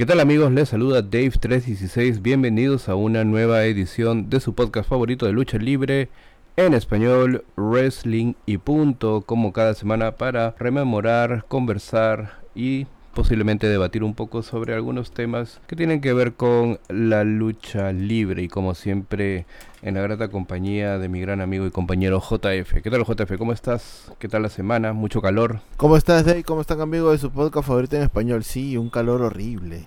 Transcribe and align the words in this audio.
¿Qué 0.00 0.06
tal 0.06 0.20
amigos? 0.20 0.50
Les 0.50 0.70
saluda 0.70 1.02
Dave316. 1.02 2.22
Bienvenidos 2.22 2.88
a 2.88 2.94
una 2.94 3.22
nueva 3.22 3.66
edición 3.66 4.30
de 4.30 4.40
su 4.40 4.54
podcast 4.54 4.88
favorito 4.88 5.26
de 5.26 5.32
lucha 5.32 5.58
libre 5.58 6.08
en 6.56 6.72
español, 6.72 7.44
Wrestling 7.54 8.32
y 8.46 8.56
punto, 8.56 9.20
como 9.20 9.52
cada 9.52 9.74
semana 9.74 10.12
para 10.12 10.54
rememorar, 10.58 11.44
conversar 11.48 12.38
y 12.54 12.86
posiblemente 13.14 13.68
debatir 13.68 14.04
un 14.04 14.14
poco 14.14 14.42
sobre 14.42 14.74
algunos 14.74 15.10
temas 15.10 15.60
que 15.66 15.76
tienen 15.76 16.00
que 16.00 16.12
ver 16.12 16.34
con 16.34 16.78
la 16.88 17.24
lucha 17.24 17.92
libre 17.92 18.42
y 18.42 18.48
como 18.48 18.74
siempre 18.74 19.46
en 19.82 19.94
la 19.94 20.02
grata 20.02 20.28
compañía 20.28 20.98
de 20.98 21.08
mi 21.08 21.20
gran 21.20 21.40
amigo 21.40 21.66
y 21.66 21.70
compañero 21.70 22.20
JF. 22.20 22.82
¿Qué 22.82 22.90
tal 22.90 23.04
JF? 23.04 23.36
¿Cómo 23.38 23.52
estás? 23.52 24.12
¿Qué 24.18 24.28
tal 24.28 24.42
la 24.42 24.48
semana? 24.48 24.92
¿Mucho 24.92 25.20
calor? 25.20 25.60
¿Cómo 25.76 25.96
estás 25.96 26.24
Dave? 26.24 26.44
¿Cómo 26.44 26.60
están 26.60 26.80
amigos 26.80 27.12
de 27.12 27.18
su 27.18 27.30
podcast 27.30 27.66
favorito 27.66 27.96
en 27.96 28.02
español? 28.02 28.44
Sí, 28.44 28.76
un 28.76 28.90
calor 28.90 29.22
horrible. 29.22 29.86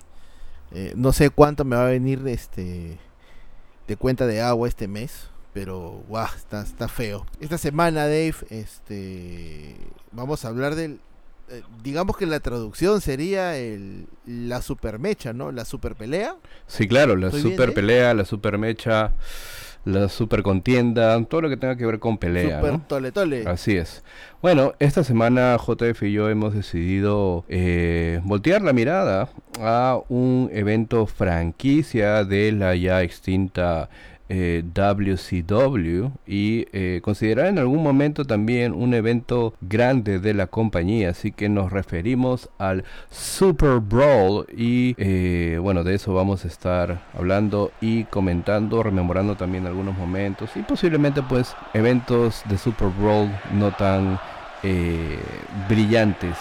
Eh, 0.72 0.92
no 0.96 1.12
sé 1.12 1.30
cuánto 1.30 1.64
me 1.64 1.76
va 1.76 1.86
a 1.86 1.90
venir 1.90 2.22
este 2.26 2.98
de 3.86 3.96
cuenta 3.96 4.26
de 4.26 4.40
agua 4.40 4.66
este 4.66 4.88
mes, 4.88 5.28
pero 5.52 6.02
guau, 6.08 6.26
está, 6.34 6.62
está 6.62 6.88
feo. 6.88 7.26
Esta 7.40 7.58
semana, 7.58 8.02
Dave, 8.02 8.34
este 8.50 9.76
vamos 10.12 10.44
a 10.44 10.48
hablar 10.48 10.74
del 10.74 11.00
eh, 11.50 11.62
digamos 11.82 12.16
que 12.16 12.26
la 12.26 12.40
traducción 12.40 13.00
sería 13.00 13.56
el, 13.56 14.06
la 14.26 14.62
super 14.62 14.98
mecha, 14.98 15.32
¿no? 15.32 15.52
La 15.52 15.64
super 15.64 15.94
pelea. 15.94 16.36
Sí, 16.66 16.88
claro, 16.88 17.16
la 17.16 17.30
super 17.30 17.74
pelea, 17.74 18.14
la 18.14 18.24
super 18.24 18.56
mecha, 18.56 19.12
la 19.84 20.08
super 20.08 20.42
contienda, 20.42 21.22
todo 21.24 21.42
lo 21.42 21.48
que 21.50 21.56
tenga 21.56 21.76
que 21.76 21.84
ver 21.84 21.98
con 21.98 22.18
pelea. 22.18 22.60
Super 22.60 22.80
tole 22.86 23.12
tole. 23.12 23.46
Así 23.46 23.76
es. 23.76 24.02
Bueno, 24.40 24.72
esta 24.78 25.04
semana 25.04 25.56
JF 25.58 26.02
y 26.04 26.12
yo 26.12 26.30
hemos 26.30 26.54
decidido 26.54 27.44
eh, 27.48 28.20
voltear 28.24 28.62
la 28.62 28.72
mirada 28.72 29.28
a 29.60 30.00
un 30.08 30.50
evento 30.52 31.06
franquicia 31.06 32.24
de 32.24 32.52
la 32.52 32.74
ya 32.74 33.02
extinta 33.02 33.90
WCW 34.28 36.06
eh, 36.06 36.10
y 36.26 36.66
eh, 36.72 37.00
considerar 37.02 37.46
en 37.46 37.58
algún 37.58 37.82
momento 37.82 38.24
también 38.24 38.72
un 38.72 38.94
evento 38.94 39.54
grande 39.60 40.18
de 40.18 40.34
la 40.34 40.46
compañía, 40.46 41.10
así 41.10 41.32
que 41.32 41.48
nos 41.48 41.72
referimos 41.72 42.48
al 42.58 42.84
Super 43.10 43.80
Brawl 43.80 44.46
y 44.56 44.94
eh, 44.98 45.58
bueno, 45.60 45.84
de 45.84 45.94
eso 45.94 46.14
vamos 46.14 46.44
a 46.44 46.48
estar 46.48 47.02
hablando 47.16 47.70
y 47.80 48.04
comentando, 48.04 48.82
rememorando 48.82 49.36
también 49.36 49.66
algunos 49.66 49.96
momentos 49.96 50.50
y 50.56 50.60
posiblemente 50.60 51.22
pues 51.22 51.54
eventos 51.74 52.42
de 52.48 52.58
Super 52.58 52.88
Brawl 52.88 53.30
no 53.52 53.72
tan 53.72 54.18
brillantes, 55.68 56.38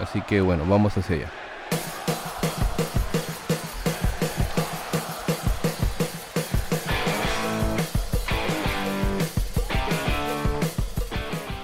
así 0.00 0.20
que 0.20 0.40
bueno, 0.40 0.64
vamos 0.68 0.96
hacia 0.96 1.16
allá. 1.16 1.43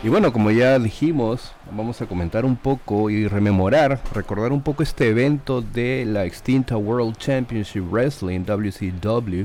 Y 0.02 0.08
bueno, 0.08 0.32
como 0.32 0.50
ya 0.50 0.78
dijimos, 0.78 1.52
vamos 1.70 2.00
a 2.00 2.06
comentar 2.06 2.46
un 2.46 2.56
poco 2.56 3.10
y 3.10 3.28
rememorar, 3.28 4.00
recordar 4.14 4.50
un 4.50 4.62
poco 4.62 4.82
este 4.82 5.08
evento 5.08 5.60
de 5.60 6.06
la 6.06 6.24
extinta 6.24 6.78
World 6.78 7.18
Championship 7.18 7.82
Wrestling, 7.90 8.40
WCW, 8.46 9.44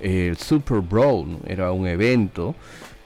el 0.00 0.38
Super 0.38 0.78
Brawl. 0.78 1.36
Era 1.46 1.72
un 1.72 1.86
evento 1.86 2.54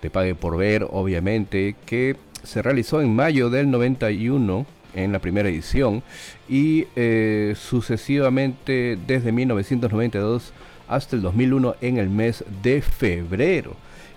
de 0.00 0.08
pague 0.08 0.36
por 0.36 0.56
ver, 0.56 0.86
obviamente, 0.88 1.74
que 1.84 2.14
se 2.44 2.62
realizó 2.62 3.00
en 3.00 3.12
mayo 3.12 3.50
del 3.50 3.72
91 3.72 4.64
en 4.94 5.10
la 5.10 5.18
primera 5.18 5.48
edición 5.48 6.04
y 6.48 6.86
eh, 6.94 7.54
sucesivamente 7.56 8.96
desde 9.04 9.32
1992 9.32 10.52
hasta 10.86 11.16
el 11.16 11.22
2001 11.22 11.74
en 11.80 11.98
el 11.98 12.08
mes 12.08 12.44
de 12.62 12.82
febrero 12.82 13.74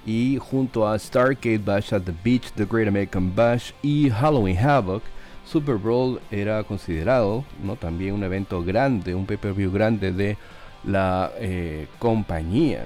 y 0.07 0.37
junto 0.39 0.87
a 0.87 0.97
Starcade 0.97 1.63
Bash 1.63 1.93
at 1.93 2.03
the 2.03 2.13
Beach, 2.23 2.51
The 2.55 2.65
Great 2.65 2.87
American 2.87 3.35
Bash 3.35 3.73
y 3.83 4.09
Halloween 4.09 4.57
Havoc, 4.57 5.03
Super 5.45 5.75
Bowl 5.75 6.19
era 6.31 6.63
considerado 6.63 7.43
¿no? 7.61 7.75
también 7.75 8.13
un 8.13 8.23
evento 8.23 8.63
grande, 8.63 9.13
un 9.13 9.25
pay-per-view 9.25 9.69
grande 9.69 10.13
de 10.13 10.37
la 10.85 11.31
eh, 11.37 11.87
compañía. 11.99 12.83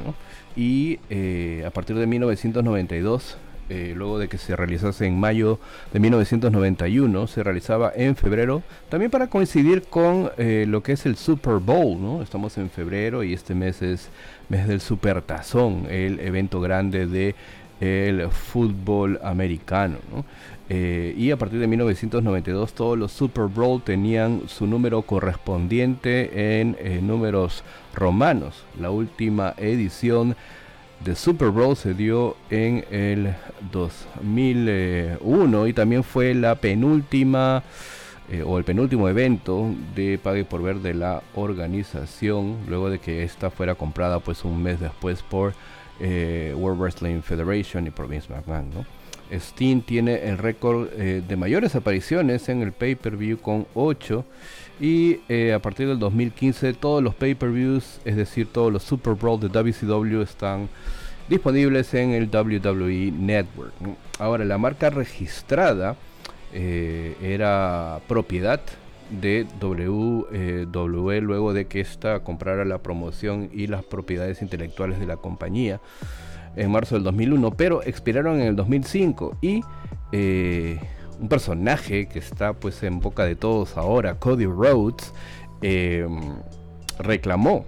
Y 0.55 0.99
eh, 1.09 1.63
a 1.65 1.69
partir 1.69 1.95
de 1.95 2.07
1992 2.07 3.37
eh, 3.73 3.93
luego 3.95 4.19
de 4.19 4.27
que 4.27 4.37
se 4.37 4.53
realizase 4.57 5.05
en 5.05 5.17
mayo 5.17 5.57
de 5.93 6.01
1991, 6.01 7.25
se 7.27 7.41
realizaba 7.41 7.93
en 7.95 8.17
febrero, 8.17 8.63
también 8.89 9.09
para 9.09 9.27
coincidir 9.27 9.83
con 9.83 10.29
eh, 10.37 10.65
lo 10.67 10.83
que 10.83 10.91
es 10.91 11.05
el 11.05 11.15
Super 11.15 11.53
Bowl, 11.53 12.01
¿no? 12.01 12.21
Estamos 12.21 12.57
en 12.57 12.69
febrero 12.69 13.23
y 13.23 13.31
este 13.31 13.55
mes 13.55 13.81
es 13.81 14.09
mes 14.49 14.67
del 14.67 14.81
Super 14.81 15.21
Tazón, 15.21 15.87
el 15.89 16.19
evento 16.19 16.59
grande 16.59 17.07
de 17.07 17.33
el 17.79 18.27
fútbol 18.29 19.21
americano, 19.23 19.99
eh, 20.67 21.15
y 21.17 21.31
a 21.31 21.37
partir 21.37 21.59
de 21.59 21.67
1992 21.67 22.73
todos 22.73 22.97
los 22.97 23.13
Super 23.13 23.45
Bowl 23.45 23.81
tenían 23.81 24.43
su 24.47 24.67
número 24.67 25.01
correspondiente 25.03 26.59
en 26.59 26.75
números 27.07 27.63
romanos. 27.93 28.65
La 28.77 28.91
última 28.91 29.53
edición 29.57 30.35
de 31.03 31.15
Super 31.15 31.49
Bowl 31.49 31.75
se 31.75 31.93
dio 31.93 32.35
en 32.49 32.85
el 32.91 33.33
2001 33.71 35.67
y 35.67 35.73
también 35.73 36.03
fue 36.03 36.33
la 36.35 36.55
penúltima 36.55 37.63
eh, 38.31 38.43
o 38.45 38.57
el 38.57 38.63
penúltimo 38.63 39.09
evento 39.09 39.73
de 39.95 40.19
Pague 40.21 40.45
por 40.45 40.61
Ver 40.61 40.77
de 40.77 40.93
la 40.93 41.23
organización 41.33 42.57
luego 42.67 42.89
de 42.89 42.99
que 42.99 43.23
esta 43.23 43.49
fuera 43.49 43.75
comprada 43.75 44.19
pues 44.19 44.45
un 44.45 44.61
mes 44.61 44.79
después 44.79 45.23
por 45.23 45.53
eh, 45.99 46.53
World 46.55 46.79
Wrestling 46.79 47.21
Federation 47.21 47.87
y 47.87 47.89
por 47.89 48.07
Vince 48.07 48.31
McMahon. 48.31 48.69
¿no? 48.71 48.85
Steam 49.39 49.81
tiene 49.81 50.27
el 50.29 50.37
récord 50.37 50.89
eh, 50.93 51.23
de 51.27 51.35
mayores 51.35 51.75
apariciones 51.75 52.47
en 52.49 52.61
el 52.61 52.73
pay-per-view 52.73 53.39
con 53.39 53.65
8 53.73 54.23
y 54.81 55.19
a 55.51 55.59
partir 55.59 55.87
del 55.87 55.99
2015 55.99 56.73
todos 56.73 57.03
los 57.03 57.13
pay-per-views, 57.15 58.01
es 58.03 58.15
decir, 58.15 58.47
todos 58.51 58.73
los 58.73 58.83
Super 58.83 59.13
Bowl 59.13 59.39
de 59.39 59.47
WCW 59.47 60.21
están 60.21 60.69
disponibles 61.31 61.93
en 61.93 62.11
el 62.11 62.29
WWE 62.29 63.11
Network. 63.11 63.73
Ahora, 64.19 64.43
la 64.43 64.57
marca 64.57 64.89
registrada 64.89 65.95
eh, 66.53 67.15
era 67.21 68.01
propiedad 68.07 68.59
de 69.09 69.47
WWE 69.61 71.21
luego 71.21 71.53
de 71.53 71.67
que 71.67 71.79
ésta 71.79 72.19
comprara 72.21 72.65
la 72.65 72.79
promoción 72.79 73.49
y 73.53 73.67
las 73.67 73.83
propiedades 73.83 74.41
intelectuales 74.41 74.99
de 74.99 75.05
la 75.05 75.15
compañía 75.15 75.79
en 76.57 76.69
marzo 76.69 76.95
del 76.95 77.03
2001, 77.05 77.51
pero 77.51 77.81
expiraron 77.83 78.41
en 78.41 78.47
el 78.47 78.55
2005 78.57 79.37
y 79.41 79.61
eh, 80.11 80.79
un 81.21 81.29
personaje 81.29 82.07
que 82.07 82.19
está 82.19 82.53
pues 82.53 82.83
en 82.83 82.99
boca 82.99 83.23
de 83.25 83.35
todos 83.35 83.77
ahora, 83.77 84.15
Cody 84.15 84.47
Rhodes, 84.47 85.13
eh, 85.61 86.07
reclamó 86.97 87.65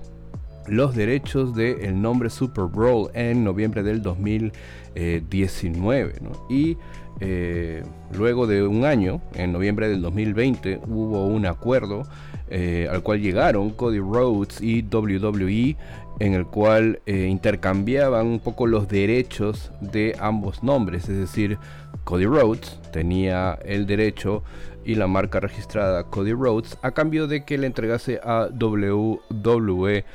los 0.65 0.95
derechos 0.95 1.53
del 1.53 2.01
nombre 2.01 2.31
Super 2.31 2.63
Brawl 2.65 3.11
en 3.13 3.43
noviembre 3.43 3.83
del 3.83 4.01
2019. 4.01 6.15
Y 6.49 6.77
eh, 7.19 7.83
luego 8.17 8.47
de 8.47 8.65
un 8.65 8.85
año, 8.85 9.21
en 9.35 9.51
noviembre 9.51 9.87
del 9.87 10.01
2020, 10.01 10.81
hubo 10.87 11.27
un 11.27 11.45
acuerdo 11.45 12.07
eh, 12.49 12.87
al 12.91 13.03
cual 13.03 13.21
llegaron 13.21 13.69
Cody 13.71 13.99
Rhodes 13.99 14.61
y 14.61 14.81
WWE, 14.81 15.77
en 16.19 16.33
el 16.33 16.45
cual 16.45 17.01
eh, 17.05 17.27
intercambiaban 17.29 18.27
un 18.27 18.39
poco 18.39 18.67
los 18.67 18.87
derechos 18.87 19.71
de 19.81 20.15
ambos 20.19 20.63
nombres. 20.63 21.09
Es 21.09 21.17
decir, 21.17 21.57
Cody 22.03 22.25
Rhodes 22.25 22.79
tenía 22.91 23.57
el 23.65 23.85
derecho 23.85 24.43
y 24.85 24.95
la 24.95 25.07
marca 25.07 25.39
registrada 25.39 26.03
Cody 26.05 26.33
Rhodes 26.33 26.77
a 26.81 26.91
cambio 26.91 27.27
de 27.27 27.45
que 27.45 27.57
le 27.57 27.67
entregase 27.67 28.19
a 28.23 28.49
WWE 28.51 30.05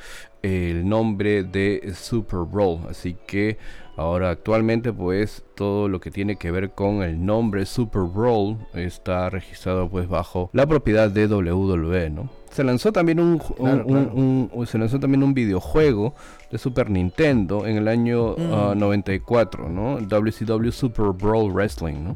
el 0.41 0.87
nombre 0.87 1.43
de 1.43 1.93
Super 1.95 2.39
Bowl. 2.39 2.81
Así 2.89 3.15
que 3.27 3.57
ahora 3.97 4.29
actualmente 4.29 4.93
pues 4.93 5.43
todo 5.55 5.89
lo 5.89 5.99
que 5.99 6.11
tiene 6.11 6.37
que 6.37 6.51
ver 6.51 6.71
con 6.71 7.03
el 7.03 7.25
nombre 7.25 7.65
Super 7.65 8.03
Bowl 8.03 8.57
está 8.73 9.29
registrado 9.29 9.89
pues 9.89 10.07
bajo 10.07 10.49
la 10.53 10.67
propiedad 10.67 11.09
de 11.09 11.27
WWE, 11.27 12.09
¿no? 12.09 12.38
Se 12.51 12.63
lanzó 12.63 12.91
también 12.91 13.19
un, 13.19 14.49
se 14.65 14.77
lanzó 14.77 14.99
también 14.99 15.23
un 15.23 15.33
videojuego 15.33 16.15
de 16.51 16.57
Super 16.57 16.89
Nintendo 16.89 17.65
en 17.67 17.77
el 17.77 17.87
año 17.87 18.35
94, 18.35 19.63
mm. 19.63 19.65
ah, 19.65 19.69
¿no? 19.69 19.99
WCW 20.01 20.71
Super 20.71 21.07
Brawl 21.07 21.51
Wrestling, 21.51 22.03
¿no? 22.03 22.15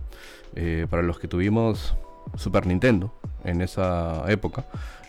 Eh, 0.56 0.88
para 0.90 1.02
los 1.02 1.20
que 1.20 1.28
tuvimos 1.28 1.96
Super 2.36 2.66
Nintendo 2.66 3.14
en 3.44 3.62
esa 3.62 4.24
época 4.28 4.66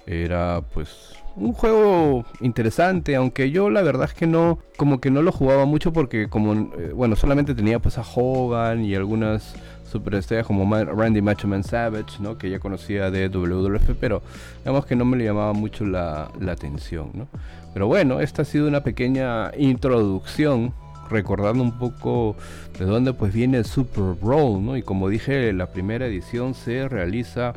era 0.06 0.62
pues 0.72 1.14
un 1.36 1.52
juego 1.52 2.24
interesante, 2.40 3.16
aunque 3.16 3.50
yo 3.50 3.70
la 3.70 3.82
verdad 3.82 4.08
es 4.08 4.14
que 4.14 4.26
no, 4.26 4.58
como 4.76 5.00
que 5.00 5.10
no 5.10 5.22
lo 5.22 5.32
jugaba 5.32 5.64
mucho 5.64 5.92
porque 5.92 6.28
como, 6.28 6.54
eh, 6.78 6.92
bueno, 6.94 7.16
solamente 7.16 7.54
tenía 7.54 7.80
pues 7.80 7.98
a 7.98 8.02
Hogan 8.02 8.84
y 8.84 8.94
algunas 8.94 9.54
superestrellas 9.90 10.46
como 10.46 10.64
Randy 10.84 11.22
Macho 11.22 11.48
Man 11.48 11.64
Savage, 11.64 12.20
¿no? 12.20 12.36
que 12.38 12.50
ya 12.50 12.58
conocía 12.58 13.10
de 13.10 13.28
WWF, 13.28 13.90
pero 14.00 14.22
digamos 14.58 14.86
que 14.86 14.96
no 14.96 15.04
me 15.04 15.16
le 15.16 15.24
llamaba 15.24 15.52
mucho 15.52 15.84
la, 15.84 16.30
atención. 16.48 17.10
¿no? 17.14 17.28
Pero 17.72 17.86
bueno, 17.86 18.20
esta 18.20 18.42
ha 18.42 18.44
sido 18.44 18.68
una 18.68 18.82
pequeña 18.82 19.50
introducción 19.56 20.72
recordando 21.10 21.62
un 21.62 21.78
poco 21.78 22.36
de 22.78 22.84
dónde 22.84 23.12
pues 23.12 23.32
viene 23.32 23.58
el 23.58 23.64
Super 23.64 24.14
Bowl, 24.20 24.64
¿no? 24.64 24.76
Y 24.76 24.82
como 24.82 25.08
dije, 25.08 25.52
la 25.52 25.66
primera 25.66 26.06
edición 26.06 26.54
se 26.54 26.88
realiza 26.88 27.52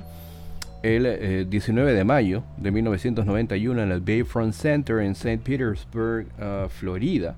el 0.83 1.49
19 1.49 1.91
eh, 1.91 1.93
de 1.93 2.03
mayo 2.03 2.43
de 2.57 2.71
1991 2.71 3.81
en 3.81 3.91
el 3.91 4.01
Bayfront 4.01 4.53
Center 4.53 4.99
en 4.99 5.11
St. 5.11 5.39
Petersburg, 5.39 6.27
uh, 6.39 6.69
Florida. 6.69 7.35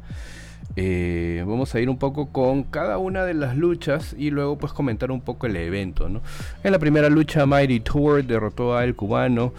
Eh, 0.81 1.43
vamos 1.45 1.75
a 1.75 1.81
ir 1.81 1.89
un 1.89 1.97
poco 1.97 2.29
con 2.31 2.63
cada 2.63 2.97
una 2.99 3.25
de 3.25 3.33
las 3.33 3.57
luchas 3.57 4.15
y 4.17 4.29
luego 4.29 4.57
pues 4.57 4.71
comentar 4.71 5.11
un 5.11 5.19
poco 5.19 5.45
el 5.45 5.57
evento. 5.57 6.07
¿no? 6.07 6.21
En 6.63 6.71
la 6.71 6.79
primera 6.79 7.09
lucha 7.09 7.45
Mighty 7.45 7.81
Tour 7.81 8.23
derrotó 8.23 8.77
a 8.77 8.85
El 8.85 8.95
Cubano 8.95 9.51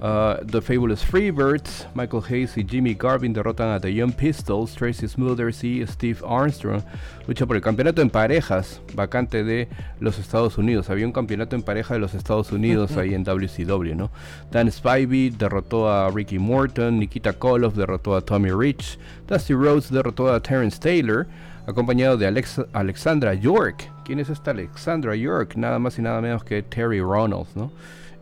Uh, 0.00 0.36
the 0.44 0.62
Fabulous 0.62 1.02
Freebirds, 1.02 1.86
Michael 1.92 2.22
Hayes 2.22 2.56
y 2.56 2.62
Jimmy 2.62 2.94
Garvin 2.94 3.32
derrotan 3.32 3.74
a 3.74 3.80
The 3.80 3.92
Young 3.92 4.12
Pistols, 4.12 4.72
Tracy 4.74 5.08
Smothers 5.08 5.64
y 5.64 5.84
Steve 5.88 6.20
Armstrong. 6.24 6.84
Lucha 7.26 7.46
por 7.46 7.56
el 7.56 7.62
campeonato 7.62 8.00
en 8.00 8.08
parejas, 8.08 8.80
vacante 8.94 9.42
de 9.42 9.68
los 9.98 10.20
Estados 10.20 10.56
Unidos. 10.56 10.88
Había 10.88 11.04
un 11.04 11.12
campeonato 11.12 11.56
en 11.56 11.62
pareja 11.62 11.94
de 11.94 12.00
los 12.00 12.14
Estados 12.14 12.52
Unidos 12.52 12.96
ahí 12.96 13.12
en 13.12 13.24
WCW, 13.24 13.96
¿no? 13.96 14.10
Dan 14.52 14.70
Spivey 14.70 15.30
derrotó 15.30 15.90
a 15.90 16.10
Ricky 16.10 16.38
Morton, 16.38 17.00
Nikita 17.00 17.32
Koloff 17.32 17.74
derrotó 17.74 18.14
a 18.14 18.20
Tommy 18.20 18.52
Rich, 18.52 19.00
Dusty 19.26 19.54
Rhodes 19.54 19.90
derrotó 19.90 20.32
a 20.32 20.40
Terrence 20.40 20.78
Taylor, 20.78 21.26
acompañado 21.66 22.16
de 22.16 22.26
Alexandra 22.72 23.34
York. 23.34 23.90
¿Quién 24.04 24.20
es 24.20 24.30
esta 24.30 24.52
Alexandra 24.52 25.16
York? 25.16 25.56
Nada 25.56 25.80
más 25.80 25.98
y 25.98 26.02
nada 26.02 26.20
menos 26.20 26.44
que 26.44 26.62
Terry 26.62 27.00
Ronalds, 27.00 27.56
¿no? 27.56 27.72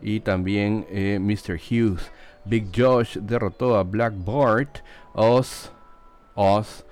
Y 0.01 0.19
también 0.19 0.85
eh, 0.89 1.19
Mr. 1.19 1.59
Hughes. 1.59 2.11
Big 2.45 2.69
Josh 2.75 3.17
derrotó 3.17 3.77
a 3.77 3.83
Black 3.83 4.13
Bart. 4.25 4.79
Oz, 5.13 5.71
Oz 6.35 6.85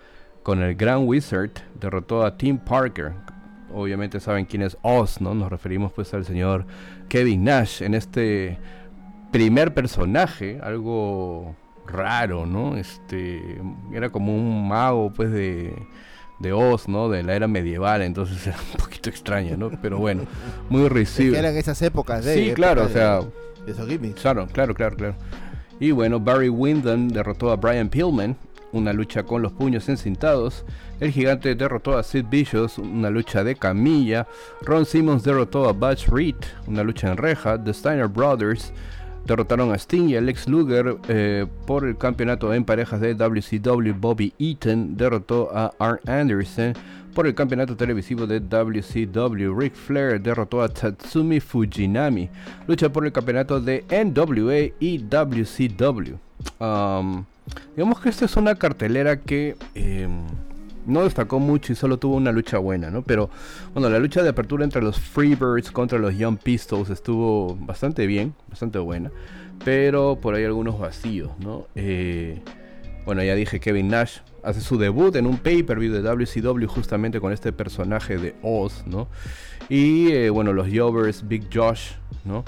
con 0.44 0.62
el 0.62 0.76
Grand 0.76 1.08
Wizard 1.08 1.52
derrotó 1.80 2.24
a 2.24 2.38
Tim 2.38 2.58
Parker. 2.58 3.14
Obviamente 3.74 4.20
saben 4.20 4.46
quién 4.46 4.62
es 4.62 4.78
Oz, 4.84 5.20
¿no? 5.20 5.34
Nos 5.34 5.50
referimos 5.50 5.92
pues 5.92 6.14
al 6.14 6.24
señor 6.24 6.66
Kevin 7.10 7.44
Nash 7.44 7.82
en 7.82 7.94
este 7.94 8.60
primer 9.32 9.74
personaje, 9.74 10.60
algo 10.62 11.56
raro, 11.88 12.46
¿no? 12.46 12.78
Este 12.78 13.60
era 13.92 14.10
como 14.10 14.36
un 14.36 14.68
mago 14.68 15.12
pues 15.12 15.32
de 15.32 15.74
de 16.40 16.54
Oz, 16.54 16.88
¿no? 16.88 17.10
De 17.10 17.24
la 17.24 17.36
era 17.36 17.48
medieval, 17.48 18.02
entonces 18.02 18.46
era 18.48 18.58
un 18.74 18.80
poquito 18.80 19.10
extraña, 19.10 19.56
¿no? 19.58 19.72
Pero 19.82 19.98
bueno, 19.98 20.24
muy 20.70 20.88
recibido. 20.90 21.38
eran 21.38 21.56
esas 21.56 21.82
épocas 21.82 22.26
de 22.26 22.36
Sí, 22.36 22.54
claro, 22.54 22.84
o 22.86 22.90
sea, 22.90 23.22
Claro, 24.22 24.48
claro, 24.48 24.74
claro, 24.76 24.96
claro. 24.96 25.16
Y 25.80 25.92
bueno, 25.92 26.20
Barry 26.20 26.50
Windham 26.50 27.10
derrotó 27.10 27.52
a 27.52 27.56
Brian 27.56 27.90
Pillman, 27.90 28.38
una 28.72 28.94
lucha 28.94 29.24
con 29.24 29.42
los 29.42 29.52
puños 29.52 29.90
encintados. 29.90 30.66
El 31.00 31.12
gigante 31.12 31.56
derrotó 31.56 31.98
a 31.98 32.04
Sid 32.04 32.26
Vicious, 32.30 32.78
una 32.78 33.10
lucha 33.10 33.44
de 33.44 33.56
camilla. 33.56 34.28
Ron 34.62 34.86
Simmons 34.86 35.24
derrotó 35.24 35.68
a 35.68 35.74
Butch 35.74 36.08
Reed, 36.08 36.36
una 36.68 36.84
lucha 36.84 37.12
en 37.12 37.18
reja. 37.18 37.62
The 37.62 37.74
Steiner 37.74 38.08
Brothers 38.08 38.72
derrotaron 39.26 39.72
a 39.72 39.76
Sting 39.76 40.10
y 40.10 40.16
Alex 40.16 40.48
Luger 40.48 40.98
eh, 41.08 41.46
por 41.66 41.86
el 41.86 41.98
campeonato 41.98 42.54
en 42.54 42.64
parejas 42.64 43.02
de 43.02 43.16
WCW. 43.16 43.94
Bobby 44.00 44.34
Eaton 44.40 44.96
derrotó 44.98 45.50
a 45.54 45.72
Arn 45.80 46.00
Anderson 46.08 46.74
por 47.14 47.26
el 47.28 47.34
campeonato 47.34 47.76
televisivo 47.76 48.28
de 48.28 48.40
WCW. 48.40 49.58
Ric 49.58 49.74
Flair 49.74 50.22
derrotó 50.22 50.62
a 50.62 50.70
Tatsumi 50.70 51.40
Fujinami. 51.40 52.30
Lucha 52.68 52.90
por 52.90 53.06
el 53.06 53.12
campeonato 53.12 53.60
de 53.60 53.86
NWA 53.90 54.76
y 54.80 55.00
WCW. 55.00 56.18
Digamos 57.76 58.00
que 58.00 58.10
esta 58.10 58.26
es 58.26 58.36
una 58.36 58.56
cartelera 58.56 59.22
que... 59.22 59.56
Em, 59.74 60.22
no 60.86 61.04
destacó 61.04 61.40
mucho 61.40 61.74
y 61.74 61.76
solo 61.76 61.98
tuvo 61.98 62.16
una 62.16 62.32
lucha 62.32 62.58
buena, 62.58 62.90
¿no? 62.90 63.02
Pero 63.02 63.30
bueno, 63.74 63.90
la 63.90 64.00
lucha 64.00 64.24
de 64.24 64.30
apertura 64.30 64.64
entre 64.64 64.82
los 64.82 65.00
Freebirds 65.00 65.72
contra 65.72 66.00
los 66.00 66.18
Young 66.18 66.38
Pistols 66.38 66.90
estuvo 66.90 67.56
bastante 67.56 68.08
bien, 68.08 68.34
bastante 68.50 68.80
buena, 68.80 69.12
pero 69.64 70.18
por 70.22 70.36
ahí 70.36 70.44
algunos 70.44 70.80
vacíos, 70.80 71.32
¿no? 71.40 71.68
Eh, 71.76 72.42
bueno, 73.06 73.24
ya 73.24 73.36
dije, 73.36 73.60
Kevin 73.60 73.90
Nash 73.90 74.18
hace 74.44 74.62
su 74.62 74.78
debut 74.78 75.16
en 75.16 75.28
un 75.28 75.38
pay-per-view 75.38 75.94
de 75.94 76.02
WCW 76.02 76.68
justamente 76.68 77.20
con 77.20 77.34
este 77.34 77.52
personaje 77.52 78.18
de 78.18 78.36
Oz, 78.42 78.84
¿no? 78.88 79.08
Y 79.70 80.12
eh, 80.12 80.30
bueno, 80.30 80.54
los 80.54 80.68
Jovers, 80.72 81.28
Big 81.28 81.48
Josh, 81.54 81.92
¿no? 82.24 82.44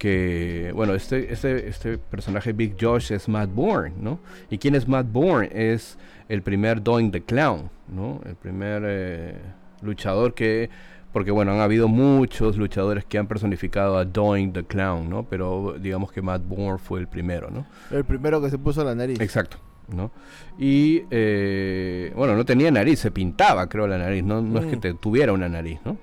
Que, 0.00 0.72
bueno, 0.74 0.94
este, 0.94 1.30
este, 1.30 1.68
este 1.68 1.98
personaje 1.98 2.54
Big 2.54 2.74
Josh 2.80 3.12
es 3.12 3.28
Matt 3.28 3.50
Bourne, 3.52 3.92
¿no? 4.00 4.18
¿Y 4.48 4.56
quién 4.56 4.74
es 4.74 4.88
Matt 4.88 5.12
Bourne? 5.12 5.50
Es 5.52 5.98
el 6.30 6.40
primer 6.40 6.82
Doing 6.82 7.10
the 7.10 7.20
Clown, 7.20 7.68
¿no? 7.86 8.18
El 8.24 8.34
primer 8.34 8.82
eh, 8.86 9.34
luchador 9.82 10.32
que, 10.32 10.70
porque 11.12 11.30
bueno, 11.30 11.52
han 11.52 11.60
habido 11.60 11.86
muchos 11.86 12.56
luchadores 12.56 13.04
que 13.04 13.18
han 13.18 13.26
personificado 13.26 13.98
a 13.98 14.06
Doing 14.06 14.54
the 14.54 14.64
Clown, 14.64 15.10
¿no? 15.10 15.24
Pero 15.24 15.76
digamos 15.78 16.10
que 16.12 16.22
Matt 16.22 16.48
Bourne 16.48 16.78
fue 16.78 16.98
el 16.98 17.06
primero, 17.06 17.50
¿no? 17.50 17.66
El 17.90 18.06
primero 18.06 18.40
que 18.40 18.48
se 18.48 18.56
puso 18.56 18.82
la 18.82 18.94
nariz. 18.94 19.20
Exacto. 19.20 19.58
¿no? 19.94 20.12
Y 20.58 21.02
eh, 21.10 22.10
bueno, 22.16 22.36
no 22.36 22.46
tenía 22.46 22.70
nariz, 22.70 23.00
se 23.00 23.10
pintaba, 23.10 23.66
creo, 23.68 23.86
la 23.86 23.98
nariz, 23.98 24.24
no, 24.24 24.40
no 24.40 24.60
es 24.60 24.66
que 24.66 24.76
mm. 24.76 24.80
te 24.80 24.94
tuviera 24.94 25.34
una 25.34 25.48
nariz, 25.48 25.78
¿no? 25.84 25.98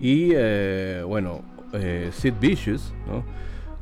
Y 0.00 0.32
eh, 0.34 1.02
bueno, 1.06 1.40
eh, 1.72 2.10
Sid 2.12 2.34
Vicious, 2.40 2.92
¿no? 3.06 3.24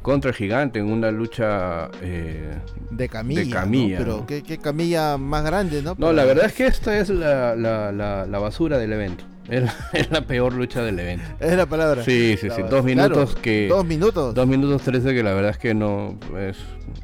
Contra 0.03 0.31
el 0.31 0.37
gigante 0.37 0.79
en 0.79 0.87
una 0.87 1.11
lucha 1.11 1.91
eh, 2.01 2.59
de 2.91 3.09
camilla. 3.09 3.99
Pero 3.99 4.25
¿qué, 4.27 4.59
camilla 4.59 5.17
más 5.19 5.45
grande, 5.45 5.83
¿no? 5.83 5.97
No, 5.99 6.13
la 6.13 6.25
verdad 6.25 6.47
es 6.47 6.53
que 6.53 6.67
esta 6.67 6.97
es 6.97 7.09
la, 7.09 7.57
la, 7.57 7.91
la, 7.93 8.39
basura 8.39 8.79
del 8.79 8.93
evento. 8.93 9.25
Es, 9.49 10.11
la 10.11 10.23
peor 10.23 10.53
lucha 10.53 10.83
del 10.83 10.99
evento. 10.99 11.25
Es 11.39 11.57
la 11.57 11.67
palabra. 11.67 12.03
Sí, 12.03 12.37
sí, 12.41 12.49
sí. 12.51 12.63
Dos 12.69 12.85
minutos 12.85 13.37
que. 13.37 13.69
Dos 13.69 13.85
minutos. 13.85 14.35
Dos 14.35 14.47
minutos 14.47 14.83
trece 14.83 15.15
que 15.15 15.23
la 15.23 15.35
verdad 15.35 15.53
es 15.53 15.59
que 15.59 15.75
no. 15.75 16.19
Es, 16.37 16.59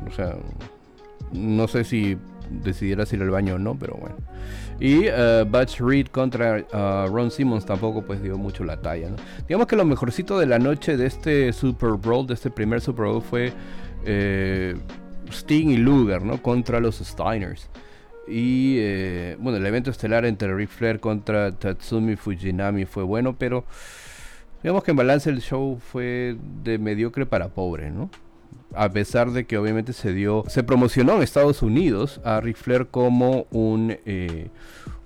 o 0.06 0.12
sea. 0.14 0.36
No 1.32 1.66
sé 1.68 1.84
si 1.84 2.18
decidieras 2.50 3.12
ir 3.12 3.22
al 3.22 3.30
baño 3.30 3.54
o 3.54 3.58
no, 3.58 3.76
pero 3.78 3.94
bueno. 3.94 4.16
Y 4.80 5.08
uh, 5.08 5.44
Butch 5.46 5.80
Reed 5.80 6.08
contra 6.08 6.64
uh, 6.72 7.06
Ron 7.14 7.30
Simmons 7.30 7.64
tampoco 7.64 8.02
pues 8.02 8.22
dio 8.22 8.36
mucho 8.36 8.64
la 8.64 8.76
talla. 8.76 9.10
Digamos 9.46 9.66
que 9.66 9.76
lo 9.76 9.84
mejorcito 9.84 10.38
de 10.38 10.46
la 10.46 10.58
noche 10.58 10.96
de 10.96 11.06
este 11.06 11.52
Super 11.52 11.92
Bowl, 11.92 12.26
de 12.26 12.34
este 12.34 12.50
primer 12.50 12.80
Super 12.80 13.06
Bowl 13.06 13.22
fue 13.22 13.52
eh, 14.04 14.76
Sting 15.30 15.70
y 15.70 15.76
Luger, 15.76 16.22
¿no? 16.22 16.42
Contra 16.42 16.80
los 16.80 16.96
Steiners. 16.96 17.68
Y 18.26 18.76
eh, 18.78 19.36
bueno, 19.38 19.58
el 19.58 19.66
evento 19.66 19.90
estelar 19.90 20.24
entre 20.24 20.54
Ric 20.54 20.68
Flair 20.68 21.00
contra 21.00 21.52
Tatsumi 21.52 22.16
Fujinami 22.16 22.84
fue 22.84 23.02
bueno, 23.02 23.36
pero 23.36 23.64
digamos 24.62 24.84
que 24.84 24.92
en 24.92 24.96
balance 24.96 25.28
el 25.28 25.40
show 25.40 25.78
fue 25.80 26.36
de 26.62 26.78
mediocre 26.78 27.26
para 27.26 27.48
pobre, 27.48 27.90
¿no? 27.90 28.10
A 28.74 28.90
pesar 28.90 29.30
de 29.32 29.44
que 29.44 29.58
obviamente 29.58 29.92
se 29.92 30.12
dio, 30.12 30.44
se 30.48 30.62
promocionó 30.62 31.16
en 31.16 31.22
Estados 31.22 31.62
Unidos 31.62 32.20
a 32.24 32.40
Ric 32.40 32.56
Flair 32.56 32.86
como 32.86 33.46
un, 33.50 33.96
eh, 34.06 34.48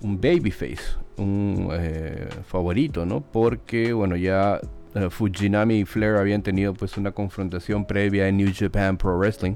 babyface, 0.01 0.97
un 1.17 1.69
eh, 1.71 2.29
favorito, 2.45 3.05
¿no? 3.05 3.21
Porque, 3.21 3.93
bueno, 3.93 4.15
ya 4.15 4.59
eh, 4.95 5.09
Fujinami 5.09 5.79
y 5.79 5.85
Flair 5.85 6.15
habían 6.15 6.43
tenido 6.43 6.73
pues 6.73 6.97
una 6.97 7.11
confrontación 7.11 7.85
previa 7.85 8.27
en 8.27 8.37
New 8.37 8.51
Japan 8.55 8.97
Pro 8.97 9.17
Wrestling 9.17 9.55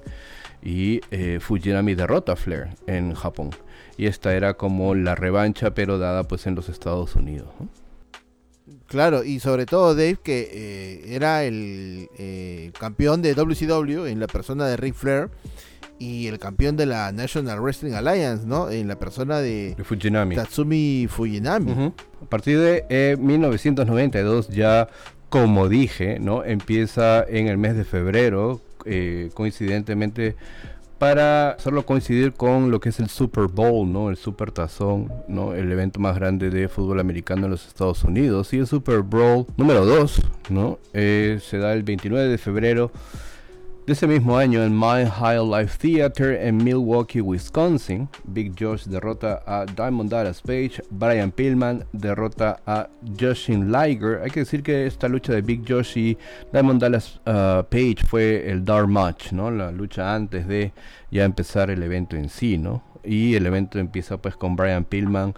y 0.64 1.02
Fujinami 1.40 1.96
derrota 1.96 2.34
a 2.34 2.36
Flair 2.36 2.70
en 2.86 3.16
Japón. 3.16 3.50
Y 3.98 4.06
esta 4.06 4.36
era 4.36 4.54
como 4.54 4.94
la 4.94 5.16
revancha, 5.16 5.74
pero 5.74 5.98
dada 5.98 6.24
pues 6.24 6.46
en 6.46 6.54
los 6.54 6.70
Estados 6.70 7.16
Unidos. 7.16 7.50
Claro, 8.92 9.24
y 9.24 9.40
sobre 9.40 9.66
todo 9.66 9.96
Dave, 9.96 10.18
que 10.22 10.50
eh, 10.52 11.16
era 11.16 11.46
el 11.46 12.10
eh, 12.18 12.74
campeón 12.78 13.22
de 13.22 13.34
WCW 13.34 14.08
en 14.08 14.20
la 14.20 14.28
persona 14.28 14.68
de 14.68 14.76
Ric 14.76 14.96
Flair 14.96 15.30
y 15.98 16.28
el 16.28 16.40
campeón 16.40 16.76
de 16.76 16.88
la 16.88 17.14
National 17.14 17.62
Wrestling 17.62 17.94
Alliance, 17.94 18.46
¿no? 18.46 18.70
En 18.70 18.90
la 18.90 19.00
persona 19.00 19.40
de, 19.40 19.78
Fujinami. 19.82 20.36
Tatsumi 20.36 21.08
Fujinami. 21.10 21.94
A 22.22 22.26
partir 22.26 22.60
de 22.60 23.16
1992 23.18 24.50
eh, 24.50 24.54
ya, 24.54 24.90
como 25.30 25.70
dije, 25.70 26.20
¿no? 26.20 26.44
Empieza 26.44 27.24
en 27.24 27.48
el 27.48 27.58
mes 27.58 27.78
de 27.78 27.86
febrero, 27.86 28.60
coincidentemente 29.34 30.36
para 31.02 31.54
hacerlo 31.54 31.84
coincidir 31.84 32.34
con 32.34 32.70
lo 32.70 32.80
que 32.80 32.90
es 32.90 33.00
el 33.00 33.10
Super 33.10 33.46
Bowl, 33.46 33.92
¿no? 33.92 34.12
El 34.12 34.18
Super 34.18 34.52
Tazón, 34.52 35.12
¿no? 35.28 35.56
El 35.56 35.72
evento 35.72 36.00
más 36.00 36.14
grande 36.14 36.52
de 36.52 36.68
fútbol 36.68 37.00
americano 37.00 37.46
en 37.46 37.52
los 37.54 37.68
Estados 37.68 38.04
Unidos. 38.04 38.54
Y 38.54 38.60
el 38.60 38.68
Super 38.68 39.00
Bowl 39.00 39.48
número 39.58 39.84
2, 39.84 40.22
¿no? 40.50 40.78
Eh, 40.94 41.40
se 41.42 41.58
da 41.58 41.74
el 41.74 41.82
29 41.82 42.28
de 42.28 42.38
febrero 42.38 42.92
ese 43.92 44.08
mismo 44.08 44.38
año 44.38 44.64
en 44.64 44.78
My 44.78 45.06
High 45.06 45.44
Life 45.44 45.78
Theater 45.78 46.34
en 46.34 46.58
Milwaukee, 46.58 47.22
Wisconsin, 47.22 48.08
Big 48.24 48.54
Josh 48.58 48.86
derrota 48.86 49.44
a 49.46 49.66
Diamond 49.66 50.10
Dallas 50.10 50.42
Page, 50.42 50.82
Brian 50.90 51.32
Pillman 51.32 51.84
derrota 51.92 52.60
a 52.66 52.88
Justin 53.20 53.72
Liger. 53.72 54.22
Hay 54.24 54.32
que 54.32 54.42
decir 54.42 54.64
que 54.64 54.86
esta 54.86 55.08
lucha 55.08 55.34
de 55.34 55.42
Big 55.42 55.64
Josh 55.68 55.98
y 55.98 56.18
Diamond 56.54 56.82
Dallas 56.82 57.20
uh, 57.26 57.64
Page 57.64 57.98
fue 58.08 58.50
el 58.50 58.64
dark 58.64 58.88
match, 58.88 59.32
¿no? 59.32 59.52
La 59.52 59.72
lucha 59.72 60.16
antes 60.16 60.48
de 60.48 60.72
ya 61.12 61.26
empezar 61.26 61.70
el 61.70 61.84
evento 61.84 62.16
en 62.16 62.30
sí, 62.30 62.58
¿no? 62.58 62.84
Y 63.04 63.36
el 63.36 63.46
evento 63.46 63.80
empieza 63.80 64.18
pues 64.18 64.36
con 64.36 64.56
Brian 64.56 64.86
Pillman 64.86 65.34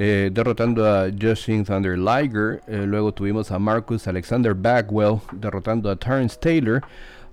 eh, 0.00 0.30
derrotando 0.32 0.86
a 0.86 1.10
Justin 1.10 1.64
Thunder 1.64 1.98
Liger. 1.98 2.60
Eh, 2.68 2.84
luego 2.86 3.12
tuvimos 3.12 3.50
a 3.50 3.58
Marcus 3.58 4.06
Alexander 4.06 4.54
Bagwell 4.54 5.20
derrotando 5.32 5.90
a 5.90 5.96
Terrence 5.96 6.38
Taylor. 6.40 6.82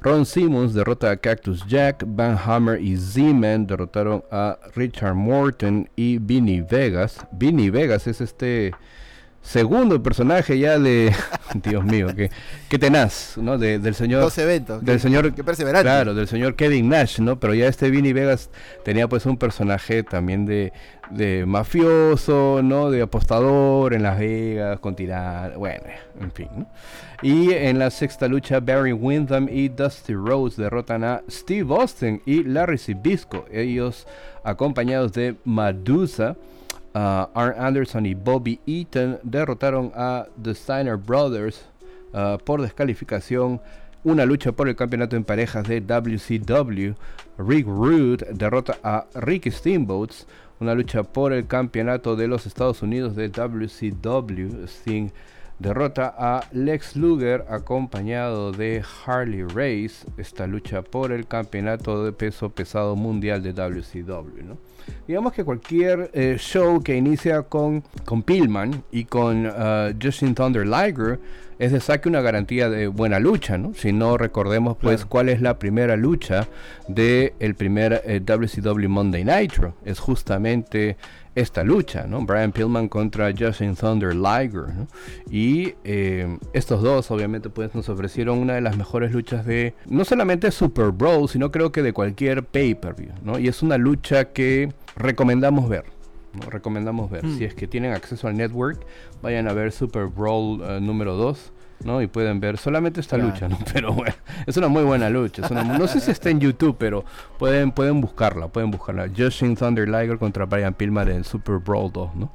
Ron 0.06 0.24
Simmons 0.24 0.76
derrota 0.76 1.10
a 1.10 1.18
Cactus 1.18 1.66
Jack. 1.66 2.04
Van 2.06 2.38
Hammer 2.38 2.80
y 2.80 2.96
Z-Man 2.96 3.66
derrotaron 3.66 4.24
a 4.30 4.60
Richard 4.76 5.16
Morton 5.16 5.90
y 5.96 6.20
Vinny 6.20 6.62
Vegas. 6.62 7.26
Vinny 7.32 7.72
Vegas 7.72 8.06
es 8.06 8.22
este 8.22 8.76
segundo 9.46 10.02
personaje 10.02 10.58
ya 10.58 10.80
de 10.80 11.14
Dios 11.54 11.86
mío 11.86 12.08
que, 12.16 12.32
que 12.68 12.80
tenaz 12.80 13.38
no 13.38 13.58
del 13.60 13.94
señor 13.94 14.22
dos 14.22 14.38
eventos 14.40 14.84
del 14.84 15.00
señor 15.00 15.32
perseverante. 15.34 15.84
claro 15.86 16.16
del 16.16 16.28
señor 16.28 16.56
Kevin 16.56 16.90
Nash 16.90 17.20
no 17.20 17.40
pero 17.40 17.54
ya 17.54 17.68
este 17.68 17.92
Vinny 17.92 18.12
Vegas 18.12 18.50
tenía 18.84 19.08
pues 19.08 19.25
un 19.28 19.38
personaje 19.38 20.02
también 20.02 20.48
de, 20.48 20.74
de 21.12 21.46
mafioso 21.46 22.62
no 22.64 22.90
de 22.90 23.04
apostador 23.04 23.94
en 23.94 24.02
Las 24.02 24.18
Vegas 24.18 24.80
con 24.80 24.96
tirar 24.96 25.56
bueno 25.58 25.86
en 26.20 26.32
fin 26.32 26.68
y 27.22 27.54
en 27.54 27.78
la 27.78 27.92
sexta 27.92 28.28
lucha 28.28 28.60
Barry 28.60 28.94
Windham 28.94 29.48
y 29.50 29.70
Dusty 29.70 30.16
Rhodes 30.16 30.58
derrotan 30.58 31.04
a 31.04 31.22
Steve 31.30 31.74
Austin 31.74 32.20
y 32.25 32.44
Larry 32.44 32.80
Zbysko 32.80 33.46
ellos 33.52 34.08
acompañados 34.44 35.14
de 35.14 35.36
Madusa 35.46 36.36
Uh, 36.96 37.28
Arn 37.34 37.56
Anderson 37.58 38.06
y 38.06 38.14
Bobby 38.14 38.58
Eaton 38.66 39.20
derrotaron 39.22 39.92
a 39.96 40.28
The 40.42 40.56
Steiner 40.56 40.96
Brothers 40.96 41.66
uh, 42.14 42.38
por 42.38 42.62
descalificación. 42.62 43.60
Una 44.06 44.25
lucha 44.25 44.54
por 44.54 44.70
el 44.70 44.78
campeonato 44.78 45.18
en 45.18 45.25
parejas 45.25 45.68
de 45.68 45.82
WCW. 45.82 46.94
Rick 47.38 47.68
Rude 47.68 48.25
derrota 48.32 48.78
a 48.82 49.08
Ricky 49.14 49.52
Steamboats. 49.52 50.25
Una 50.62 50.74
lucha 50.74 51.04
por 51.04 51.34
el 51.34 51.48
campeonato 51.48 52.16
de 52.16 52.30
los 52.30 52.46
Estados 52.46 52.82
Unidos 52.82 53.14
de 53.18 53.28
WCW. 53.28 54.64
Sting 54.64 55.10
derrota 55.60 56.14
a 56.18 56.44
Lex 56.52 56.96
Luger 56.96 57.46
acompañado 57.50 58.52
de 58.52 58.84
Harley 59.06 59.44
Race. 59.44 60.06
Esta 60.18 60.48
lucha 60.48 60.82
por 60.82 61.12
el 61.12 61.28
campeonato 61.28 62.04
de 62.04 62.12
peso 62.12 62.50
pesado 62.50 62.96
mundial 62.96 63.42
de 63.44 63.54
WCW. 63.54 64.44
¿no? 64.44 64.58
digamos 65.08 65.34
que 65.34 65.44
cualquier 65.44 66.10
eh, 66.14 66.36
show 66.40 66.82
que 66.82 66.96
inicia 66.96 67.44
con, 67.44 67.84
con 68.04 68.24
Pillman 68.24 68.84
y 68.92 69.06
con 69.06 69.46
uh, 69.46 69.94
Justin 70.02 70.36
Thunder 70.36 70.66
Liger 70.66 71.20
es 71.58 71.72
de 71.72 71.80
saque 71.80 72.10
una 72.10 72.22
garantía 72.22 72.70
de 72.70 72.88
buena 72.88 73.18
lucha, 73.20 73.58
¿no? 73.58 73.74
Si 73.74 73.94
no 73.94 74.18
recordemos 74.18 74.76
pues 74.76 75.06
cuál 75.06 75.30
es 75.30 75.42
la 75.42 75.58
primera 75.58 75.96
lucha 75.96 76.50
de 76.90 77.34
el 77.40 77.56
primer 77.56 78.04
WCW 78.26 78.84
eh, 78.84 78.88
Monday 78.90 79.24
Nitro, 79.24 79.74
es 79.86 80.00
justamente 80.00 80.98
esta 81.36 81.63
lucha, 81.63 82.08
¿no? 82.08 82.22
Brian 82.25 82.51
Pillman 82.51 82.88
contra 82.88 83.34
Justin 83.38 83.75
Thunder 83.75 84.15
Liger, 84.15 84.74
¿no? 84.74 84.88
Y 85.30 85.75
eh, 85.84 86.38
estos 86.54 86.82
dos, 86.82 87.12
obviamente, 87.12 87.50
pues 87.50 87.75
nos 87.75 87.89
ofrecieron 87.89 88.39
una 88.39 88.54
de 88.54 88.62
las 88.62 88.77
mejores 88.77 89.12
luchas 89.12 89.46
de, 89.46 89.74
no 89.88 90.06
solamente 90.06 90.50
Super 90.51 90.92
Bowl, 90.92 91.27
sino 91.27 91.51
creo 91.51 91.72
que 91.72 91.84
de 91.84 91.92
cualquier 91.92 92.46
pay-per-view, 92.46 93.12
¿no? 93.22 93.38
Y 93.38 93.50
es 93.50 93.62
una 93.62 93.77
lucha 93.77 94.25
que 94.25 94.74
recomendamos 94.96 95.68
ver. 95.68 95.84
¿no? 96.34 96.50
Recomendamos 96.50 97.12
ver. 97.12 97.25
Hmm. 97.25 97.38
Si 97.38 97.44
es 97.44 97.54
que 97.54 97.68
tienen 97.68 97.92
acceso 97.92 98.27
al 98.27 98.38
network, 98.38 98.86
vayan 99.22 99.48
a 99.48 99.54
ver 99.54 99.72
Super 99.72 100.06
Bowl 100.06 100.62
uh, 100.62 100.80
número 100.80 101.15
2. 101.15 101.51
¿No? 101.84 102.01
Y 102.01 102.08
pueden 102.08 102.39
ver 102.39 102.58
solamente 102.58 103.00
esta 103.01 103.17
lucha, 103.17 103.48
¿no? 103.48 103.58
Pero 103.74 103.94
bueno, 103.94 104.15
es 104.46 104.58
una 104.58 104.67
muy 104.67 104.84
buena 104.84 105.10
lucha. 105.10 105.48
no 105.50 105.88
sé 105.88 106.00
si 106.00 106.12
está 106.12 106.29
en 106.29 106.39
YouTube, 106.39 106.75
pero 106.77 107.05
pueden, 107.38 107.72
pueden 107.72 108.01
buscarla, 108.01 108.48
pueden 108.48 108.72
buscarla. 108.72 109.10
Justin 109.15 109.55
Thunder 109.55 109.88
Liger 109.88 110.17
contra 110.17 110.46
Brian 110.46 110.74
Pillman 110.74 111.10
en 111.10 111.24
Super 111.24 111.58
Brawl 111.58 111.91
2, 111.91 112.15
¿no? 112.15 112.32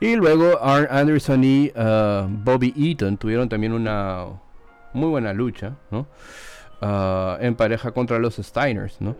Y 0.00 0.16
luego 0.16 0.62
Arn 0.62 0.88
Anderson 0.90 1.44
y 1.44 1.70
uh, 1.74 2.26
Bobby 2.28 2.72
Eaton 2.76 3.16
tuvieron 3.16 3.48
también 3.48 3.72
una 3.72 4.26
muy 4.92 5.08
buena 5.08 5.32
lucha, 5.32 5.74
¿no? 5.90 6.06
Uh, 6.82 7.36
en 7.40 7.54
pareja 7.54 7.92
contra 7.92 8.18
los 8.18 8.36
Steiners, 8.36 9.00
¿no? 9.00 9.16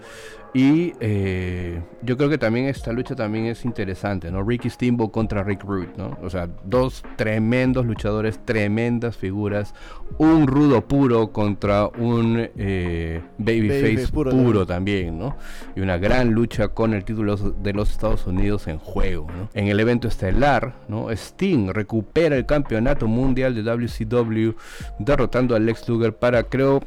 Y 0.52 0.92
eh, 1.00 1.82
yo 2.02 2.16
creo 2.16 2.28
que 2.28 2.38
también 2.38 2.66
esta 2.66 2.92
lucha 2.92 3.16
también 3.16 3.46
es 3.46 3.64
interesante, 3.64 4.30
¿no? 4.30 4.44
Ricky 4.44 4.70
Steamboat 4.70 5.10
contra 5.10 5.42
Rick 5.42 5.64
Rude, 5.64 5.88
¿no? 5.96 6.16
O 6.22 6.30
sea, 6.30 6.48
dos 6.64 7.02
tremendos 7.16 7.86
luchadores, 7.86 8.38
tremendas 8.44 9.16
figuras, 9.16 9.74
un 10.18 10.46
rudo 10.46 10.86
puro 10.86 11.32
contra 11.32 11.88
un 11.88 12.48
eh, 12.56 13.20
babyface 13.38 14.12
puro, 14.12 14.64
también, 14.64 15.18
¿no? 15.18 15.36
Y 15.74 15.80
una 15.80 15.98
gran 15.98 16.30
lucha 16.32 16.68
con 16.68 16.94
el 16.94 17.04
título 17.04 17.36
de 17.36 17.72
los 17.72 17.90
Estados 17.90 18.26
Unidos 18.26 18.68
en 18.68 18.78
juego, 18.78 19.26
¿no? 19.26 19.48
En 19.54 19.66
el 19.66 19.80
evento 19.80 20.06
estelar, 20.06 20.74
¿no? 20.86 21.10
Sting 21.10 21.70
recupera 21.72 22.36
el 22.36 22.46
campeonato 22.46 23.08
mundial 23.08 23.56
de 23.56 23.62
WCW 23.62 24.52
derrotando 25.00 25.56
a 25.56 25.58
Lex 25.58 25.88
Luger 25.88 26.14
para, 26.14 26.44
creo, 26.44 26.80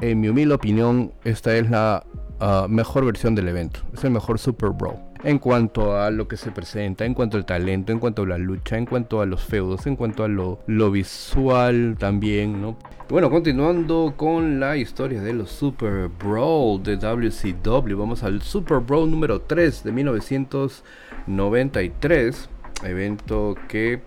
en 0.00 0.20
mi 0.20 0.28
humilde 0.28 0.54
opinión, 0.54 1.12
esta 1.24 1.56
es 1.56 1.68
la 1.70 2.04
uh, 2.40 2.68
mejor 2.68 3.04
versión 3.04 3.34
del 3.34 3.48
evento. 3.48 3.80
Es 3.92 4.04
el 4.04 4.10
mejor 4.10 4.38
Super 4.38 4.70
Bowl. 4.70 4.94
En 5.24 5.40
cuanto 5.40 6.00
a 6.00 6.12
lo 6.12 6.28
que 6.28 6.36
se 6.36 6.52
presenta, 6.52 7.04
en 7.04 7.12
cuanto 7.12 7.36
al 7.36 7.44
talento, 7.44 7.90
en 7.90 7.98
cuanto 7.98 8.22
a 8.22 8.26
la 8.26 8.38
lucha, 8.38 8.78
en 8.78 8.86
cuanto 8.86 9.20
a 9.20 9.26
los 9.26 9.42
feudos, 9.42 9.84
en 9.88 9.96
cuanto 9.96 10.22
a 10.22 10.28
lo, 10.28 10.60
visual 10.92 11.96
también, 11.98 12.62
¿no? 12.62 12.78
Bueno, 13.08 13.28
continuando 13.28 14.14
con 14.16 14.60
la 14.60 14.76
historia 14.76 15.20
de 15.20 15.32
los 15.32 15.50
Super 15.50 16.08
Bowl 16.08 16.80
de 16.84 16.96
WCW, 16.96 17.96
vamos 17.96 18.22
al 18.22 18.42
Super 18.42 18.78
Bowl 18.78 19.10
número 19.10 19.40
3 19.40 19.82
de 19.82 19.90
1993, 19.90 22.48
evento 22.84 23.56
que 23.66 24.00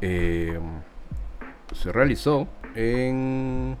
eh, 0.00 0.58
se 1.72 1.92
realizó 1.92 2.48
en 2.74 3.76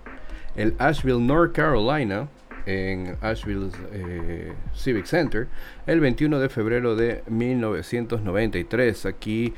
el 0.58 0.74
Asheville, 0.78 1.20
North 1.20 1.52
Carolina, 1.52 2.28
en 2.66 3.16
Asheville 3.22 3.70
eh, 3.92 4.52
Civic 4.74 5.06
Center 5.06 5.48
el 5.86 6.00
21 6.00 6.38
de 6.38 6.48
febrero 6.50 6.94
de 6.94 7.22
1993. 7.26 9.06
Aquí 9.06 9.54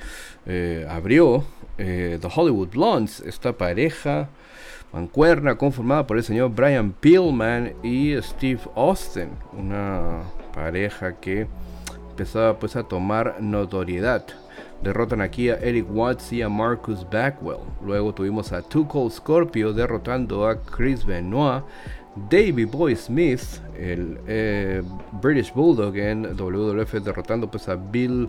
eh, 0.47 0.87
abrió 0.89 1.45
eh, 1.77 2.19
The 2.21 2.29
Hollywood 2.33 2.69
Blondes, 2.69 3.21
esta 3.21 3.53
pareja 3.53 4.29
mancuerna 4.93 5.57
conformada 5.57 6.07
por 6.07 6.19
el 6.19 6.23
señor 6.25 6.53
Brian 6.55 6.93
Pillman 6.93 7.75
y 7.83 8.15
Steve 8.23 8.61
Austin, 8.77 9.31
una 9.53 10.23
pareja 10.55 11.19
que 11.21 11.49
empezaba 12.11 12.59
pues 12.59 12.77
a 12.77 12.85
tomar 12.85 13.41
notoriedad. 13.41 14.25
Derrotan 14.83 15.21
aquí 15.21 15.51
a 15.51 15.57
Eric 15.57 15.87
Watts 15.91 16.33
y 16.33 16.43
a 16.43 16.49
Marcus 16.49 17.07
Backwell. 17.11 17.61
Luego 17.85 18.15
tuvimos 18.15 18.53
a 18.53 18.63
Too 18.63 18.89
Cold 18.89 19.13
Scorpio 19.13 19.73
derrotando 19.73 20.47
a 20.47 20.57
Chris 20.63 21.05
Benoit 21.05 21.65
Davey 22.29 22.65
Boy 22.65 22.97
Smith, 22.97 23.61
el 23.79 24.19
eh, 24.27 24.83
British 25.23 25.53
Bulldog 25.55 25.97
en 25.97 26.23
WWF, 26.37 26.95
derrotando 26.95 27.51
pues 27.51 27.69
a 27.69 27.77
Bill 27.77 28.29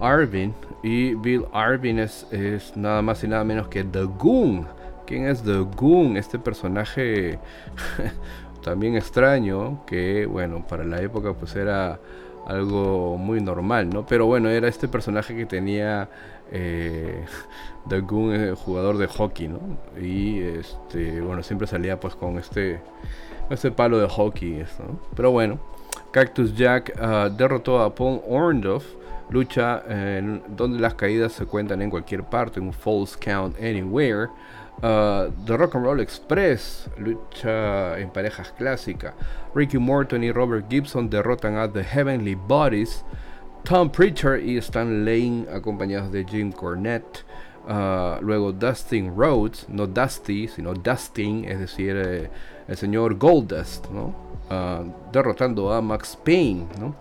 Arvin. 0.00 0.54
Y 0.82 1.14
Bill 1.14 1.44
Arvin 1.52 1.98
es, 1.98 2.26
nada 2.74 3.02
más 3.02 3.22
y 3.24 3.28
nada 3.28 3.44
menos 3.44 3.68
que 3.68 3.84
The 3.84 4.04
Goon. 4.04 4.66
¿Quién 5.06 5.26
es 5.26 5.42
The 5.42 5.58
Goon? 5.76 6.16
Este 6.16 6.38
personaje 6.38 7.38
también 8.62 8.96
extraño, 8.96 9.84
que 9.86 10.26
bueno, 10.26 10.66
para 10.66 10.84
la 10.84 11.00
época 11.00 11.34
pues 11.34 11.54
era 11.54 12.00
algo 12.48 13.18
muy 13.18 13.40
normal, 13.40 13.90
¿no? 13.90 14.06
Pero 14.06 14.26
bueno, 14.26 14.48
era 14.48 14.68
este 14.68 14.88
personaje 14.88 15.36
que 15.36 15.46
tenía 15.46 16.08
eh, 16.50 17.24
eh, 17.90 18.54
jugador 18.56 18.98
de 18.98 19.06
hockey, 19.06 19.48
¿no? 19.48 19.60
Y 20.00 20.40
este, 20.40 21.20
bueno, 21.20 21.42
siempre 21.42 21.66
salía 21.66 22.00
pues 22.00 22.14
con 22.14 22.38
este, 22.38 22.80
este 23.50 23.70
palo 23.70 23.98
de 23.98 24.08
hockey, 24.08 24.64
¿no? 24.78 24.98
Pero 25.14 25.30
bueno, 25.30 25.58
Cactus 26.10 26.56
Jack 26.56 26.98
uh, 26.98 27.28
derrotó 27.28 27.82
a 27.82 27.94
Paul 27.94 28.22
Orndorff, 28.26 28.84
lucha 29.30 29.82
donde 30.48 30.80
las 30.80 30.94
caídas 30.94 31.32
se 31.32 31.44
cuentan 31.44 31.82
en 31.82 31.90
cualquier 31.90 32.24
parte, 32.24 32.60
un 32.60 32.72
false 32.72 33.14
count 33.20 33.54
anywhere. 33.58 34.28
Uh, 34.82 35.30
The 35.44 35.56
Rock 35.56 35.74
and 35.74 35.84
Roll 35.84 36.00
Express, 36.00 36.88
lucha 36.98 37.98
en 37.98 38.10
parejas 38.10 38.52
clásica. 38.56 39.14
Ricky 39.54 39.78
Morton 39.78 40.22
y 40.22 40.30
Robert 40.30 40.66
Gibson 40.70 41.10
derrotan 41.10 41.56
a 41.56 41.68
The 41.68 41.82
Heavenly 41.82 42.34
Bodies. 42.34 43.04
Tom 43.64 43.90
Preacher 43.90 44.40
y 44.40 44.56
Stan 44.58 45.04
Lane 45.04 45.46
acompañados 45.52 46.12
de 46.12 46.24
Jim 46.24 46.52
Cornette. 46.52 47.24
Uh, 47.68 48.18
luego 48.22 48.52
Dustin 48.52 49.14
Rhodes, 49.14 49.66
no 49.68 49.86
Dusty, 49.86 50.48
sino 50.48 50.72
Dustin, 50.72 51.44
es 51.44 51.58
decir, 51.58 51.96
eh, 51.96 52.30
el 52.66 52.76
señor 52.76 53.18
Goldust, 53.18 53.90
¿no? 53.90 54.14
Ah, 54.48 54.82
derrotando 55.12 55.70
a 55.70 55.82
Max 55.82 56.16
Payne, 56.24 56.66
¿no? 56.80 56.94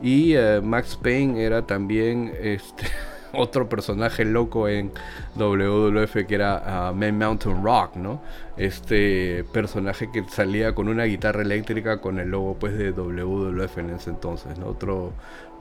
Y 0.00 0.34
eh, 0.34 0.60
Max 0.60 0.98
Payne 1.00 1.40
era 1.40 1.64
también 1.64 2.32
este, 2.40 2.86
otro 3.32 3.68
personaje 3.68 4.24
loco 4.24 4.68
en 4.68 4.92
WWF 5.36 6.26
que 6.26 6.34
era 6.34 6.90
uh, 6.90 6.94
Man 6.94 7.18
Mountain 7.18 7.62
Rock, 7.62 7.96
¿no? 7.96 8.20
Este 8.56 9.44
personaje 9.52 10.10
que 10.10 10.24
salía 10.28 10.74
con 10.74 10.88
una 10.88 11.04
guitarra 11.04 11.42
eléctrica 11.42 12.00
con 12.00 12.18
el 12.18 12.30
logo 12.30 12.56
pues 12.58 12.76
de 12.76 12.92
WWF 12.92 13.78
en 13.78 13.90
ese 13.90 14.10
entonces, 14.10 14.58
¿no? 14.58 14.66
Otro 14.66 15.12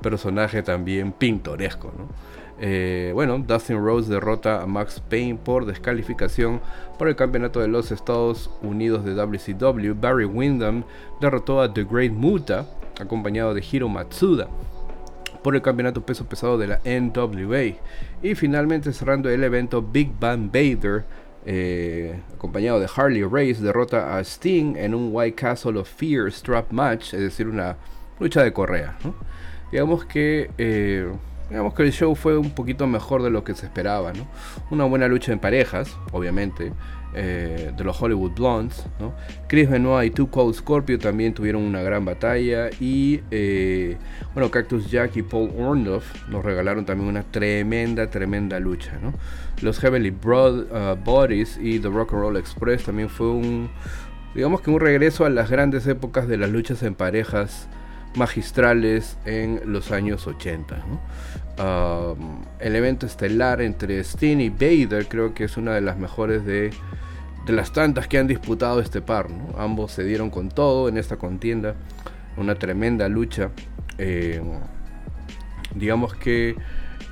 personaje 0.02 0.64
también 0.64 1.12
pintoresco, 1.12 1.92
¿no? 1.98 2.08
Eh, 2.60 3.12
bueno, 3.14 3.38
Dustin 3.38 3.78
Rose 3.78 4.10
derrota 4.10 4.64
a 4.64 4.66
Max 4.66 5.00
Payne 5.08 5.38
por 5.38 5.66
descalificación 5.66 6.60
por 6.98 7.08
el 7.08 7.16
campeonato 7.16 7.60
de 7.60 7.68
los 7.68 7.92
Estados 7.92 8.50
Unidos 8.64 9.06
de 9.06 9.14
WCW. 9.14 9.94
Barry 9.94 10.26
Windham 10.26 10.84
derrotó 11.22 11.62
a 11.62 11.72
The 11.72 11.84
Great 11.84 12.12
Muta, 12.12 12.66
acompañado 13.00 13.54
de 13.54 13.64
Hiro 13.72 13.90
Matsuda 13.90 14.48
por 15.48 15.56
el 15.56 15.62
campeonato 15.62 16.06
peso 16.06 16.26
pesado 16.26 16.58
de 16.58 16.68
la 16.68 16.82
NWA. 16.84 17.78
Y 18.22 18.36
finalmente 18.36 18.92
cerrando 18.92 19.30
el 19.30 19.46
evento, 19.46 19.82
Big 19.82 20.12
Bang 20.20 20.52
Vader, 20.52 21.06
eh, 21.46 22.20
acompañado 22.36 22.82
de 22.82 22.90
Harley 22.94 23.24
Race, 23.24 23.62
derrota 23.62 24.18
a 24.18 24.20
Sting 24.20 24.76
en 24.76 24.94
un 24.94 25.08
White 25.14 25.36
Castle 25.36 25.80
of 25.80 25.90
Fear 25.90 26.34
Strap 26.34 26.74
Match, 26.74 27.14
es 27.14 27.22
decir, 27.22 27.48
una 27.48 27.78
lucha 28.20 28.44
de 28.44 28.52
correa. 28.52 28.98
Digamos 29.72 30.04
que... 30.04 30.52
Eh, 30.58 31.10
digamos 31.50 31.74
que 31.74 31.84
el 31.84 31.94
show 31.94 32.14
fue 32.14 32.38
un 32.38 32.52
poquito 32.52 32.86
mejor 32.86 33.24
de 33.24 33.30
lo 33.30 33.46
que 33.46 33.56
se 33.56 33.68
esperaba, 33.68 34.12
Una 34.70 34.84
buena 34.84 35.08
lucha 35.08 35.32
en 35.32 35.40
parejas, 35.40 35.98
obviamente, 36.12 36.74
eh, 37.20 37.72
de 37.76 37.84
los 37.84 38.00
Hollywood 38.00 38.34
Blondes, 38.34 38.86
Chris 39.48 39.68
Benoit 39.68 40.12
y 40.12 40.14
Too 40.14 40.30
Cold 40.30 40.54
Scorpio 40.54 41.00
también 41.00 41.34
tuvieron 41.34 41.64
una 41.64 41.82
gran 41.82 42.06
batalla 42.06 42.70
y, 42.80 43.22
eh, 43.32 43.98
bueno, 44.36 44.52
Cactus 44.52 44.92
Jack 44.92 45.18
y 45.18 45.24
Paul 45.24 45.52
Orndorff 45.58 46.30
nos 46.30 46.46
regalaron 46.46 46.86
también 46.86 47.10
una 47.10 47.24
tremenda, 47.24 48.08
tremenda 48.12 48.60
lucha, 48.60 49.00
Los 49.64 49.80
Heavenly 49.80 50.12
Broad, 50.12 50.68
uh, 50.72 50.96
Bodies 51.04 51.58
y 51.60 51.80
The 51.80 51.90
Rock 51.90 52.14
and 52.14 52.22
Roll 52.22 52.38
Express 52.38 52.84
también 52.84 53.10
fue 53.10 53.32
un, 53.32 53.72
digamos 54.36 54.62
que 54.62 54.70
un 54.70 54.80
regreso 54.80 55.26
a 55.26 55.32
las 55.32 55.50
grandes 55.50 55.88
épocas 55.88 56.28
de 56.28 56.38
las 56.38 56.52
luchas 56.52 56.84
en 56.84 56.94
parejas 56.94 57.68
magistrales 58.14 59.18
en 59.26 59.62
los 59.66 59.92
años 59.92 60.28
80. 60.28 60.86
el 62.60 62.76
evento 62.76 63.08
estelar 63.08 63.60
entre 63.60 64.04
Steen 64.04 64.40
y 64.40 64.50
Vader 64.50 65.08
creo 65.08 65.34
que 65.34 65.46
es 65.46 65.58
una 65.58 65.74
de 65.74 65.82
las 65.82 65.98
mejores 65.98 66.46
de, 66.46 66.70
de 67.48 67.54
las 67.54 67.72
tantas 67.72 68.08
que 68.08 68.18
han 68.18 68.28
disputado 68.28 68.82
este 68.82 69.02
par. 69.02 69.28
Ambos 69.58 69.94
se 69.94 70.04
dieron 70.04 70.30
con 70.30 70.50
todo 70.50 70.90
en 70.90 70.98
esta 70.98 71.16
contienda, 71.16 71.76
una 72.36 72.56
tremenda 72.56 73.08
lucha. 73.08 73.52
Eh, 73.98 74.42
digamos 75.74 76.14
que 76.14 76.56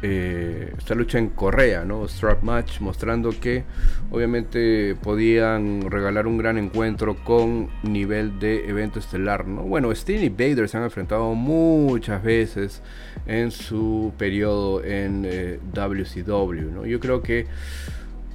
eh, 0.02 0.74
esta 0.78 0.94
lucha 0.94 1.20
en 1.20 1.30
Correa, 1.30 1.86
¿no? 1.86 2.06
Strap 2.06 2.44
Match, 2.44 2.82
mostrando 2.82 3.30
que 3.30 3.64
obviamente 4.12 4.96
podían 5.02 5.90
regalar 5.90 6.28
un 6.28 6.38
gran 6.38 6.58
encuentro 6.58 7.16
con 7.24 7.70
nivel 7.84 8.38
de 8.38 8.68
evento 8.70 9.00
estelar, 9.00 9.48
¿no? 9.48 9.64
Bueno, 9.64 9.96
Steen 9.96 10.22
y 10.22 10.30
Vader 10.30 10.68
se 10.68 10.78
han 10.78 10.84
enfrentado 10.84 11.34
muchas 11.34 12.22
veces 12.22 12.82
en 13.26 13.52
su 13.52 14.12
periodo 14.18 14.84
en 14.84 15.24
eh, 15.26 15.60
WCW, 15.74 16.72
¿no? 16.74 16.86
Yo 16.86 17.00
creo 17.00 17.22
que 17.22 17.48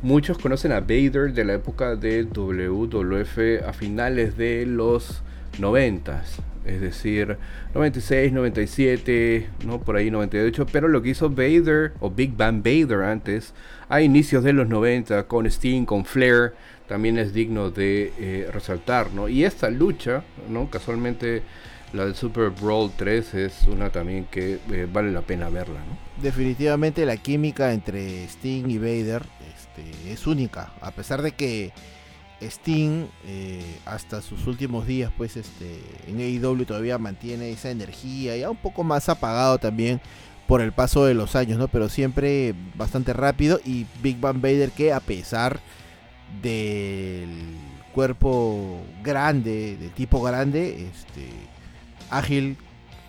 muchos 0.02 0.38
conocen 0.38 0.73
a 0.73 0.80
Vader 0.80 1.33
de 1.33 1.45
la 1.45 1.54
época 1.54 1.97
de 1.97 2.25
WWF 2.25 3.66
a 3.66 3.73
finales 3.73 4.37
de 4.37 4.66
los 4.66 5.23
90 5.59 6.23
es 6.64 6.80
decir, 6.80 7.38
96, 7.75 8.33
97, 8.33 9.49
¿no? 9.64 9.80
por 9.80 9.97
ahí 9.97 10.11
98, 10.11 10.66
pero 10.71 10.88
lo 10.88 11.02
que 11.02 11.11
hizo 11.11 11.30
Vader 11.30 11.92
o 12.00 12.11
Big 12.11 12.37
Bang 12.37 12.62
Vader 12.62 13.02
antes, 13.02 13.54
a 13.88 14.02
inicios 14.02 14.45
de 14.45 14.52
los 14.52 14.69
90, 14.69 15.26
con 15.26 15.47
Sting, 15.47 15.85
con 15.85 16.04
Flair, 16.04 16.52
también 16.87 17.19
es 17.19 17.33
digno 17.33 17.71
de 17.71 18.12
eh, 18.19 18.49
resaltar, 18.52 19.12
¿no? 19.12 19.28
Y 19.28 19.45
esta 19.45 19.71
lucha, 19.71 20.23
¿no? 20.49 20.69
Casualmente 20.71 21.42
la 21.92 22.04
del 22.04 22.14
Super 22.14 22.50
Brawl 22.50 22.90
3 22.97 23.35
es 23.35 23.62
una 23.66 23.90
también 23.90 24.26
que 24.30 24.59
eh, 24.71 24.87
vale 24.92 25.12
la 25.12 25.23
pena 25.23 25.49
verla, 25.49 25.80
¿no? 25.80 26.23
Definitivamente 26.23 27.07
la 27.07 27.16
química 27.16 27.72
entre 27.72 28.24
Sting 28.24 28.68
y 28.68 28.79
Vader 28.79 29.22
este, 29.76 30.12
es 30.12 30.26
única, 30.26 30.72
a 30.80 30.90
pesar 30.90 31.22
de 31.22 31.33
que 31.33 31.72
Sting 32.40 33.06
eh, 33.26 33.62
hasta 33.85 34.22
sus 34.22 34.46
últimos 34.46 34.87
días 34.87 35.12
pues 35.16 35.37
este 35.37 35.78
en 36.06 36.20
AEW 36.20 36.64
todavía 36.64 36.96
mantiene 36.96 37.50
esa 37.50 37.70
energía 37.70 38.37
ya 38.37 38.50
un 38.50 38.56
poco 38.56 38.83
más 38.83 39.11
apagado 39.11 39.59
también 39.59 40.00
por 40.46 40.62
el 40.62 40.72
paso 40.72 41.04
de 41.04 41.12
los 41.12 41.37
años 41.37 41.59
no 41.59 41.68
pero 41.68 41.88
siempre 41.88 42.54
bastante 42.74 43.12
rápido. 43.12 43.61
Y 43.64 43.87
Big 44.02 44.18
Bang 44.18 44.40
Vader 44.40 44.70
que 44.70 44.92
a 44.92 45.00
pesar 45.00 45.61
del 46.42 47.28
cuerpo 47.92 48.80
grande 49.02 49.76
de 49.76 49.88
tipo 49.90 50.22
grande 50.22 50.88
este 50.90 51.28
ágil 52.09 52.56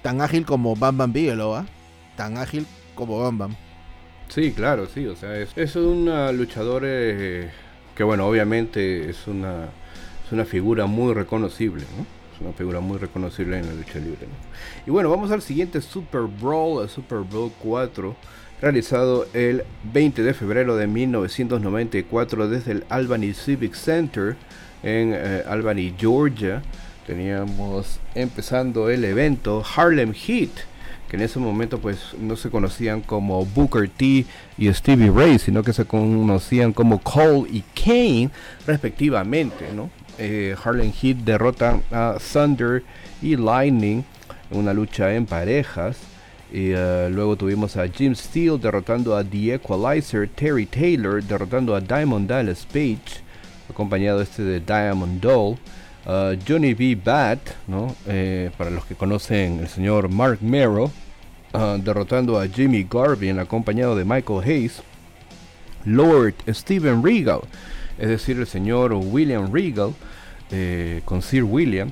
tan 0.02 0.22
ágil 0.22 0.46
como 0.46 0.76
Bam 0.76 0.98
Bam 0.98 1.14
Bigelow 1.14 1.56
¿ah? 1.56 1.66
tan 2.18 2.38
ágil 2.38 2.68
como 2.96 3.20
Bam 3.20 3.38
Bam 3.38 3.56
sí 4.32 4.52
claro 4.52 4.88
sí 4.88 5.06
o 5.06 5.16
sea 5.16 5.38
es, 5.38 5.52
es 5.56 5.76
un 5.76 6.10
luchador 6.36 6.84
eh, 6.86 7.52
que 7.96 8.04
bueno, 8.04 8.28
obviamente 8.28 9.10
es 9.10 9.28
una, 9.28 9.66
es 10.26 10.32
una 10.32 10.46
figura 10.46 10.86
muy 10.86 11.14
reconocible, 11.14 11.84
¿no? 11.98 12.06
Es 12.36 12.42
una 12.42 12.54
figura 12.54 12.80
muy 12.80 12.98
reconocible 12.98 13.60
en 13.60 13.68
la 13.68 13.74
lucha 13.74 14.00
libre, 14.00 14.28
Y 14.88 14.92
bueno, 14.92 15.10
vamos 15.10 15.32
al 15.32 15.42
siguiente 15.42 15.82
Super 15.82 16.22
Brawl, 16.22 16.90
Super 16.90 17.20
Brawl 17.20 17.52
4, 17.60 18.16
realizado 18.62 19.28
el 19.34 19.64
20 19.94 20.24
de 20.24 20.34
febrero 20.34 20.76
de 20.78 20.88
1994 20.88 22.48
desde 22.48 22.72
el 22.72 22.86
Albany 22.90 23.34
Civic 23.34 23.74
Center 23.74 24.36
en 24.84 25.14
eh, 25.14 25.44
Albany, 25.48 25.94
Georgia. 25.98 26.62
Teníamos 27.06 28.00
empezando 28.16 28.90
el 28.90 29.04
evento 29.04 29.64
Harlem 29.76 30.14
Heat 30.14 30.71
que 31.12 31.18
en 31.18 31.24
ese 31.24 31.40
momento 31.40 31.78
pues 31.78 32.16
no 32.18 32.38
se 32.38 32.50
conocían 32.50 33.02
como 33.02 33.46
Booker 33.46 33.90
T 33.90 34.26
y 34.58 34.74
Stevie 34.74 35.12
Ray, 35.12 35.40
sino 35.40 35.62
que 35.62 35.74
se 35.74 35.84
conocían 35.84 36.72
como 36.72 37.00
Cole 37.02 37.50
y 37.52 37.66
Kane 37.76 38.30
respectivamente, 38.66 39.74
¿no? 39.76 39.90
Eh, 40.18 40.56
Harlem 40.64 40.94
Heat 40.94 41.18
derrota 41.18 41.82
a 41.92 42.16
Thunder 42.18 42.82
y 43.22 43.36
Lightning 43.36 44.06
en 44.52 44.58
una 44.58 44.74
lucha 44.74 45.14
en 45.14 45.26
parejas. 45.26 45.98
Y 46.50 46.72
eh, 46.72 47.10
luego 47.12 47.36
tuvimos 47.36 47.76
a 47.76 47.90
Jim 47.90 48.16
Steele 48.16 48.58
derrotando 48.58 49.18
a 49.18 49.22
The 49.22 49.56
Equalizer, 49.56 50.30
Terry 50.30 50.66
Taylor 50.66 51.22
derrotando 51.22 51.76
a 51.76 51.82
Diamond 51.82 52.30
Dallas 52.30 52.66
Page, 52.66 53.20
acompañado 53.70 54.22
este 54.22 54.44
de 54.44 54.62
Diamond 54.62 55.20
Doll. 55.20 55.58
Uh, 56.06 56.36
Johnny 56.48 56.74
B. 56.74 56.96
Bat, 56.96 57.40
¿no? 57.68 57.96
Eh, 58.08 58.50
para 58.58 58.72
los 58.72 58.86
que 58.86 58.96
conocen 58.96 59.60
el 59.60 59.68
señor 59.68 60.10
Mark 60.10 60.40
Merrow, 60.42 60.92
uh, 61.54 61.78
derrotando 61.78 62.40
a 62.40 62.48
Jimmy 62.48 62.88
Garvin 62.90 63.40
acompañado 63.40 63.96
de 63.96 64.04
Michael 64.04 64.42
Hayes. 64.44 64.82
Lord 65.86 66.36
Steven 66.48 67.04
Regal, 67.04 67.42
es 67.98 68.10
decir, 68.10 68.38
el 68.38 68.48
señor 68.48 68.94
William 68.94 69.52
Regal 69.52 69.94
eh, 70.52 71.02
con 71.06 71.22
Sir 71.22 71.44
William, 71.44 71.92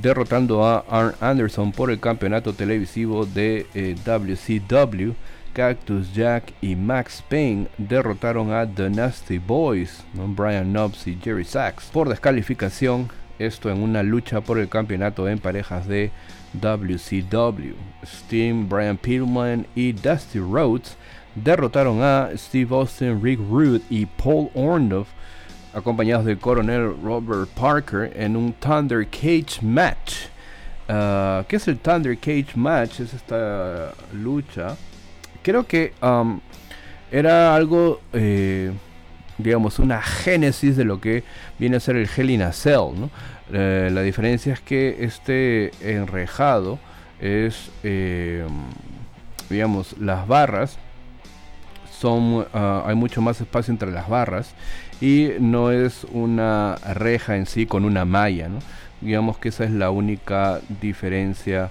derrotando 0.00 0.64
a 0.64 0.84
Arn 0.88 1.14
Anderson 1.20 1.72
por 1.72 1.90
el 1.90 2.00
campeonato 2.00 2.52
televisivo 2.52 3.26
de 3.26 3.66
WCW. 4.04 5.10
Eh, 5.10 5.14
Cactus 5.54 6.12
Jack 6.12 6.52
y 6.60 6.74
Max 6.74 7.22
Payne 7.28 7.68
derrotaron 7.78 8.52
a 8.52 8.66
The 8.66 8.90
Nasty 8.90 9.38
Boys. 9.38 10.02
Brian 10.12 10.72
Knobs 10.72 11.06
y 11.06 11.16
Jerry 11.22 11.44
Sachs, 11.44 11.84
por 11.92 12.08
descalificación 12.08 13.08
esto 13.38 13.70
en 13.70 13.82
una 13.82 14.02
lucha 14.02 14.40
por 14.40 14.58
el 14.58 14.68
campeonato 14.68 15.28
en 15.28 15.38
parejas 15.38 15.86
de 15.86 16.10
WCW. 16.54 17.74
Steam, 18.04 18.68
Brian 18.68 18.96
Pillman 18.96 19.66
y 19.74 19.92
Dusty 19.92 20.38
Rhodes 20.38 20.96
derrotaron 21.34 22.02
a 22.02 22.30
Steve 22.36 22.74
Austin, 22.74 23.20
Rick 23.22 23.40
Rude 23.50 23.80
y 23.90 24.06
Paul 24.06 24.50
Orndorff, 24.54 25.08
acompañados 25.74 26.24
del 26.24 26.38
coronel 26.38 26.94
Robert 27.02 27.48
Parker, 27.50 28.12
en 28.14 28.36
un 28.36 28.52
Thunder 28.52 29.06
Cage 29.08 29.60
Match. 29.62 30.26
Ah, 30.88 31.44
¿Qué 31.48 31.56
es 31.56 31.66
el 31.68 31.78
Thunder 31.78 32.16
Cage 32.16 32.52
Match? 32.54 33.00
Es 33.00 33.14
esta 33.14 33.92
lucha. 34.12 34.76
Creo 35.42 35.66
que 35.66 35.92
um, 36.02 36.40
era 37.10 37.54
algo 37.54 38.00
eh, 38.12 38.72
digamos, 39.38 39.78
una 39.78 40.00
génesis 40.02 40.76
de 40.76 40.84
lo 40.84 41.00
que 41.00 41.24
viene 41.58 41.76
a 41.76 41.80
ser 41.80 41.96
el 41.96 42.08
Hell 42.14 42.30
in 42.30 42.42
a 42.42 42.52
Cell. 42.52 42.94
¿no? 42.96 43.10
Eh, 43.52 43.90
la 43.92 44.02
diferencia 44.02 44.52
es 44.52 44.60
que 44.60 44.96
este 45.00 45.70
enrejado 45.80 46.78
es, 47.20 47.70
eh, 47.82 48.46
digamos, 49.50 49.96
las 49.98 50.26
barras 50.26 50.78
son, 51.98 52.46
ah, 52.52 52.84
hay 52.86 52.94
mucho 52.94 53.22
más 53.22 53.40
espacio 53.40 53.72
entre 53.72 53.90
las 53.90 54.08
barras 54.08 54.54
y 55.00 55.30
no 55.40 55.70
es 55.70 56.04
una 56.12 56.76
reja 56.94 57.36
en 57.36 57.46
sí 57.46 57.66
con 57.66 57.84
una 57.84 58.04
malla, 58.04 58.48
¿no? 58.48 58.58
Digamos 59.00 59.38
que 59.38 59.48
esa 59.50 59.64
es 59.64 59.70
la 59.70 59.90
única 59.90 60.60
diferencia 60.80 61.70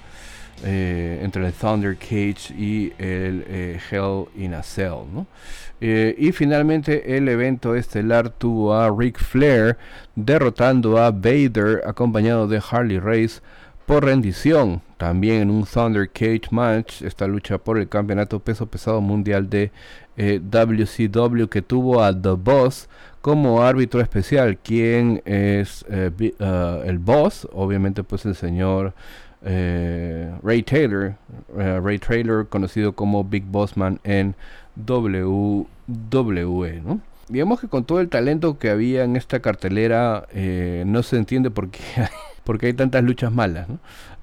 eh, 0.66 1.20
entre 1.22 1.46
el 1.46 1.52
Thunder 1.52 1.98
Cage 1.98 2.54
y 2.58 2.94
el 2.98 3.44
eh, 3.48 3.80
Hell 3.92 4.26
in 4.38 4.54
a 4.54 4.64
Cell. 4.64 5.26
Eh, 5.82 6.16
y 6.18 6.32
finalmente 6.32 7.18
el 7.18 7.28
evento 7.28 7.76
estelar 7.76 8.30
tuvo 8.30 8.74
a 8.74 8.90
Ric 8.90 9.20
Flair 9.20 9.78
derrotando 10.16 10.98
a 10.98 11.12
Vader 11.12 11.82
acompañado 11.86 12.48
de 12.48 12.62
Harley 12.72 13.00
Race 13.00 13.42
por 13.86 14.06
rendición. 14.06 14.82
También 14.96 15.42
en 15.42 15.50
un 15.50 15.66
Thunder 15.66 16.10
Cage 16.10 16.44
match, 16.52 17.02
esta 17.02 17.28
lucha 17.28 17.58
por 17.58 17.78
el 17.78 17.90
campeonato 17.90 18.40
peso 18.40 18.66
pesado 18.68 19.02
mundial 19.02 19.50
de 19.50 19.72
WCW 20.16 21.48
que 21.48 21.62
tuvo 21.62 22.02
a 22.02 22.14
The 22.14 22.30
Boss 22.30 22.88
como 23.20 23.64
árbitro 23.64 24.00
especial, 24.00 24.58
quien 24.60 25.22
es 25.26 25.86
el 25.90 27.00
boss, 27.00 27.48
obviamente 27.52 28.04
pues 28.04 28.26
el 28.26 28.36
señor 28.36 28.94
Ray 29.44 30.64
Taylor, 30.64 31.16
Ray 31.56 32.00
Taylor 32.00 32.48
conocido 32.48 32.94
como 32.94 33.24
Big 33.24 33.44
Bossman 33.44 34.00
en 34.04 34.36
WWE, 34.76 36.82
¿no? 36.82 37.02
Digamos 37.30 37.62
que 37.62 37.68
con 37.68 37.86
todo 37.86 38.02
el 38.02 38.10
talento 38.10 38.60
que 38.60 38.70
había 38.70 39.04
en 39.04 39.16
esta 39.16 39.40
cartelera, 39.40 40.28
eh, 40.34 40.84
no 40.86 41.04
se 41.04 41.18
entiende 41.18 41.52
por 41.52 41.70
qué, 41.70 41.80
hay, 41.98 42.08
porque 42.44 42.68
hay 42.68 42.74
tantas 42.74 43.04
luchas 43.04 43.32
malas, 43.32 43.68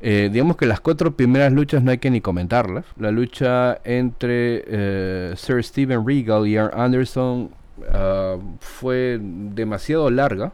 eh, 0.02 0.28
digamos 0.33 0.56
que 0.56 0.66
las 0.66 0.80
cuatro 0.80 1.16
primeras 1.16 1.52
luchas 1.52 1.83
no 1.83 1.90
hay 1.90 1.98
que 1.98 2.11
ni 2.11 2.20
comentarlas. 2.20 2.85
La 2.98 3.11
lucha 3.11 3.78
entre 3.85 4.64
eh, 4.66 5.35
Sir 5.37 5.62
Steven 5.62 6.06
Regal 6.06 6.46
y 6.46 6.56
Arn 6.56 6.78
Anderson 6.78 7.50
ah, 7.92 8.37
fue 8.61 9.18
demasiado 9.20 10.11
larga 10.11 10.52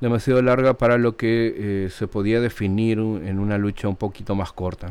demasiado 0.00 0.42
larga 0.42 0.74
para 0.74 0.98
lo 0.98 1.16
que 1.16 1.88
se 1.90 2.06
podía 2.06 2.40
definir 2.40 2.98
en 2.98 3.38
una 3.38 3.58
lucha 3.58 3.88
un 3.88 3.96
poquito 3.96 4.34
más 4.34 4.52
corta. 4.52 4.90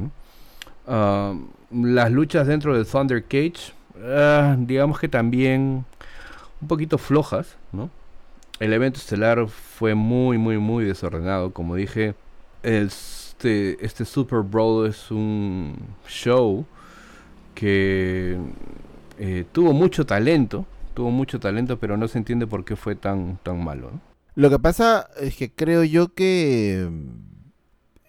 Ah, 0.88 1.34
las 1.72 2.12
luchas 2.12 2.48
dentro 2.48 2.78
de 2.78 2.86
Thunder 2.86 3.24
Cage 3.24 3.74
Ah, 4.02 4.56
digamos 4.58 5.00
que 5.00 5.08
también 5.08 5.86
un 6.62 6.68
poquito 6.68 6.98
flojas. 6.98 7.58
El 8.60 8.72
evento 8.72 9.00
estelar 9.00 9.48
fue 9.48 9.96
muy, 9.96 10.38
muy, 10.38 10.58
muy 10.58 10.86
desordenado. 10.86 11.52
Como 11.52 11.76
dije, 11.76 12.16
este, 12.62 13.84
este 13.84 14.06
Super 14.06 14.40
Bowl 14.40 14.88
es 14.88 15.12
un 15.12 15.76
show 16.08 16.66
que 17.56 18.38
eh, 19.20 19.46
tuvo 19.52 19.74
mucho 19.74 20.06
talento, 20.06 20.66
tuvo 20.94 21.12
mucho 21.12 21.40
talento, 21.40 21.78
pero 21.78 21.98
no 21.98 22.08
se 22.08 22.20
entiende 22.20 22.48
por 22.48 22.64
qué 22.64 22.76
fue 22.76 22.96
tan, 22.96 23.38
tan 23.44 23.64
malo. 23.64 23.92
Lo 24.36 24.50
que 24.50 24.60
pasa 24.60 25.10
es 25.20 25.36
que 25.36 25.52
creo 25.52 25.84
yo 25.84 26.14
que 26.14 26.90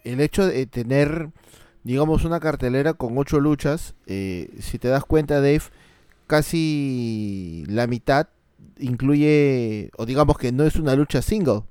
el 0.03 0.19
hecho 0.21 0.47
de 0.47 0.65
tener 0.65 1.31
digamos, 1.85 2.25
una 2.25 2.39
cartelera 2.39 2.95
con 2.95 3.17
ocho 3.17 3.39
luchas. 3.39 3.93
Eh, 4.07 4.49
si 4.59 4.79
te 4.79 4.89
das 4.89 5.05
cuenta, 5.05 5.35
Dave, 5.35 5.61
casi 6.27 7.63
la 7.67 7.87
mitad 7.87 8.27
incluye, 8.79 9.91
o 9.95 10.05
digamos 10.07 10.37
que 10.37 10.51
no 10.51 10.63
es 10.65 10.75
una 10.77 10.95
lucha 10.95 11.21
single. 11.21 11.61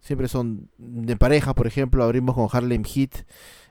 Siempre 0.00 0.28
son 0.28 0.68
de 0.76 1.16
pareja, 1.16 1.54
por 1.54 1.66
ejemplo, 1.66 2.04
abrimos 2.04 2.34
con 2.34 2.48
Harlem 2.52 2.84
Heat, 2.84 3.24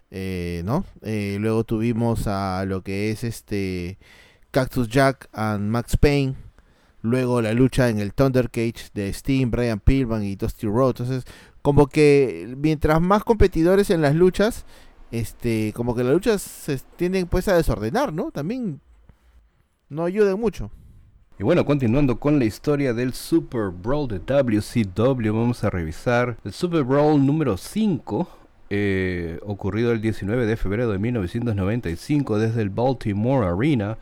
eh, 0.09 0.63
¿no? 0.65 0.83
Eh, 1.03 1.37
luego 1.39 1.63
tuvimos 1.63 2.25
a 2.25 2.65
lo 2.65 2.81
que 2.81 3.11
es 3.11 3.23
este 3.23 3.99
Cactus 4.49 4.89
Jack 4.89 5.29
and 5.31 5.69
Max 5.69 5.95
Payne. 5.95 6.35
Luego 7.01 7.41
la 7.41 7.53
lucha 7.53 7.89
en 7.89 7.99
el 7.99 8.13
Thunder 8.13 8.49
Cage 8.49 8.89
de 8.93 9.13
Steam, 9.13 9.51
Brian 9.51 9.79
Pillman 9.79 10.23
y 10.23 10.35
Dusty 10.35 10.67
Rhodes. 10.67 11.01
Entonces, 11.01 11.25
como 11.61 11.87
que 11.87 12.55
mientras 12.57 13.01
más 13.01 13.23
competidores 13.23 13.89
en 13.89 14.01
las 14.01 14.15
luchas, 14.15 14.65
este, 15.11 15.73
como 15.73 15.95
que 15.95 16.03
las 16.03 16.13
luchas 16.13 16.41
se 16.41 16.79
tienden 16.95 17.27
pues 17.27 17.47
a 17.47 17.55
desordenar, 17.55 18.13
¿no? 18.13 18.31
También 18.31 18.81
no 19.89 20.03
ayuda 20.03 20.35
mucho. 20.35 20.71
Y 21.39 21.43
bueno, 21.43 21.65
continuando 21.65 22.19
con 22.19 22.39
la 22.39 22.45
historia 22.45 22.93
del 22.93 23.13
Super 23.13 23.69
Brawl 23.69 24.07
de 24.07 24.19
WCW, 24.19 25.33
vamos 25.33 25.63
a 25.63 25.69
revisar 25.69 26.37
el 26.43 26.51
Super 26.51 26.83
Brawl 26.83 27.23
número 27.23 27.57
5, 27.57 28.27
eh, 28.71 29.39
ocurrido 29.45 29.91
el 29.91 30.01
19 30.01 30.47
de 30.47 30.57
febrero 30.57 30.91
de 30.91 30.97
1995 30.97 32.39
desde 32.39 32.63
el 32.63 32.71
Baltimore 32.71 33.45
Arena 33.45 33.99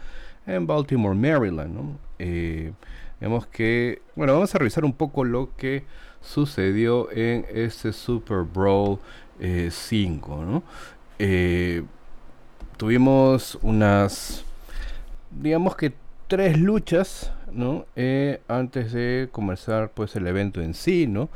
en 0.47 0.65
Baltimore, 0.65 1.13
Maryland. 1.13 1.75
¿no? 1.75 2.04
Eh, 2.19 2.73
vemos 3.19 3.47
que, 3.47 4.01
bueno, 4.15 4.33
vamos 4.33 4.53
a 4.55 4.57
revisar 4.57 4.85
un 4.85 4.93
poco 4.93 5.23
lo 5.23 5.55
que 5.55 5.83
sucedió 6.21 7.11
en 7.11 7.45
este 7.53 7.93
Super 7.93 8.43
Brawl 8.43 8.99
5, 9.39 9.41
eh, 9.41 10.45
¿no? 10.45 10.63
Eh, 11.19 11.83
tuvimos 12.77 13.57
unas, 13.61 14.43
digamos 15.31 15.75
que 15.75 15.93
tres 16.27 16.57
luchas, 16.57 17.31
¿no? 17.51 17.85
Eh, 17.95 18.41
antes 18.47 18.91
de 18.91 19.29
comenzar 19.31 19.91
pues 19.91 20.15
el 20.15 20.27
evento 20.27 20.61
en 20.61 20.73
sí, 20.73 21.07
¿no? 21.07 21.29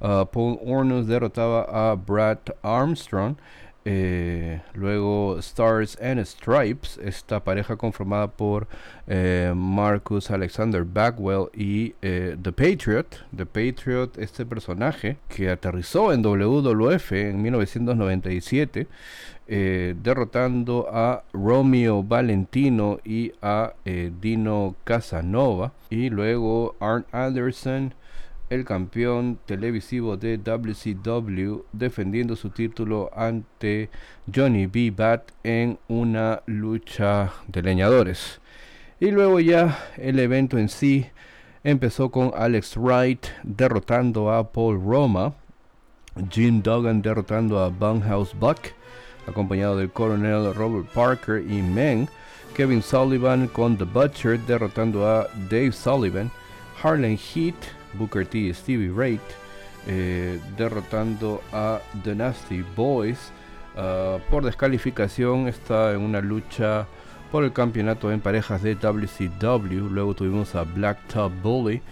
Uh, 0.00 0.26
Paul 0.26 0.58
Ornos 0.64 1.06
derrotaba 1.06 1.90
a 1.90 1.94
Brad 1.94 2.38
Armstrong. 2.62 3.36
Eh, 3.86 4.62
luego 4.72 5.38
Stars 5.40 5.98
and 6.00 6.24
Stripes, 6.24 6.98
esta 7.02 7.44
pareja 7.44 7.76
conformada 7.76 8.28
por 8.28 8.66
Marcus 9.54 10.30
Alexander 10.30 10.84
Bagwell 10.84 11.50
y 11.52 11.90
The 12.00 12.52
Patriot. 12.52 13.06
The 13.36 13.44
Patriot, 13.44 14.18
este 14.18 14.46
personaje 14.46 15.18
que 15.28 15.50
aterrizó 15.50 16.12
en 16.12 16.22
WWF 16.22 17.12
en 17.12 17.42
1997. 17.42 18.86
Eh, 19.46 19.94
derrotando 20.02 20.88
a 20.90 21.22
Romeo 21.34 22.02
Valentino 22.02 22.98
y 23.04 23.32
a 23.42 23.74
eh, 23.84 24.10
Dino 24.20 24.74
Casanova. 24.84 25.74
Y 25.90 26.08
luego 26.08 26.76
Arn 26.80 27.04
Anderson, 27.12 27.94
el 28.50 28.64
campeón 28.64 29.38
televisivo 29.46 30.16
de 30.16 30.38
WCW, 30.38 31.64
defendiendo 31.72 32.36
su 32.36 32.50
título 32.50 33.10
ante 33.14 33.90
Johnny 34.32 34.66
B. 34.66 34.90
Bat 34.90 35.32
en 35.42 35.78
una 35.88 36.42
lucha 36.46 37.32
de 37.48 37.62
leñadores. 37.62 38.40
Y 39.00 39.10
luego 39.10 39.40
ya 39.40 39.78
el 39.96 40.18
evento 40.18 40.58
en 40.58 40.68
sí 40.68 41.06
empezó 41.64 42.10
con 42.10 42.32
Alex 42.36 42.76
Wright 42.76 43.26
derrotando 43.42 44.30
a 44.30 44.52
Paul 44.52 44.80
Roma, 44.80 45.34
Jim 46.30 46.62
Duggan 46.62 47.02
derrotando 47.02 47.58
a 47.58 47.68
Bunhouse 47.68 48.34
Buck, 48.38 48.58
acompañado 49.26 49.76
del 49.76 49.90
coronel 49.90 50.54
Robert 50.54 50.86
Parker 50.92 51.42
y 51.42 51.62
Men, 51.62 52.08
Kevin 52.54 52.82
Sullivan 52.82 53.48
con 53.48 53.76
The 53.76 53.84
Butcher 53.84 54.38
derrotando 54.40 55.08
a 55.08 55.26
Dave 55.50 55.72
Sullivan, 55.72 56.30
Harlan 56.80 57.16
Heat, 57.16 57.56
Booker 57.98 58.26
T 58.26 58.38
y 58.38 58.54
Stevie 58.54 58.90
Wright 58.90 59.20
eh, 59.86 60.40
derrotando 60.56 61.42
a 61.52 61.80
The 62.02 62.14
Nasty 62.14 62.64
Boys. 62.76 63.32
Ah, 63.76 64.18
por 64.30 64.44
descalificación 64.44 65.48
está 65.48 65.92
en 65.92 66.00
una 66.00 66.20
lucha 66.20 66.86
por 67.32 67.44
el 67.44 67.52
campeonato 67.52 68.12
en 68.12 68.20
parejas 68.20 68.62
de 68.62 68.76
WCW. 68.76 69.88
Luego 69.90 70.14
tuvimos 70.14 70.54
a 70.54 70.62
Black 70.62 70.98
Top 71.08 71.32
Bully 71.42 71.82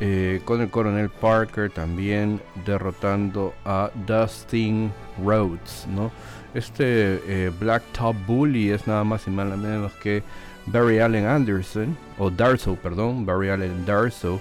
eh, 0.00 0.40
con 0.44 0.60
el 0.60 0.68
coronel 0.68 1.08
Parker 1.08 1.70
también 1.70 2.40
derrotando 2.66 3.54
a 3.64 3.90
Dustin 4.06 4.92
Rhodes, 5.24 5.86
¿no? 5.88 6.10
Este 6.54 7.22
eh, 7.26 7.50
Black 7.58 7.82
Top 7.92 8.16
Bully 8.26 8.70
es 8.70 8.86
nada 8.86 9.04
más 9.04 9.26
y 9.26 9.30
nada 9.30 9.56
menos 9.56 9.92
que 10.02 10.22
Barry 10.66 10.98
Allen 10.98 11.26
Anderson, 11.26 11.96
o 12.18 12.30
Darso, 12.30 12.76
perdón, 12.76 13.24
Barry 13.24 13.48
Allen 13.48 13.86
Darso, 13.86 14.40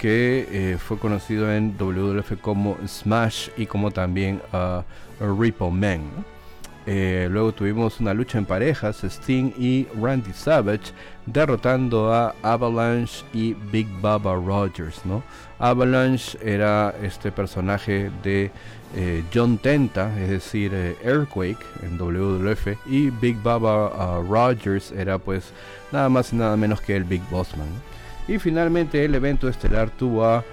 que 0.00 0.48
eh, 0.50 0.78
fue 0.78 0.98
conocido 0.98 1.52
en 1.52 1.76
WWF 1.76 2.40
como 2.40 2.78
Smash 2.88 3.50
y 3.58 3.66
como 3.66 3.90
también 3.90 4.40
uh, 4.50 4.82
Ripple 5.38 5.72
Man. 5.72 6.00
Eh, 6.86 7.28
luego 7.30 7.52
tuvimos 7.52 8.00
una 8.00 8.14
lucha 8.14 8.38
en 8.38 8.46
parejas, 8.46 9.04
Sting 9.04 9.52
y 9.58 9.86
Randy 10.00 10.32
Savage, 10.32 10.94
derrotando 11.26 12.14
a 12.14 12.34
Avalanche 12.40 13.26
y 13.34 13.52
Big 13.52 13.86
Baba 14.00 14.34
Rogers. 14.34 15.04
¿no? 15.04 15.22
Avalanche 15.58 16.38
era 16.42 16.94
este 17.02 17.30
personaje 17.30 18.10
de 18.22 18.50
eh, 18.96 19.22
John 19.34 19.58
Tenta, 19.58 20.18
es 20.18 20.30
decir, 20.30 20.72
Earthquake 21.04 21.62
en 21.82 21.98
WWF, 21.98 22.68
y 22.86 23.10
Big 23.10 23.36
Baba 23.42 24.18
uh, 24.18 24.22
Rogers 24.22 24.92
era 24.92 25.18
pues 25.18 25.52
nada 25.92 26.08
más 26.08 26.32
y 26.32 26.36
nada 26.36 26.56
menos 26.56 26.80
que 26.80 26.96
el 26.96 27.04
Big 27.04 27.22
Bossman. 27.30 27.89
Y 28.30 28.38
finalmente 28.38 29.04
el 29.04 29.12
evento 29.16 29.48
estelar 29.48 29.90
tuvo 29.90 30.24
a 30.24 30.44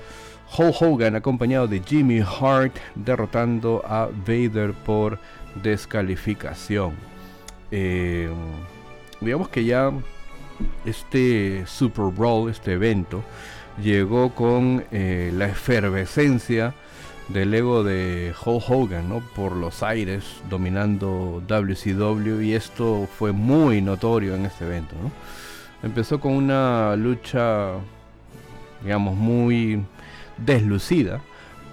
Hulk 0.58 0.82
Hogan 0.82 1.16
acompañado 1.16 1.68
de 1.68 1.80
Jimmy 1.80 2.22
Hart 2.22 2.76
derrotando 2.96 3.84
a 3.86 4.10
Vader 4.26 4.74
por 4.74 5.20
descalificación. 5.62 6.96
Eh, 7.70 8.32
digamos 9.22 9.50
que 9.50 9.63
ya 9.63 9.92
este 10.86 11.68
Super 11.68 12.06
Bowl, 12.06 12.50
este 12.50 12.74
evento, 12.74 13.24
llegó 13.80 14.34
con 14.34 14.84
eh, 14.92 15.32
la 15.36 15.46
efervescencia 15.46 16.74
del 17.28 17.54
ego 17.54 17.84
de 17.84 18.34
Hulk 18.44 18.63
Hogan, 18.68 19.08
¿no? 19.08 19.20
Por 19.36 19.52
los 19.56 19.84
aires, 19.84 20.24
dominando 20.50 21.44
WCW 21.48 22.42
y 22.42 22.56
esto 22.56 23.08
fue 23.20 23.34
muy 23.34 23.84
notorio 23.84 24.34
en 24.34 24.48
este 24.48 24.66
evento, 24.66 24.96
¿no? 25.00 25.12
Empezó 25.88 26.19
con 26.19 26.34
una 26.34 26.97
lucha, 26.97 27.76
digamos, 28.84 29.15
muy 29.15 29.82
deslucida 30.38 31.21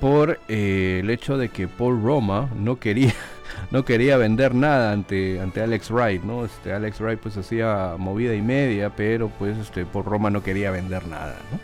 por 0.00 0.38
eh, 0.46 1.00
el 1.02 1.10
hecho 1.10 1.36
de 1.36 1.48
que 1.48 1.66
Paul 1.66 2.00
Roma 2.00 2.48
no 2.54 2.78
quería 2.78 3.12
no 3.72 3.84
quería 3.84 4.16
vender 4.16 4.54
nada 4.54 4.92
ante 4.92 5.40
ante 5.40 5.62
Alex 5.62 5.90
Wright, 5.90 6.22
¿no? 6.22 6.44
Este 6.44 6.72
Alex 6.72 7.00
Wright 7.00 7.18
pues 7.18 7.36
hacía 7.36 7.96
movida 7.98 8.36
y 8.36 8.40
media, 8.40 8.90
pero 8.94 9.30
pues 9.30 9.58
este 9.58 9.84
Paul 9.84 10.04
Roma 10.04 10.30
no 10.30 10.44
quería 10.44 10.70
vender 10.70 11.08
nada, 11.08 11.36
¿no? 11.50 11.58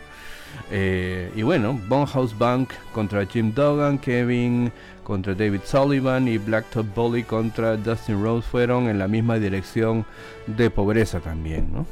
Eh, 0.71 1.31
y 1.33 1.43
bueno, 1.43 1.79
House 2.07 2.37
Bank 2.37 2.71
contra 2.93 3.25
Jim 3.25 3.53
Duggan, 3.53 3.97
Kevin 3.97 4.73
contra 5.05 5.33
David 5.33 5.61
Sullivan 5.63 6.27
y 6.27 6.37
Blacktop 6.37 6.93
Bully 6.93 7.23
contra 7.23 7.77
Dustin 7.77 8.21
Rose 8.21 8.45
fueron 8.45 8.89
en 8.89 8.99
la 8.99 9.07
misma 9.07 9.39
dirección 9.39 10.05
de 10.47 10.69
pobreza 10.69 11.21
también, 11.21 11.71
¿no? 11.71 11.85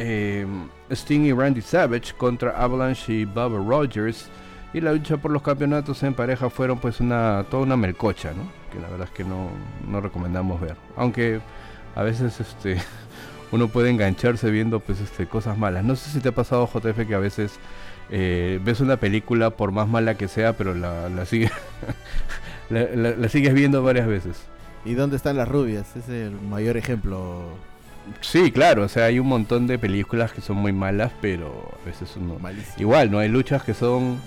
Eh, 0.00 0.46
Sting 0.90 1.24
y 1.24 1.32
Randy 1.32 1.60
Savage 1.60 2.14
contra 2.16 2.52
Avalanche 2.52 3.12
y 3.12 3.24
Bubba 3.24 3.58
Rogers 3.58 4.28
y 4.72 4.80
la 4.80 4.92
lucha 4.92 5.16
por 5.16 5.32
los 5.32 5.42
campeonatos 5.42 6.04
en 6.04 6.14
pareja 6.14 6.48
fueron 6.50 6.78
pues 6.78 7.00
una 7.00 7.44
toda 7.50 7.64
una 7.64 7.76
melcocha, 7.76 8.32
¿no? 8.32 8.48
Que 8.72 8.78
la 8.78 8.88
verdad 8.88 9.08
es 9.08 9.14
que 9.14 9.24
no, 9.24 9.50
no 9.88 10.00
recomendamos 10.00 10.60
ver. 10.60 10.76
Aunque 10.96 11.40
a 11.96 12.02
veces 12.04 12.38
este 12.40 12.76
uno 13.50 13.66
puede 13.66 13.90
engancharse 13.90 14.50
viendo 14.52 14.78
pues 14.78 15.00
este 15.00 15.26
cosas 15.26 15.58
malas. 15.58 15.84
No 15.84 15.96
sé 15.96 16.10
si 16.10 16.20
te 16.20 16.28
ha 16.28 16.32
pasado 16.32 16.68
JF 16.72 17.06
que 17.08 17.14
a 17.16 17.18
veces 17.18 17.58
eh, 18.10 18.60
ves 18.62 18.80
una 18.80 18.98
película 18.98 19.50
por 19.50 19.72
más 19.72 19.88
mala 19.88 20.16
que 20.16 20.28
sea, 20.28 20.52
pero 20.52 20.74
la, 20.74 21.08
la, 21.08 21.26
sigue, 21.26 21.50
la, 22.70 23.28
sigues 23.28 23.52
viendo 23.52 23.82
varias 23.82 24.06
veces. 24.06 24.42
¿Y 24.84 24.94
dónde 24.94 25.16
están 25.16 25.36
las 25.36 25.48
rubias? 25.48 25.96
es 25.96 26.08
el 26.08 26.30
mayor 26.30 26.76
ejemplo. 26.76 27.42
Sí, 28.20 28.52
claro, 28.52 28.82
o 28.84 28.88
sea, 28.88 29.06
hay 29.06 29.18
un 29.18 29.28
montón 29.28 29.66
de 29.66 29.78
películas 29.78 30.32
que 30.32 30.40
son 30.40 30.56
muy 30.56 30.72
malas, 30.72 31.12
pero 31.20 31.72
a 31.82 31.86
veces 31.86 32.10
uno... 32.16 32.38
Igual, 32.78 33.10
¿no? 33.10 33.18
Hay 33.18 33.28
luchas 33.28 33.62
que 33.62 33.74
son 33.74 34.18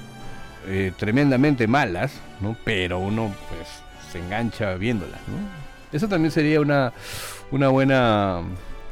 eh, 0.67 0.91
tremendamente 0.97 1.67
malas, 1.67 2.13
¿no? 2.39 2.55
Pero 2.63 2.99
uno, 2.99 3.33
pues, 3.49 3.67
se 4.11 4.19
engancha 4.19 4.75
viéndolas, 4.75 5.19
¿no? 5.27 5.61
Eso 5.95 6.07
también 6.07 6.31
sería 6.31 6.61
una, 6.61 6.93
una 7.51 7.67
buena 7.67 8.41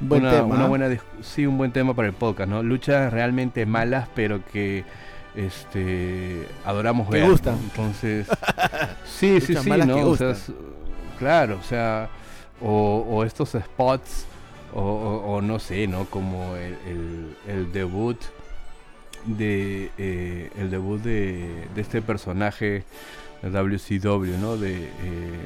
una, 0.02 0.44
una, 0.44 0.68
buena 0.68 0.98
sí 1.22 1.46
un 1.46 1.58
buen 1.58 1.72
tema 1.72 1.94
para 1.94 2.08
el 2.08 2.14
podcast 2.14 2.50
no 2.50 2.64
luchas 2.64 3.12
realmente 3.12 3.66
malas 3.66 4.08
pero 4.16 4.42
que 4.46 4.86
este 5.36 6.48
adoramos 6.66 7.10
ver 7.10 7.24
me 7.24 7.30
gustan. 7.30 7.58
Entonces 7.64 8.28
sí 9.06 9.42
sí 9.42 9.56
sí 9.56 9.70
no 9.70 10.08
o 10.08 10.16
sea, 10.16 10.36
claro 11.18 11.58
o 11.60 11.64
sea 11.64 12.10
o, 12.62 13.06
o 13.10 13.24
estos 13.26 13.50
spots 13.50 14.26
o, 14.74 14.82
o, 14.82 15.42
no 15.42 15.60
sé 15.60 15.88
no 15.88 16.06
como 16.06 16.56
el, 16.56 17.36
el, 17.48 17.72
debut 17.72 18.18
de 19.26 19.92
eh, 19.98 20.50
el 20.58 20.70
debut 20.70 21.02
de, 21.02 21.68
de 21.74 21.82
este 21.82 22.02
personaje 22.02 22.84
de 23.42 23.50
WCW 23.50 24.38
no 24.40 24.58
de 24.58 24.86
eh, 24.86 25.40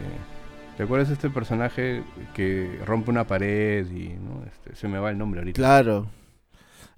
¿Te 0.78 0.84
acuerdas 0.84 1.10
de 1.10 1.14
este 1.14 1.30
personaje 1.30 2.04
que 2.34 2.80
rompe 2.84 3.12
una 3.12 3.28
pared 3.28 3.86
y 3.92 4.10
¿no? 4.10 4.44
este, 4.44 4.76
se 4.76 4.88
me 4.88 4.98
va 4.98 5.12
el 5.12 5.20
nombre 5.20 5.42
ahorita? 5.42 5.56
Claro. 5.56 6.08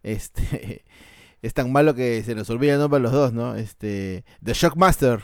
Este 0.01 0.85
es 1.41 1.53
tan 1.53 1.73
malo 1.73 1.93
que 1.93 2.23
se 2.23 2.35
nos 2.35 2.49
olvida 2.49 2.73
el 2.75 2.79
nombre 2.79 2.99
a 2.99 3.01
los 3.01 3.11
dos, 3.11 3.33
¿no? 3.33 3.55
Este 3.55 4.23
The 4.41 4.53
Shockmaster. 4.53 5.23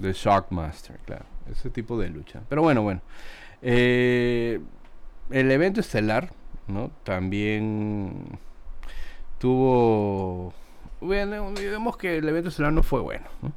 The 0.00 0.12
Shockmaster, 0.12 0.98
claro. 1.04 1.26
Ese 1.48 1.70
tipo 1.70 1.96
de 1.96 2.08
lucha. 2.08 2.42
Pero 2.48 2.62
bueno, 2.62 2.82
bueno. 2.82 3.02
Eh, 3.62 4.60
el 5.30 5.50
evento 5.50 5.80
estelar, 5.80 6.32
¿no? 6.68 6.90
También 7.04 8.38
tuvo 9.38 10.54
bueno, 11.04 11.52
digamos 11.52 11.98
que 11.98 12.16
el 12.16 12.26
evento 12.28 12.48
estelar 12.48 12.72
no 12.72 12.82
fue 12.82 13.00
bueno. 13.00 13.26
¿no? 13.42 13.52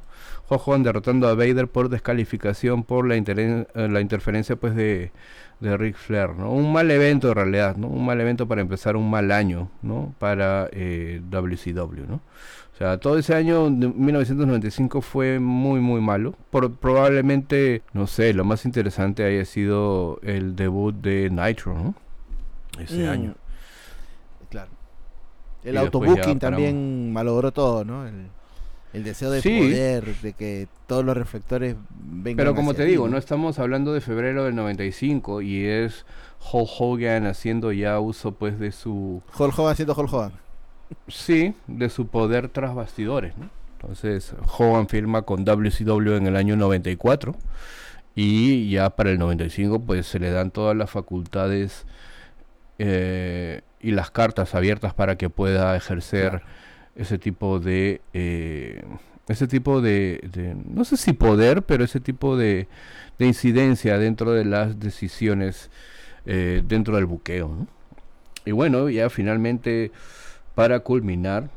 Hogan 0.48 0.82
derrotando 0.82 1.28
a 1.28 1.34
Vader 1.34 1.68
por 1.68 1.88
descalificación 1.88 2.82
por 2.84 3.06
la, 3.06 3.16
eh, 3.16 3.66
la 3.74 4.00
interferencia 4.00 4.56
pues 4.56 4.74
de, 4.74 5.12
de 5.60 5.76
Ric 5.76 5.96
Flair, 5.96 6.30
¿no? 6.30 6.50
Un 6.52 6.72
mal 6.72 6.90
evento 6.90 7.28
en 7.28 7.34
realidad, 7.34 7.76
¿no? 7.76 7.88
Un 7.88 8.04
mal 8.04 8.20
evento 8.20 8.46
para 8.48 8.60
empezar 8.60 8.96
un 8.96 9.10
mal 9.10 9.32
año, 9.32 9.70
¿no? 9.82 10.14
Para 10.18 10.68
eh, 10.72 11.20
WCW, 11.24 12.06
¿no? 12.06 12.20
O 12.78 12.80
sea, 12.80 12.98
todo 12.98 13.18
ese 13.18 13.34
año 13.34 13.68
de 13.70 13.88
1995 13.88 15.00
fue 15.00 15.40
muy 15.40 15.80
muy 15.80 16.00
malo. 16.00 16.36
Por, 16.50 16.72
probablemente, 16.76 17.82
no 17.92 18.06
sé, 18.06 18.32
lo 18.32 18.44
más 18.44 18.64
interesante 18.64 19.24
haya 19.24 19.44
sido 19.44 20.20
el 20.22 20.54
debut 20.54 20.94
de 20.94 21.28
Nitro, 21.28 21.74
¿no? 21.74 21.96
Ese 22.80 23.04
mm. 23.04 23.08
año. 23.08 23.34
Claro. 24.48 24.70
El 25.64 25.76
autobooking 25.76 26.38
también 26.38 27.12
malogró 27.12 27.50
todo, 27.50 27.84
¿no? 27.84 28.06
El... 28.06 28.28
El 28.92 29.04
deseo 29.04 29.30
de 29.30 29.42
poder, 29.42 30.16
de 30.22 30.32
que 30.32 30.66
todos 30.86 31.04
los 31.04 31.14
reflectores 31.14 31.76
vengan. 31.90 32.36
Pero 32.38 32.54
como 32.54 32.72
te 32.72 32.86
digo, 32.86 33.06
no 33.06 33.18
estamos 33.18 33.58
hablando 33.58 33.92
de 33.92 34.00
febrero 34.00 34.44
del 34.44 34.54
95 34.54 35.42
y 35.42 35.66
es 35.66 36.06
Hulk 36.50 36.70
Hogan 36.78 37.26
haciendo 37.26 37.70
ya 37.72 38.00
uso 38.00 38.32
pues 38.32 38.58
de 38.58 38.72
su... 38.72 39.20
Hulk 39.38 39.58
Hogan 39.58 39.72
haciendo 39.72 39.94
Hulk 39.94 40.10
Hogan. 40.10 40.32
Sí, 41.08 41.54
de 41.66 41.88
su 41.88 42.08
poder 42.08 42.48
tras 42.48 42.74
bastidores, 42.74 43.36
¿no? 43.36 43.50
Entonces 43.80 44.34
Hogan 44.58 44.88
firma 44.88 45.22
con 45.22 45.44
WCW 45.44 46.14
en 46.14 46.26
el 46.26 46.36
año 46.36 46.56
94 46.56 47.36
y 48.14 48.70
ya 48.70 48.90
para 48.90 49.10
el 49.10 49.18
95 49.18 49.80
pues 49.80 50.06
se 50.06 50.18
le 50.18 50.30
dan 50.30 50.50
todas 50.50 50.76
las 50.76 50.90
facultades 50.90 51.86
eh, 52.78 53.62
y 53.80 53.92
las 53.92 54.10
cartas 54.10 54.56
abiertas 54.56 54.94
para 54.94 55.16
que 55.16 55.30
pueda 55.30 55.76
ejercer 55.76 56.42
ese 56.96 57.18
tipo 57.18 57.60
de 57.60 58.00
eh, 58.12 58.82
ese 59.28 59.46
tipo 59.46 59.80
de, 59.80 60.56
no 60.66 60.84
sé 60.84 60.96
si 60.96 61.12
poder 61.12 61.62
pero 61.62 61.84
ese 61.84 62.00
tipo 62.00 62.36
de, 62.36 62.66
de 63.18 63.26
incidencia 63.26 63.98
dentro 63.98 64.32
de 64.32 64.44
las 64.44 64.80
decisiones 64.80 65.70
eh, 66.26 66.62
dentro 66.66 66.96
del 66.96 67.06
buqueo 67.06 67.68
y 68.44 68.50
bueno 68.50 68.88
ya 68.90 69.10
finalmente 69.10 69.92
para 70.58 70.80
culminar 70.80 71.50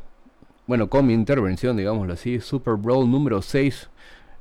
bueno 0.67 0.87
con 0.87 1.07
mi 1.07 1.15
intervención 1.15 1.75
digámoslo 1.75 2.13
así 2.13 2.39
Super 2.39 2.75
Bowl 2.75 3.09
número 3.09 3.41
6 3.41 3.89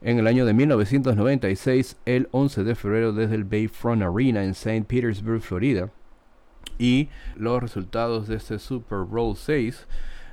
en 0.03 0.19
el 0.19 0.27
año 0.27 0.45
de 0.45 0.53
1996 0.53 1.97
el 2.05 2.29
11 2.31 2.65
de 2.65 2.75
febrero 2.75 3.15
desde 3.15 3.37
el 3.37 3.45
Bayfront 3.45 4.03
Arena 4.03 4.45
en 4.45 4.51
St. 4.51 4.83
Petersburg 4.83 5.41
Florida 5.41 5.89
y 6.79 7.09
los 7.37 7.63
resultados 7.63 8.29
de 8.29 8.37
este 8.37 8.59
Super 8.59 8.99
Bowl 8.99 9.35
6 9.35 9.87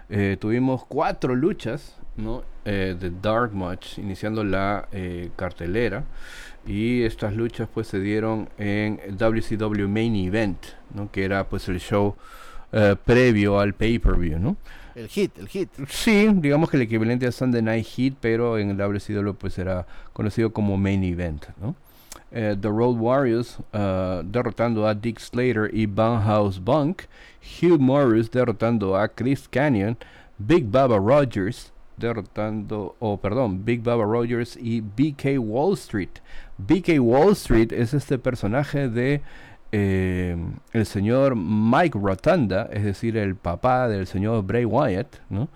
eh, 0.10 0.36
tuvimos 0.38 0.84
cuatro 0.84 1.34
luchas 1.34 1.96
¿no? 2.18 2.44
Eh, 2.66 2.98
de 3.00 3.14
Dark 3.22 3.56
Match 3.56 3.98
iniciando 3.98 4.44
la 4.44 4.90
eh, 4.92 5.30
cartelera 5.38 6.04
y 6.66 7.04
estas 7.04 7.34
luchas 7.34 7.70
pues 7.74 7.88
se 7.88 8.02
dieron 8.02 8.50
en 8.58 9.00
WCW 9.18 9.88
Main 9.88 10.18
Event 10.18 10.66
¿no? 10.94 11.10
que 11.14 11.24
era 11.24 11.48
pues 11.48 11.70
el 11.70 11.80
show 11.80 12.18
previo 13.06 13.60
al 13.60 13.74
pay-per-view 13.74 14.40
¿no? 14.40 14.58
el 14.96 15.08
hit 15.08 15.38
el 15.38 15.48
hit 15.48 15.70
sí 15.88 16.30
digamos 16.34 16.70
que 16.70 16.78
el 16.78 16.84
equivalente 16.84 17.26
a 17.28 17.32
Sunday 17.32 17.62
Night 17.62 17.86
Hit 17.86 18.18
pero 18.20 18.58
en 18.58 18.70
el 18.70 18.78
WCW 18.78 19.34
pues 19.34 19.58
era 19.58 19.88
conocido 20.14 20.52
como 20.52 20.78
Main 20.78 21.04
Event 21.04 21.46
¿no? 21.62 21.76
The 22.30 22.58
Road 22.62 22.98
Warriors 23.00 23.58
derrotando 23.72 24.86
a 24.86 24.94
Dick 24.94 25.20
Slater 25.20 25.70
y 25.74 25.88
House 25.96 26.60
Bunk 26.60 27.04
Hugh 27.48 27.80
Morris 27.80 28.30
derrotando 28.30 28.96
a 28.96 29.08
Chris 29.08 29.48
Canyon, 29.48 29.98
Big 30.38 30.66
Baba 30.70 30.98
Rogers 30.98 31.72
derrotando, 31.98 32.96
oh, 33.00 33.18
perdón, 33.18 33.66
Big 33.66 33.82
Baba 33.82 34.04
Rogers 34.04 34.56
y 34.62 34.82
BK 34.82 35.40
Wall 35.40 35.74
Street. 35.74 36.20
BK 36.58 37.00
Wall 37.00 37.32
Street 37.32 37.72
es 37.72 37.94
este 37.94 38.20
personaje 38.20 38.88
de 38.88 39.22
eh, 39.72 40.36
el 40.74 40.86
señor 40.86 41.36
Mike 41.36 41.98
Rotunda, 42.02 42.70
es 42.72 42.84
decir, 42.84 43.18
el 43.18 43.36
papá 43.36 43.88
del 43.88 44.08
señor 44.08 44.44
Bray 44.44 44.66
Wyatt, 44.66 45.18
¿no? 45.30 45.50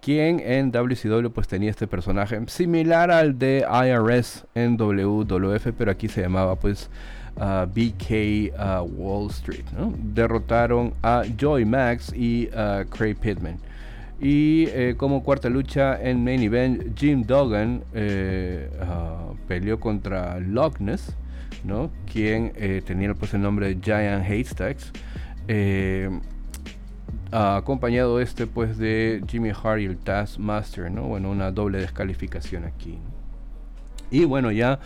quien 0.00 0.40
en 0.40 0.72
WCW 0.72 1.30
pues 1.30 1.46
tenía 1.46 1.70
este 1.70 1.86
personaje 1.86 2.40
similar 2.48 3.12
al 3.12 3.38
de 3.38 3.64
IRS 3.64 4.46
en 4.54 4.76
WWF, 4.76 5.68
pero 5.78 5.92
aquí 5.92 6.08
se 6.08 6.22
llamaba 6.22 6.56
pues 6.56 6.90
BK 7.36 8.52
Wall 8.96 9.30
Street. 9.30 9.64
Derrotaron 10.02 10.92
a 11.02 11.22
Joy 11.38 11.64
Max 11.64 12.12
y 12.14 12.48
a 12.52 12.84
Craig 12.90 13.14
Pittman. 13.14 13.58
Y 14.20 14.66
eh, 14.68 14.94
como 14.96 15.24
cuarta 15.24 15.48
lucha 15.48 16.00
en 16.00 16.22
main 16.22 16.42
event, 16.42 16.96
Jim 16.96 17.24
Duggan 17.24 17.82
eh, 17.92 18.70
ah, 18.80 19.32
peleó 19.48 19.80
contra 19.80 20.38
Loch 20.38 20.78
Ness, 20.78 21.16
¿no? 21.64 21.90
quien 22.10 22.52
eh, 22.56 22.82
tenía 22.84 23.14
pues, 23.14 23.34
el 23.34 23.42
nombre 23.42 23.74
de 23.74 23.80
Giant 23.82 24.24
Haystacks. 24.24 24.92
acompañado 27.30 28.20
este 28.20 28.46
pues 28.46 28.76
de 28.76 29.22
Jimmy 29.26 29.50
Hart 29.50 29.80
y 29.80 29.86
el 29.86 29.96
Taskmaster, 29.96 30.90
¿no? 30.90 31.04
Bueno, 31.04 31.30
una 31.30 31.50
doble 31.50 31.78
descalificación 31.78 32.64
aquí. 32.64 32.98
Y 34.10 34.26
bueno, 34.26 34.52
ya 34.52 34.78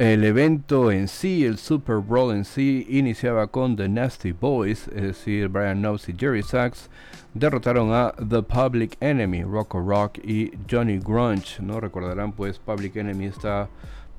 el 0.00 0.24
evento 0.24 0.90
en 0.90 1.08
sí, 1.08 1.44
el 1.44 1.58
Super 1.58 1.96
Bowl 1.96 2.34
en 2.34 2.46
sí, 2.46 2.86
iniciaba 2.88 3.48
con 3.48 3.76
The 3.76 3.86
Nasty 3.86 4.32
Boys, 4.32 4.88
es 4.88 5.02
decir, 5.02 5.48
Brian 5.48 5.80
Knobs 5.82 6.08
y 6.08 6.14
Jerry 6.18 6.42
Sachs, 6.42 6.88
derrotaron 7.34 7.92
a 7.92 8.14
The 8.16 8.42
Public 8.42 8.96
Enemy, 9.00 9.42
Rocco 9.42 9.78
Rock 9.78 10.16
y 10.24 10.52
Johnny 10.70 10.98
Grunge, 10.98 11.60
¿no? 11.60 11.80
Recordarán 11.80 12.32
pues 12.32 12.58
Public 12.58 12.96
Enemy 12.96 13.26
esta 13.26 13.68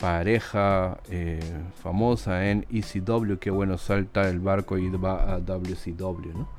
pareja 0.02 0.98
eh, 1.12 1.40
famosa 1.84 2.50
en 2.50 2.66
ECW, 2.72 3.38
que 3.38 3.52
bueno, 3.52 3.78
salta 3.78 4.28
el 4.28 4.40
barco 4.40 4.80
y 4.80 4.90
va 4.90 5.36
a 5.36 5.40
WCW, 5.40 6.34
¿no? 6.34 6.50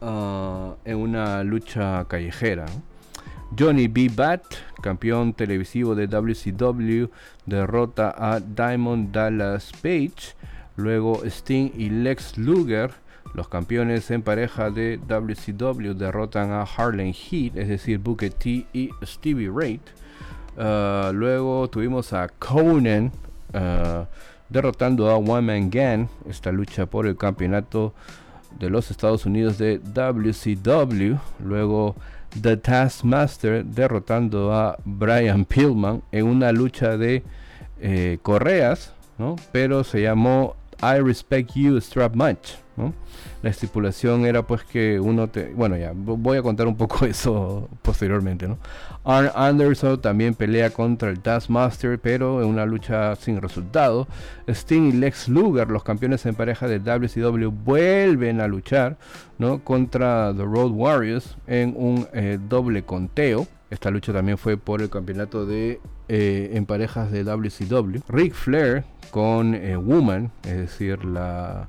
Ah, 0.00 0.74
en 0.86 0.96
una 0.96 1.44
lucha 1.44 2.06
callejera. 2.08 2.64
Johnny 3.56 3.86
B. 3.86 4.10
Bat, 4.14 4.44
campeón 4.80 5.34
televisivo 5.34 5.94
de 5.94 6.06
WCW, 6.06 7.10
derrota 7.44 8.14
a 8.16 8.40
Diamond 8.40 9.12
Dallas 9.12 9.72
Page. 9.82 10.34
Luego 10.76 11.22
Sting 11.26 11.72
y 11.76 11.90
Lex 11.90 12.38
Luger, 12.38 12.92
los 13.34 13.48
campeones 13.48 14.10
en 14.10 14.22
pareja 14.22 14.70
de 14.70 14.98
WCW, 15.06 15.92
derrotan 15.92 16.52
a 16.52 16.62
Harlem 16.62 17.12
Heat, 17.12 17.56
es 17.56 17.68
decir, 17.68 17.98
Booker 17.98 18.32
T 18.32 18.66
y 18.72 18.90
Stevie 19.02 19.50
Ray. 19.54 19.80
Ah, 20.58 21.10
luego 21.14 21.68
tuvimos 21.68 22.12
a 22.12 22.28
Conan 22.28 23.12
ah, 23.54 24.06
derrotando 24.48 25.08
a 25.10 25.16
One 25.16 25.42
Man 25.42 25.70
Gang, 25.70 26.08
esta 26.28 26.52
lucha 26.52 26.86
por 26.86 27.06
el 27.06 27.16
campeonato 27.16 27.94
de 28.58 28.68
los 28.68 28.90
Estados 28.90 29.26
Unidos 29.26 29.58
de 29.58 29.78
WCW. 29.78 31.16
Luego 31.44 31.94
The 32.40 32.56
Taskmaster 32.56 33.64
derrotando 33.64 34.52
a 34.52 34.76
Brian 34.84 35.44
Pillman 35.44 36.02
en 36.12 36.26
una 36.26 36.52
lucha 36.52 36.96
de 36.96 37.22
eh, 37.80 38.18
correas, 38.22 38.92
¿no? 39.18 39.36
pero 39.52 39.84
se 39.84 40.02
llamó 40.02 40.56
I 40.82 41.00
Respect 41.00 41.52
You 41.54 41.80
Strap 41.80 42.14
Match. 42.14 42.52
La 43.42 43.50
estipulación 43.50 44.24
era 44.26 44.46
pues 44.46 44.64
que 44.64 45.00
uno 45.00 45.28
te... 45.28 45.52
Bueno, 45.54 45.76
ya, 45.76 45.92
voy 45.94 46.38
a 46.38 46.42
contar 46.42 46.66
un 46.66 46.76
poco 46.76 47.04
eso 47.06 47.68
posteriormente, 47.82 48.48
¿no? 48.48 48.58
Arn 49.04 49.30
Anderson 49.34 50.00
también 50.00 50.34
pelea 50.34 50.70
contra 50.70 51.10
el 51.10 51.20
Taskmaster, 51.20 51.98
pero 51.98 52.42
en 52.42 52.48
una 52.48 52.66
lucha 52.66 53.16
sin 53.16 53.40
resultado. 53.40 54.06
Sting 54.46 54.88
y 54.88 54.92
Lex 54.92 55.28
Luger, 55.28 55.68
los 55.68 55.82
campeones 55.82 56.24
en 56.26 56.34
pareja 56.34 56.68
de 56.68 56.78
WCW, 56.80 57.50
vuelven 57.50 58.40
a 58.40 58.46
luchar, 58.46 58.98
¿no? 59.38 59.64
Contra 59.64 60.34
The 60.36 60.44
Road 60.44 60.72
Warriors 60.72 61.36
en 61.46 61.74
un 61.76 62.06
eh, 62.12 62.38
doble 62.48 62.82
conteo. 62.82 63.46
Esta 63.70 63.90
lucha 63.90 64.12
también 64.12 64.36
fue 64.36 64.56
por 64.56 64.82
el 64.82 64.90
campeonato 64.90 65.46
de 65.46 65.80
eh, 66.12 66.50
en 66.54 66.66
parejas 66.66 67.12
de 67.12 67.22
WCW. 67.22 68.00
Ric 68.08 68.34
Flair 68.34 68.82
con 69.12 69.54
eh, 69.54 69.76
Woman, 69.76 70.32
es 70.42 70.56
decir, 70.56 71.04
la 71.04 71.68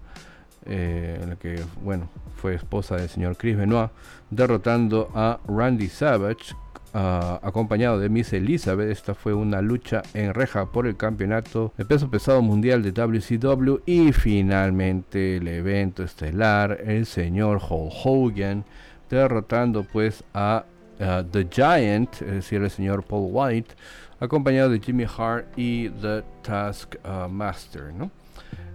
eh, 0.66 1.24
la 1.30 1.36
que 1.36 1.62
bueno 1.84 2.10
fue 2.38 2.56
esposa 2.56 2.96
del 2.96 3.08
señor 3.08 3.38
Chris 3.38 3.56
Benoit, 3.56 3.92
derrotando 4.32 5.12
a 5.14 5.40
Randy 5.48 5.90
Savage, 5.90 6.56
ah, 6.96 7.40
acompañado 7.44 8.00
de 8.00 8.10
Miss 8.10 8.34
Elizabeth. 8.34 8.90
Esta 8.90 9.14
fue 9.14 9.36
una 9.36 9.62
lucha 9.62 10.02
en 10.16 10.34
reja 10.34 10.66
por 10.66 10.88
el 10.88 10.98
campeonato 10.98 11.72
de 11.78 11.86
peso 11.86 12.10
pesado 12.10 12.42
mundial 12.42 12.82
de 12.82 12.94
WCW 12.94 13.82
y 13.86 14.12
finalmente 14.12 15.38
el 15.38 15.48
evento 15.50 16.02
estelar, 16.02 16.80
el 16.84 17.06
señor 17.06 17.62
Hulk 17.62 17.94
Hogan, 18.04 18.66
derrotando 19.08 19.84
pues 19.84 20.24
a 20.34 20.66
The 20.98 21.48
Giant, 21.52 22.22
es 22.24 22.32
decir, 22.32 22.64
el 22.64 22.72
señor 22.72 23.04
Paul 23.04 23.30
White, 23.32 23.76
acompañado 24.22 24.70
de 24.70 24.80
Jimmy 24.80 25.06
Hart 25.06 25.48
y 25.58 25.90
The 25.90 26.24
Taskmaster, 26.44 27.30
Master, 27.30 27.94
¿no? 27.94 28.10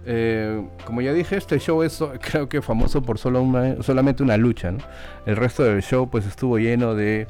Eh, 0.05 0.65
como 0.85 1.01
ya 1.01 1.11
dije, 1.11 1.35
este 1.35 1.59
show 1.59 1.83
es 1.83 2.01
creo 2.21 2.47
que 2.47 2.61
famoso 2.61 3.01
por 3.01 3.17
solo 3.17 3.41
una, 3.41 3.81
solamente 3.81 4.21
una 4.21 4.37
lucha. 4.37 4.73
El 5.25 5.35
resto 5.35 5.63
del 5.63 5.81
show 5.81 6.09
pues 6.09 6.25
estuvo 6.27 6.59
lleno 6.59 6.93
de 6.93 7.27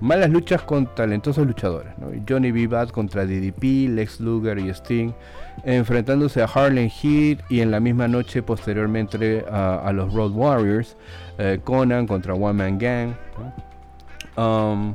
malas 0.00 0.30
luchas 0.30 0.62
con 0.62 0.92
talentosos 0.94 1.46
luchadores. 1.46 1.92
Johnny 2.28 2.50
B. 2.50 2.68
Contra 2.92 3.24
DDP, 3.24 3.88
Lex 3.88 4.20
Luger 4.20 4.58
y 4.58 4.68
Sting, 4.70 5.12
enfrentándose 5.64 6.42
a 6.42 6.46
Harlem 6.46 6.88
Heat 6.88 7.40
y 7.48 7.60
en 7.60 7.70
la 7.70 7.80
misma 7.80 8.08
noche 8.08 8.42
posteriormente 8.42 9.44
a, 9.50 9.90
los 9.92 10.12
Road 10.12 10.32
Warriors, 10.32 10.96
eh, 11.38 11.60
Conan 11.64 12.06
contra 12.06 12.34
One 12.34 12.52
Man 12.52 12.78
Gang. 12.78 13.14
Um, 14.36 14.94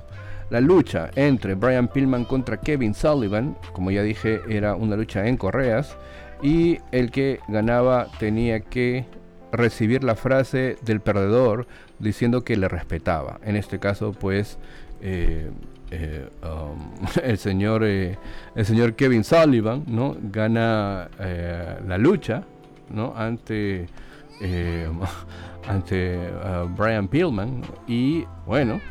la 0.51 0.59
lucha 0.59 1.09
entre 1.15 1.55
Brian 1.55 1.87
Pillman 1.87 2.25
contra 2.25 2.57
Kevin 2.57 2.93
Sullivan, 2.93 3.57
como 3.71 3.89
ya 3.89 4.03
dije, 4.03 4.41
era 4.49 4.75
una 4.75 4.97
lucha 4.97 5.25
en 5.25 5.37
correas 5.37 5.97
y 6.43 6.77
el 6.91 7.09
que 7.09 7.39
ganaba 7.47 8.07
tenía 8.19 8.59
que 8.59 9.05
recibir 9.53 10.03
la 10.03 10.15
frase 10.15 10.75
del 10.81 10.99
perdedor 10.99 11.67
diciendo 11.99 12.43
que 12.43 12.57
le 12.57 12.67
respetaba. 12.67 13.39
En 13.43 13.55
este 13.55 13.79
caso, 13.79 14.11
pues 14.11 14.57
eh, 15.01 15.49
eh, 15.89 16.27
um, 16.43 16.95
el 17.23 17.37
señor 17.37 17.85
eh, 17.85 18.17
el 18.53 18.65
señor 18.65 18.95
Kevin 18.95 19.23
Sullivan, 19.23 19.85
¿no? 19.87 20.17
Gana 20.21 21.09
la 21.87 21.97
lucha, 21.97 22.43
¿no? 22.89 23.13
Ante 23.15 23.87
ante 25.67 26.17
uh, 26.17 26.67
Brian 26.75 27.07
Pillman 27.07 27.61
y 27.87 28.25
bueno 28.47 28.81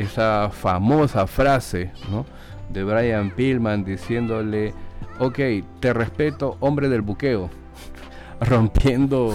esa 0.00 0.50
famosa 0.50 1.26
frase, 1.26 1.92
¿no? 2.10 2.26
De 2.68 2.84
Brian 2.84 3.30
Pillman 3.30 3.84
diciéndole 3.84 4.74
ok, 5.20 5.38
te 5.80 5.92
respeto, 5.92 6.56
hombre 6.60 6.88
del 6.88 7.02
buqueo, 7.02 7.50
rompiendo 8.40 9.32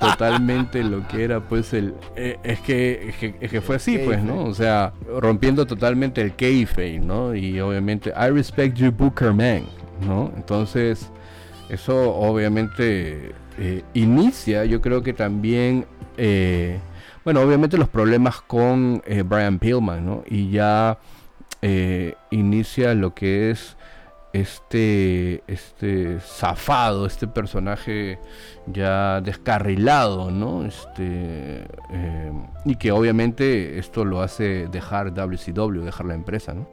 totalmente 0.00 0.82
lo 0.82 1.06
que 1.06 1.24
era 1.24 1.40
pues 1.40 1.74
el 1.74 1.94
eh, 2.16 2.38
es, 2.42 2.60
que, 2.60 3.14
es, 3.38 3.50
que, 3.50 3.60
fue 3.60 3.76
así 3.76 3.98
pues 3.98 4.22
no 4.22 4.44
o 4.44 4.54
sea 4.54 4.94
rompiendo 5.18 5.66
totalmente 5.66 6.22
el 6.22 6.34
kayfabe 6.34 6.98
no 6.98 7.34
y 7.34 7.60
obviamente 7.60 8.10
I 8.16 8.30
respect 8.30 8.78
you 8.78 8.90
Booker 8.90 9.34
Man 9.34 9.64
no 10.06 10.32
entonces 10.34 11.10
eso 11.68 12.14
obviamente 12.14 13.32
eh, 13.58 13.82
inicia 13.92 14.64
yo 14.64 14.80
creo 14.80 15.02
que 15.02 15.12
también 15.12 15.84
eh, 16.16 16.78
bueno 17.24 17.40
obviamente 17.40 17.76
los 17.76 17.88
problemas 17.88 18.40
con 18.40 19.02
Brian 19.24 19.58
Pillman 19.58 20.04
no 20.04 20.24
y 20.26 20.50
ya 20.50 20.98
inicia 22.30 22.94
lo 22.94 23.14
que 23.14 23.50
es 23.50 23.76
este, 24.32 25.42
este 25.48 26.20
zafado, 26.20 27.06
este 27.06 27.26
personaje 27.26 28.18
ya 28.66 29.20
descarrilado, 29.20 30.30
¿no? 30.30 30.64
Este, 30.64 31.64
eh, 31.90 32.32
y 32.64 32.76
que 32.76 32.92
obviamente 32.92 33.78
esto 33.78 34.04
lo 34.04 34.22
hace 34.22 34.68
dejar 34.68 35.12
WCW, 35.12 35.82
dejar 35.82 36.06
la 36.06 36.14
empresa, 36.14 36.54
¿no? 36.54 36.68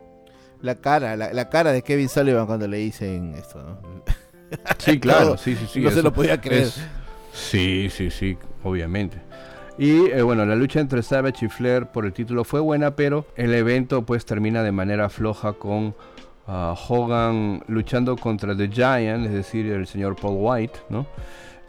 La 0.62 0.76
cara, 0.76 1.16
la, 1.16 1.50
cara 1.50 1.72
de 1.72 1.84
Kevin 1.84 2.10
Sullivan 2.10 2.48
cuando 2.48 2.68
le 2.68 2.78
dicen 2.78 3.36
esto, 3.36 3.62
¿no? 3.64 4.04
Sí, 4.80 5.00
claro, 5.00 5.38
sí, 5.38 5.56
sí, 5.56 5.68
sí. 5.72 5.82
No 5.82 5.92
se 5.92 6.02
lo 6.02 6.14
podía 6.14 6.40
creer. 6.42 6.70
sí, 7.32 7.90
sí, 7.92 8.10
sí, 8.10 8.38
obviamente. 8.64 9.27
Y 9.78 10.08
eh, 10.08 10.24
bueno, 10.24 10.46
la 10.46 10.56
lucha 10.56 10.80
entre 10.80 11.04
Savage 11.04 11.46
y 11.46 11.50
Flair 11.50 11.88
por 11.88 12.06
el 12.06 12.14
título 12.14 12.44
fue 12.44 12.60
buena, 12.60 12.96
pero 12.96 13.28
el 13.36 13.54
evento 13.54 14.04
pues 14.04 14.26
termina 14.26 14.64
de 14.64 14.72
manera 14.72 15.08
floja 15.10 15.54
con 15.54 15.94
Hogan 16.48 17.64
luchando 17.68 18.16
contra 18.16 18.56
The 18.56 18.70
Giant, 18.70 19.26
es 19.26 19.34
decir, 19.34 19.68
el 19.68 19.86
señor 19.86 20.16
Paul 20.16 20.38
White, 20.40 20.80
¿no? 20.90 21.06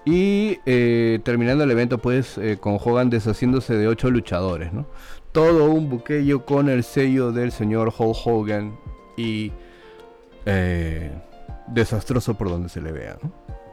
Y 0.07 0.59
eh, 0.65 1.19
terminando 1.23 1.65
el 1.65 1.71
evento, 1.71 1.99
pues, 1.99 2.39
eh, 2.39 2.57
con 2.59 2.79
Hogan 2.83 3.11
deshaciéndose 3.11 3.75
de 3.75 3.89
ocho 3.89 4.09
luchadores, 4.09 4.73
¿no? 4.73 4.87
Todo 5.33 5.71
un 5.71 5.91
buquello 5.91 6.47
con 6.47 6.71
el 6.71 6.85
sello 6.85 7.33
del 7.33 7.53
señor 7.53 7.93
Hulk 7.97 8.17
Hogan 8.25 8.79
y 9.17 9.53
desastroso 11.67 12.39
por 12.39 12.49
donde 12.49 12.71
se 12.71 12.81
le 12.81 12.91
vea, 12.93 13.19
¿no? 13.23 13.31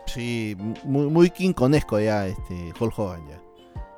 Sí, 0.08 0.58
muy, 0.84 1.06
muy 1.06 1.30
quinconesco 1.30 2.00
ya, 2.02 2.28
este, 2.28 2.74
Hulk 2.78 3.00
Hogan 3.00 3.22
ya. 3.30 3.45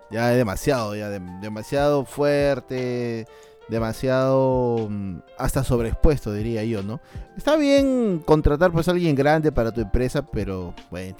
Ya 0.10 0.32
es 0.32 0.38
demasiado, 0.38 0.96
ya 0.96 1.10
demasiado 1.10 2.06
fuerte 2.06 3.28
demasiado 3.68 4.88
mm, 4.90 5.18
hasta 5.38 5.64
sobreexpuesto, 5.64 6.34
diría 6.34 6.64
yo, 6.64 6.84
¿no? 6.84 7.00
Está 7.36 7.56
bien 7.56 8.22
contratar 8.26 8.72
pues 8.72 8.88
a 8.88 8.92
alguien 8.92 9.16
grande 9.16 9.52
para 9.52 9.72
tu 9.72 9.82
empresa, 9.82 10.26
pero 10.26 10.74
bueno. 10.90 11.18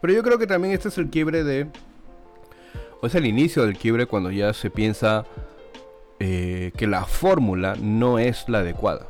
Pero 0.00 0.12
yo 0.12 0.22
creo 0.22 0.38
que 0.38 0.46
también 0.46 0.74
este 0.74 0.88
es 0.88 0.98
el 0.98 1.08
quiebre 1.08 1.44
de... 1.44 1.66
O 3.00 3.06
es 3.06 3.14
el 3.14 3.26
inicio 3.26 3.64
del 3.64 3.76
quiebre 3.76 4.06
cuando 4.06 4.30
ya 4.30 4.52
se 4.52 4.70
piensa 4.70 5.24
eh, 6.20 6.72
que 6.76 6.86
la 6.86 7.04
fórmula 7.04 7.74
no 7.80 8.18
es 8.18 8.48
la 8.48 8.58
adecuada. 8.58 9.06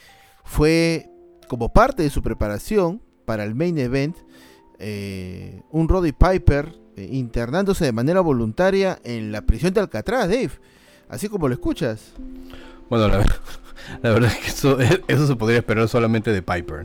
fue 0.45 1.09
como 1.49 1.73
parte 1.73 2.03
de 2.03 2.11
su 2.11 2.23
preparación 2.23 3.01
para 3.25 3.45
el 3.45 3.55
main 3.55 3.79
event, 3.79 4.17
eh, 4.79 5.63
un 5.71 5.89
Roddy 5.89 6.13
Piper 6.13 6.75
internándose 6.97 7.85
de 7.85 7.93
manera 7.93 8.21
voluntaria 8.21 8.99
en 9.05 9.31
la 9.31 9.43
prisión 9.43 9.73
de 9.73 9.81
Alcatraz, 9.81 10.29
Dave. 10.29 10.51
Así 11.09 11.29
como 11.29 11.47
lo 11.47 11.55
escuchas. 11.55 12.13
Bueno, 12.91 13.07
la, 13.07 13.19
verdad 14.03 14.33
es 14.33 14.39
que 14.39 14.49
eso, 14.49 14.79
eso, 15.07 15.27
se 15.27 15.37
podría 15.37 15.59
esperar 15.59 15.89
solamente 15.89 16.33
de 16.33 16.43
Piper. 16.43 16.85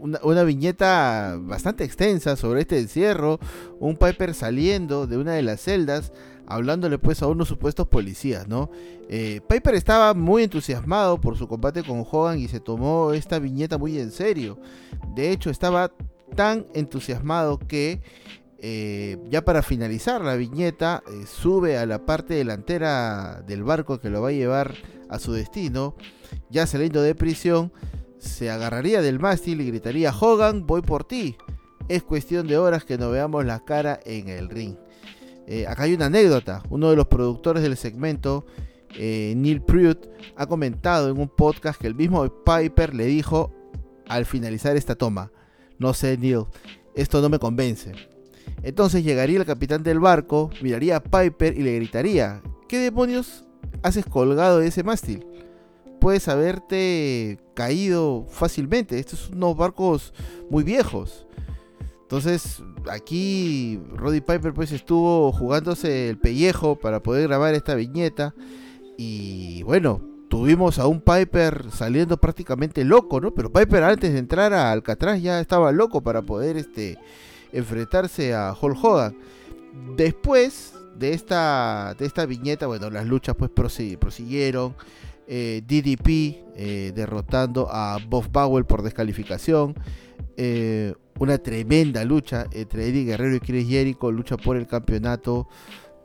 Una, 0.00 0.20
una, 0.22 0.42
viñeta 0.42 1.36
bastante 1.38 1.84
extensa 1.84 2.34
sobre 2.36 2.62
este 2.62 2.78
encierro, 2.78 3.38
un 3.78 3.96
Piper 3.96 4.32
saliendo 4.32 5.06
de 5.06 5.18
una 5.18 5.32
de 5.32 5.42
las 5.42 5.60
celdas 5.60 6.12
hablándole 6.46 6.98
pues 6.98 7.22
a 7.22 7.26
unos 7.26 7.48
supuestos 7.48 7.88
policías, 7.88 8.48
¿no? 8.48 8.70
Eh, 9.08 9.40
Piper 9.48 9.74
estaba 9.74 10.14
muy 10.14 10.42
entusiasmado 10.42 11.20
por 11.20 11.36
su 11.36 11.48
combate 11.48 11.82
con 11.82 12.04
Hogan 12.10 12.38
y 12.38 12.48
se 12.48 12.60
tomó 12.60 13.12
esta 13.12 13.38
viñeta 13.38 13.78
muy 13.78 13.98
en 13.98 14.10
serio. 14.10 14.58
De 15.14 15.30
hecho, 15.30 15.50
estaba 15.50 15.92
tan 16.34 16.66
entusiasmado 16.74 17.58
que 17.58 18.00
eh, 18.64 19.18
ya 19.28 19.44
para 19.44 19.62
finalizar 19.62 20.20
la 20.20 20.36
viñeta 20.36 21.02
eh, 21.08 21.26
sube 21.26 21.78
a 21.78 21.84
la 21.84 22.06
parte 22.06 22.34
delantera 22.34 23.42
del 23.46 23.64
barco 23.64 24.00
que 24.00 24.08
lo 24.08 24.22
va 24.22 24.28
a 24.28 24.32
llevar 24.32 24.74
a 25.08 25.18
su 25.18 25.32
destino. 25.32 25.96
Ya 26.48 26.66
saliendo 26.66 27.02
de 27.02 27.14
prisión, 27.14 27.72
se 28.18 28.50
agarraría 28.50 29.02
del 29.02 29.18
mástil 29.18 29.60
y 29.60 29.66
gritaría, 29.66 30.14
Hogan, 30.18 30.66
voy 30.66 30.80
por 30.80 31.04
ti. 31.04 31.36
Es 31.88 32.04
cuestión 32.04 32.46
de 32.46 32.56
horas 32.56 32.84
que 32.84 32.96
nos 32.96 33.10
veamos 33.10 33.44
la 33.44 33.64
cara 33.64 33.98
en 34.04 34.28
el 34.28 34.48
ring. 34.48 34.76
Eh, 35.46 35.66
acá 35.66 35.84
hay 35.84 35.94
una 35.94 36.06
anécdota. 36.06 36.62
Uno 36.70 36.90
de 36.90 36.96
los 36.96 37.06
productores 37.06 37.62
del 37.62 37.76
segmento, 37.76 38.46
eh, 38.96 39.34
Neil 39.36 39.62
Pruitt, 39.62 40.08
ha 40.36 40.46
comentado 40.46 41.10
en 41.10 41.18
un 41.18 41.28
podcast 41.28 41.80
que 41.80 41.86
el 41.86 41.94
mismo 41.94 42.26
Piper 42.44 42.94
le 42.94 43.06
dijo 43.06 43.52
al 44.08 44.26
finalizar 44.26 44.76
esta 44.76 44.94
toma, 44.94 45.30
no 45.78 45.94
sé 45.94 46.16
Neil, 46.18 46.44
esto 46.94 47.20
no 47.20 47.28
me 47.28 47.38
convence. 47.38 47.92
Entonces 48.62 49.02
llegaría 49.04 49.38
el 49.38 49.46
capitán 49.46 49.82
del 49.82 50.00
barco, 50.00 50.50
miraría 50.62 50.96
a 50.96 51.02
Piper 51.02 51.56
y 51.56 51.62
le 51.62 51.76
gritaría, 51.76 52.42
¿qué 52.68 52.78
demonios 52.78 53.44
haces 53.82 54.04
colgado 54.04 54.58
de 54.58 54.68
ese 54.68 54.84
mástil? 54.84 55.26
Puedes 56.00 56.28
haberte 56.28 57.38
caído 57.54 58.26
fácilmente, 58.28 58.98
estos 58.98 59.20
son 59.20 59.36
unos 59.36 59.56
barcos 59.56 60.12
muy 60.50 60.64
viejos. 60.64 61.26
Entonces, 62.12 62.62
aquí 62.90 63.80
Roddy 63.94 64.20
Piper 64.20 64.52
pues 64.52 64.70
estuvo 64.70 65.32
jugándose 65.32 66.10
el 66.10 66.18
pellejo 66.18 66.76
para 66.78 67.02
poder 67.02 67.26
grabar 67.26 67.54
esta 67.54 67.74
viñeta. 67.74 68.34
Y 68.98 69.62
bueno, 69.62 70.02
tuvimos 70.28 70.78
a 70.78 70.86
un 70.86 71.00
Piper 71.00 71.70
saliendo 71.70 72.18
prácticamente 72.18 72.84
loco, 72.84 73.18
¿no? 73.18 73.32
Pero 73.32 73.50
Piper 73.50 73.84
antes 73.84 74.12
de 74.12 74.18
entrar 74.18 74.52
a 74.52 74.72
Alcatraz 74.72 75.22
ya 75.22 75.40
estaba 75.40 75.72
loco 75.72 76.02
para 76.02 76.20
poder 76.20 76.58
este, 76.58 76.98
enfrentarse 77.50 78.34
a 78.34 78.54
Hulk 78.60 78.84
Hogan. 78.84 79.16
Después 79.96 80.74
de 80.94 81.14
esta, 81.14 81.96
de 81.98 82.04
esta 82.04 82.26
viñeta, 82.26 82.66
bueno, 82.66 82.90
las 82.90 83.06
luchas 83.06 83.36
pues 83.36 83.50
prosiguieron. 83.50 84.74
Eh, 85.28 85.62
DDP 85.66 86.44
eh, 86.56 86.92
derrotando 86.94 87.68
a 87.70 87.96
Bob 88.06 88.28
Powell 88.30 88.66
por 88.66 88.82
descalificación. 88.82 89.74
Eh, 90.36 90.94
una 91.18 91.38
tremenda 91.38 92.04
lucha 92.04 92.46
entre 92.52 92.88
Eddie 92.88 93.04
Guerrero 93.04 93.36
y 93.36 93.40
Chris 93.40 93.68
Jericho, 93.68 94.10
lucha 94.10 94.36
por 94.36 94.56
el 94.56 94.66
campeonato 94.66 95.48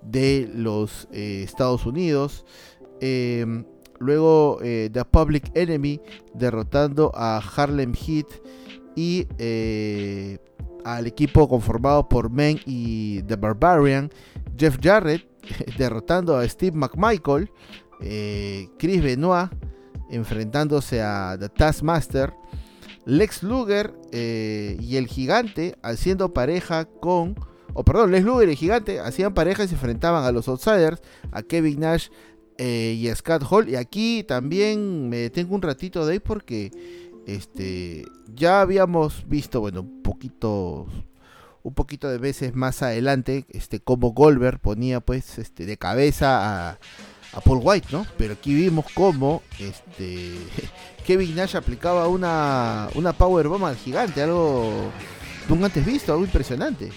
de 0.02 0.50
los 0.54 1.08
eh, 1.12 1.44
Estados 1.44 1.86
Unidos. 1.86 2.46
Em, 3.00 3.66
luego 4.00 4.60
eh, 4.62 4.90
The 4.92 5.06
Public 5.06 5.52
Enemy 5.56 6.02
derrotando 6.34 7.12
a 7.16 7.38
Harlem 7.38 7.94
Heat 7.94 8.28
y 8.96 9.28
al 10.84 11.08
equipo 11.08 11.48
conformado 11.48 12.08
por 12.08 12.30
Men 12.30 12.60
y 12.66 13.22
The 13.24 13.36
Barbarian. 13.36 14.12
Jeff 14.58 14.78
Jarrett 14.82 15.26
derrotando 15.78 16.38
a 16.38 16.48
Steve 16.48 16.76
McMichael. 16.78 17.50
Chris 18.78 19.02
Benoit 19.02 19.50
enfrentándose 20.10 21.02
a 21.02 21.38
The 21.40 21.50
Taskmaster. 21.50 22.34
Lex 23.08 23.42
Luger 23.42 23.94
eh, 24.12 24.78
y 24.82 24.98
el 24.98 25.08
gigante 25.08 25.78
haciendo 25.82 26.34
pareja 26.34 26.86
con. 26.86 27.36
O 27.74 27.86
perdón, 27.86 28.12
Lex 28.12 28.26
Luger 28.26 28.50
y 28.50 28.52
el 28.52 28.58
gigante 28.58 29.00
hacían 29.00 29.34
pareja 29.34 29.64
y 29.64 29.70
se 29.70 29.76
enfrentaban 29.76 30.26
a 30.26 30.32
los 30.34 30.50
Outsiders, 30.50 31.02
a 31.32 31.42
Kevin 31.42 31.80
Nash 31.80 32.10
eh, 32.58 32.98
y 32.98 33.08
a 33.08 33.16
Scott 33.16 33.44
Hall. 33.50 33.70
Y 33.70 33.78
aquí 33.78 34.26
también 34.28 35.08
me 35.08 35.30
tengo 35.30 35.56
un 35.56 35.62
ratito 35.62 36.06
de 36.06 36.14
ahí 36.14 36.20
porque 36.20 36.72
este 37.26 38.06
ya 38.36 38.60
habíamos 38.60 39.26
visto, 39.30 39.62
bueno, 39.62 39.82
un 39.82 40.04
poquito 40.04 40.86
un 41.64 41.74
poquito 41.74 42.10
de 42.10 42.18
veces 42.18 42.56
más 42.56 42.84
adelante, 42.84 43.46
este 43.50 43.80
como 43.80 44.12
Goldberg 44.12 44.60
ponía 44.60 45.00
pues 45.00 45.38
este 45.38 45.66
de 45.66 45.78
cabeza 45.78 46.72
a, 46.72 46.80
a 47.32 47.42
Paul 47.42 47.62
White, 47.64 47.88
¿no? 47.92 48.06
Pero 48.18 48.34
aquí 48.34 48.54
vimos 48.54 48.86
cómo 48.94 49.42
este 49.60 50.36
Kevin 51.08 51.36
Nash 51.36 51.56
aplicaba 51.56 52.10
una, 52.10 52.90
una 52.96 53.14
powerbomb 53.14 53.64
al 53.64 53.78
gigante, 53.78 54.22
algo 54.22 54.92
nunca 55.48 55.68
antes 55.68 55.86
visto, 55.86 56.12
algo 56.12 56.26
impresionante. 56.26 56.90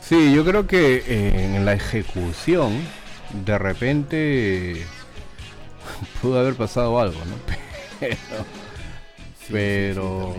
Sí, 0.00 0.34
yo 0.34 0.44
creo 0.44 0.66
que 0.66 0.96
eh, 1.06 1.54
en 1.54 1.64
la 1.64 1.74
ejecución 1.74 2.72
de 3.44 3.56
repente 3.56 4.84
pudo 6.20 6.40
haber 6.40 6.54
pasado 6.54 6.98
algo, 6.98 7.20
¿no? 7.24 8.08
Pero, 9.48 10.34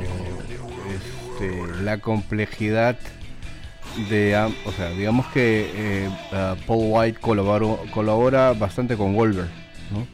este, 0.93 1.81
la 1.83 1.99
complejidad 1.99 2.97
de, 4.09 4.35
o 4.65 4.71
sea, 4.73 4.89
digamos 4.89 5.27
que 5.27 5.71
eh, 5.73 6.09
Paul 6.67 6.87
White 6.89 7.19
colabora 7.21 8.51
bastante 8.51 8.97
con 8.97 9.15
Wolver, 9.15 9.47
¿no? 9.91 10.05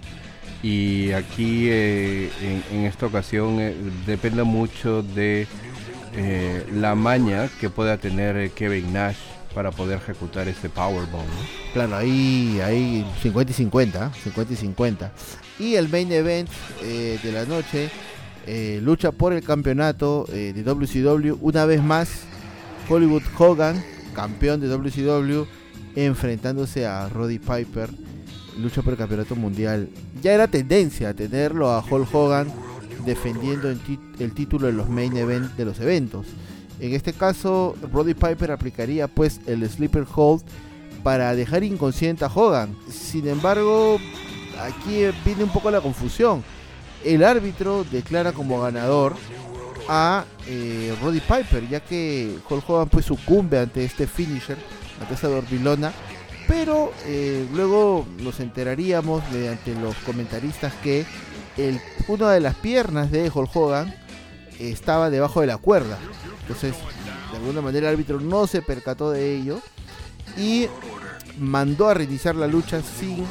Y 0.63 1.11
aquí 1.11 1.67
eh, 1.69 2.31
en, 2.71 2.85
esta 2.85 3.05
ocasión 3.05 3.59
eh, 3.59 3.75
depende 4.07 4.43
mucho 4.43 5.03
de 5.03 5.45
eh, 6.15 6.65
la 6.73 6.95
maña 6.95 7.49
que 7.59 7.69
pueda 7.69 7.97
tener 7.97 8.49
Kevin 8.51 8.93
Nash 8.93 9.17
para 9.53 9.71
poder 9.71 9.97
ejecutar 9.97 10.47
este 10.47 10.69
Powerbomb. 10.69 11.27
Claro, 11.73 11.97
ahí 11.97 12.61
hay 12.63 13.05
50 13.21 13.51
y 13.51 13.55
50, 13.55 14.13
50 14.13 14.53
y 14.53 14.55
50. 14.55 15.11
Y 15.59 15.75
el 15.75 15.89
main 15.89 16.11
event 16.11 16.49
de 16.81 17.31
la 17.31 17.45
noche 17.45 17.91
lucha 18.81 19.11
por 19.11 19.31
el 19.33 19.43
campeonato 19.43 20.25
de 20.31 20.63
WCW 20.63 21.37
una 21.41 21.65
vez 21.65 21.83
más. 21.83 22.23
Hollywood 22.89 23.21
Hogan, 23.37 23.83
campeón 24.15 24.59
de 24.59 24.67
WCW, 24.67 25.45
enfrentándose 25.95 26.85
a 26.85 27.07
Roddy 27.09 27.37
Piper, 27.37 27.89
lucha 28.57 28.81
por 28.81 28.93
el 28.93 28.99
campeonato 28.99 29.35
mundial. 29.35 29.89
Ya 30.21 30.33
era 30.33 30.47
tendencia 30.47 31.13
tenerlo 31.13 31.69
a 31.69 31.83
Hulk 31.83 32.13
Hogan 32.13 32.51
defendiendo 33.05 33.69
el, 33.69 34.33
título 34.33 34.69
en 34.69 34.77
los 34.77 34.89
main 34.89 35.15
event 35.17 35.51
de 35.55 35.65
los 35.65 35.79
eventos. 35.79 36.27
En 36.79 36.93
este 36.93 37.13
caso, 37.13 37.75
Roddy 37.91 38.13
Piper 38.13 38.51
aplicaría 38.51 39.07
pues 39.07 39.41
el 39.45 39.67
sleeper 39.69 40.05
hold 40.13 40.43
para 41.03 41.35
dejar 41.35 41.63
inconsciente 41.63 42.25
a 42.25 42.31
Hogan. 42.33 42.75
Sin 42.89 43.27
embargo, 43.27 43.99
aquí 44.59 45.05
viene 45.25 45.43
un 45.43 45.51
poco 45.51 45.69
la 45.69 45.81
confusión. 45.81 46.43
El 47.03 47.23
árbitro 47.23 47.85
declara 47.91 48.31
como 48.31 48.61
ganador 48.61 49.13
a 49.89 50.25
eh, 50.47 50.95
Roddy 51.01 51.19
Piper, 51.19 51.67
ya 51.69 51.81
que 51.81 52.37
Hulk 52.49 52.69
Hogan 52.69 52.89
pues 52.89 53.05
sucumbe 53.05 53.59
ante 53.59 53.83
este 53.83 54.07
finisher, 54.07 54.57
ante 55.01 55.13
esa 55.13 55.27
dormilona. 55.27 55.91
Pero 56.47 56.91
eh, 57.05 57.47
luego 57.53 58.05
nos 58.19 58.39
enteraríamos 58.39 59.23
mediante 59.31 59.73
los 59.75 59.95
comentaristas 59.97 60.73
que 60.83 61.05
el, 61.57 61.79
una 62.07 62.31
de 62.31 62.39
las 62.39 62.55
piernas 62.55 63.11
de 63.11 63.31
Hulk 63.33 63.55
Hogan 63.55 63.95
estaba 64.59 65.09
debajo 65.09 65.41
de 65.41 65.47
la 65.47 65.57
cuerda. 65.57 65.97
Entonces, 66.41 66.75
de 67.31 67.37
alguna 67.37 67.61
manera 67.61 67.87
el 67.87 67.93
árbitro 67.95 68.19
no 68.19 68.47
se 68.47 68.61
percató 68.61 69.11
de 69.11 69.35
ello 69.35 69.59
y 70.37 70.67
mandó 71.37 71.89
a 71.89 71.93
reiniciar 71.93 72.35
la 72.35 72.47
lucha 72.47 72.81
sin, 72.81 73.25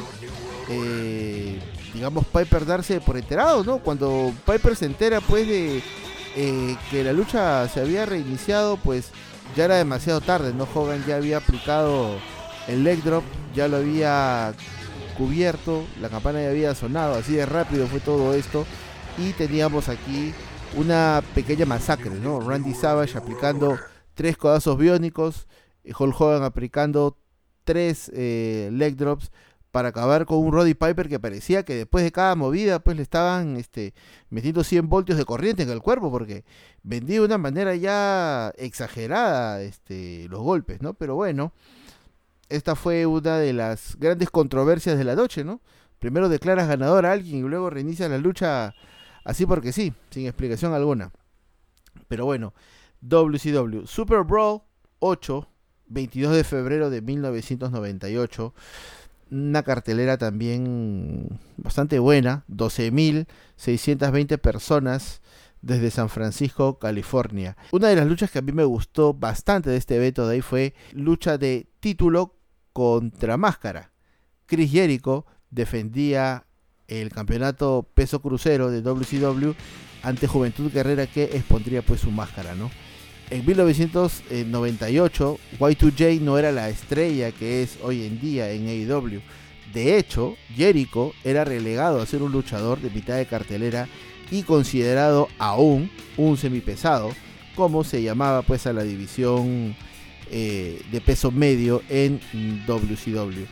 eh, 0.69 1.59
digamos, 1.93 2.25
Piper 2.25 2.65
darse 2.65 2.99
por 2.99 3.17
enterado, 3.17 3.63
¿no? 3.63 3.79
Cuando 3.79 4.33
Piper 4.45 4.75
se 4.75 4.85
entera, 4.85 5.21
pues, 5.21 5.47
de 5.47 5.83
eh, 6.35 6.77
que 6.89 7.03
la 7.03 7.13
lucha 7.13 7.67
se 7.69 7.79
había 7.79 8.05
reiniciado, 8.05 8.77
pues 8.77 9.09
ya 9.55 9.65
era 9.65 9.75
demasiado 9.75 10.21
tarde, 10.21 10.53
¿no? 10.53 10.67
Hogan 10.73 11.03
ya 11.07 11.17
había 11.17 11.37
aplicado 11.37 12.17
el 12.67 12.83
leg 12.83 13.03
drop, 13.03 13.23
ya 13.53 13.67
lo 13.67 13.77
había 13.77 14.53
cubierto, 15.17 15.85
la 16.01 16.09
campana 16.09 16.41
ya 16.41 16.49
había 16.49 16.75
sonado, 16.75 17.15
así 17.15 17.33
de 17.33 17.45
rápido 17.45 17.87
fue 17.87 17.99
todo 17.99 18.33
esto. 18.33 18.65
Y 19.17 19.33
teníamos 19.33 19.89
aquí 19.89 20.33
una 20.75 21.21
pequeña 21.35 21.65
masacre, 21.65 22.11
¿no? 22.11 22.39
Randy 22.39 22.73
Savage 22.73 23.17
aplicando 23.17 23.77
tres 24.15 24.37
codazos 24.37 24.77
biónicos, 24.77 25.47
Hulk 25.85 26.19
Hogan 26.19 26.43
aplicando 26.43 27.17
tres 27.63 28.11
eh, 28.13 28.69
leg 28.71 28.95
drops 28.95 29.31
para 29.71 29.89
acabar 29.89 30.25
con 30.25 30.37
un 30.37 30.51
Roddy 30.51 30.75
Piper 30.75 31.09
que 31.09 31.19
parecía 31.19 31.63
que 31.63 31.73
después 31.73 32.03
de 32.03 32.11
cada 32.11 32.35
movida 32.35 32.79
pues 32.79 32.95
le 32.95 33.01
estaban 33.01 33.57
este, 33.57 33.95
metiendo 34.29 34.63
100 34.63 34.87
voltios 34.87 35.17
de 35.17 35.25
corriente 35.25 35.63
en 35.63 35.69
el 35.71 35.81
cuerpo 35.81 36.11
porque 36.11 36.45
vendía 36.83 37.19
de 37.19 37.25
una 37.25 37.39
manera 37.39 37.75
ya 37.75 38.53
exagerada 38.57 39.63
este, 39.63 40.27
los 40.29 40.41
golpes, 40.41 40.81
¿no? 40.83 40.93
Pero 40.93 41.15
bueno, 41.15 41.53
esta 42.53 42.75
fue 42.75 43.05
una 43.05 43.37
de 43.39 43.51
las 43.51 43.97
grandes 43.99 44.29
controversias 44.29 44.97
de 44.97 45.03
la 45.03 45.15
noche, 45.15 45.43
¿no? 45.43 45.59
Primero 45.99 46.29
declaras 46.29 46.67
ganador 46.67 47.05
a 47.05 47.11
alguien 47.13 47.39
y 47.39 47.49
luego 47.49 47.69
reinicia 47.69 48.07
la 48.07 48.17
lucha 48.17 48.75
así 49.23 49.45
porque 49.45 49.71
sí, 49.71 49.93
sin 50.11 50.27
explicación 50.27 50.73
alguna. 50.73 51.11
Pero 52.07 52.25
bueno, 52.25 52.53
WCW 53.01 53.85
Super 53.85 54.23
Brawl 54.23 54.61
8, 54.99 55.47
22 55.87 56.35
de 56.35 56.43
febrero 56.43 56.89
de 56.89 57.01
1998. 57.01 58.53
Una 59.31 59.63
cartelera 59.63 60.17
también 60.17 61.39
bastante 61.57 61.97
buena, 61.97 62.45
12.620 62.49 64.37
personas 64.37 65.21
desde 65.63 65.89
San 65.89 66.09
Francisco, 66.09 66.77
California. 66.77 67.57
Una 67.71 67.87
de 67.87 67.95
las 67.95 68.05
luchas 68.05 68.29
que 68.29 68.39
a 68.39 68.43
mí 68.43 68.51
me 68.51 68.65
gustó 68.65 69.13
bastante 69.13 69.71
de 69.71 69.77
este 69.77 69.95
evento 69.95 70.27
de 70.27 70.35
ahí 70.35 70.41
fue 70.41 70.75
lucha 70.91 71.39
de 71.39 71.67
título 71.79 72.35
contra 72.73 73.37
máscara. 73.37 73.91
Chris 74.45 74.71
Jericho 74.71 75.25
defendía 75.49 76.45
el 76.87 77.09
campeonato 77.09 77.87
peso 77.93 78.21
crucero 78.21 78.69
de 78.69 78.81
WCW 78.81 79.51
ante 80.01 80.27
Juventud 80.27 80.71
Guerrera 80.71 81.07
que 81.07 81.23
expondría 81.23 81.81
pues 81.81 82.01
su 82.01 82.11
máscara, 82.11 82.55
¿no? 82.55 82.69
En 83.29 83.45
1998 83.45 85.39
Y2J 85.59 86.19
no 86.21 86.37
era 86.37 86.51
la 86.51 86.69
estrella 86.69 87.31
que 87.31 87.63
es 87.63 87.79
hoy 87.81 88.05
en 88.05 88.19
día 88.19 88.51
en 88.51 88.67
AEW. 88.67 89.21
De 89.73 89.97
hecho, 89.97 90.35
Jericho 90.53 91.13
era 91.23 91.45
relegado 91.45 92.01
a 92.01 92.05
ser 92.05 92.21
un 92.21 92.31
luchador 92.31 92.79
de 92.79 92.89
mitad 92.89 93.15
de 93.15 93.25
cartelera 93.25 93.87
y 94.29 94.43
considerado 94.43 95.29
aún 95.39 95.89
un 96.17 96.37
semipesado, 96.37 97.11
como 97.55 97.83
se 97.83 98.03
llamaba 98.03 98.41
pues 98.43 98.67
a 98.67 98.73
la 98.73 98.83
división 98.83 99.75
eh, 100.35 100.81
de 100.91 100.99
peso 100.99 101.29
medio 101.29 101.83
en 101.89 102.19
WCW. 102.65 103.45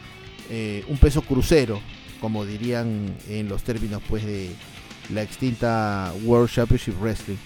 Eh, 0.50 0.84
un 0.88 0.98
peso 0.98 1.22
crucero, 1.22 1.80
como 2.20 2.44
dirían 2.44 3.16
en 3.30 3.48
los 3.48 3.62
términos 3.62 4.02
pues 4.10 4.26
de 4.26 4.50
la 5.14 5.22
extinta 5.22 6.12
World 6.24 6.50
Championship 6.50 7.00
Wrestling. 7.00 7.38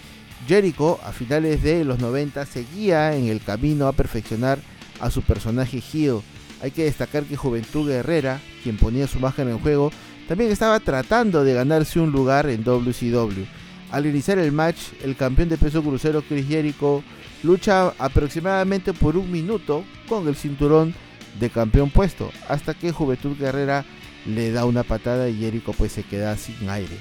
Jericho 0.48 0.98
a 1.04 1.12
finales 1.12 1.62
de 1.62 1.84
los 1.84 1.98
90 1.98 2.46
seguía 2.46 3.14
en 3.14 3.26
el 3.28 3.42
camino 3.42 3.88
a 3.88 3.92
perfeccionar 3.92 4.58
a 5.00 5.10
su 5.10 5.20
personaje 5.20 5.82
heel. 5.92 6.20
Hay 6.62 6.70
que 6.70 6.84
destacar 6.84 7.24
que 7.24 7.36
Juventud 7.36 7.86
Guerrera, 7.86 8.40
quien 8.62 8.78
ponía 8.78 9.06
su 9.06 9.20
máscara 9.20 9.50
en 9.50 9.58
juego, 9.58 9.90
también 10.28 10.50
estaba 10.50 10.80
tratando 10.80 11.44
de 11.44 11.52
ganarse 11.52 12.00
un 12.00 12.10
lugar 12.10 12.48
en 12.48 12.64
WCW. 12.64 13.44
Al 13.90 14.06
iniciar 14.06 14.38
el 14.38 14.50
match, 14.50 14.78
el 15.04 15.14
campeón 15.14 15.50
de 15.50 15.58
peso 15.58 15.82
crucero 15.82 16.22
Chris 16.26 16.48
Jericho 16.48 17.04
lucha 17.42 17.92
aproximadamente 17.98 18.92
por 18.92 19.16
un 19.16 19.30
minuto 19.30 19.84
con 20.08 20.28
el 20.28 20.36
cinturón 20.36 20.94
de 21.38 21.50
campeón 21.50 21.90
puesto, 21.90 22.30
hasta 22.48 22.74
que 22.74 22.92
Juventud 22.92 23.36
Guerrera 23.38 23.84
le 24.26 24.50
da 24.50 24.64
una 24.64 24.82
patada 24.82 25.28
y 25.28 25.38
Jericho 25.38 25.72
pues 25.72 25.92
se 25.92 26.02
queda 26.02 26.36
sin 26.36 26.68
aire. 26.68 26.96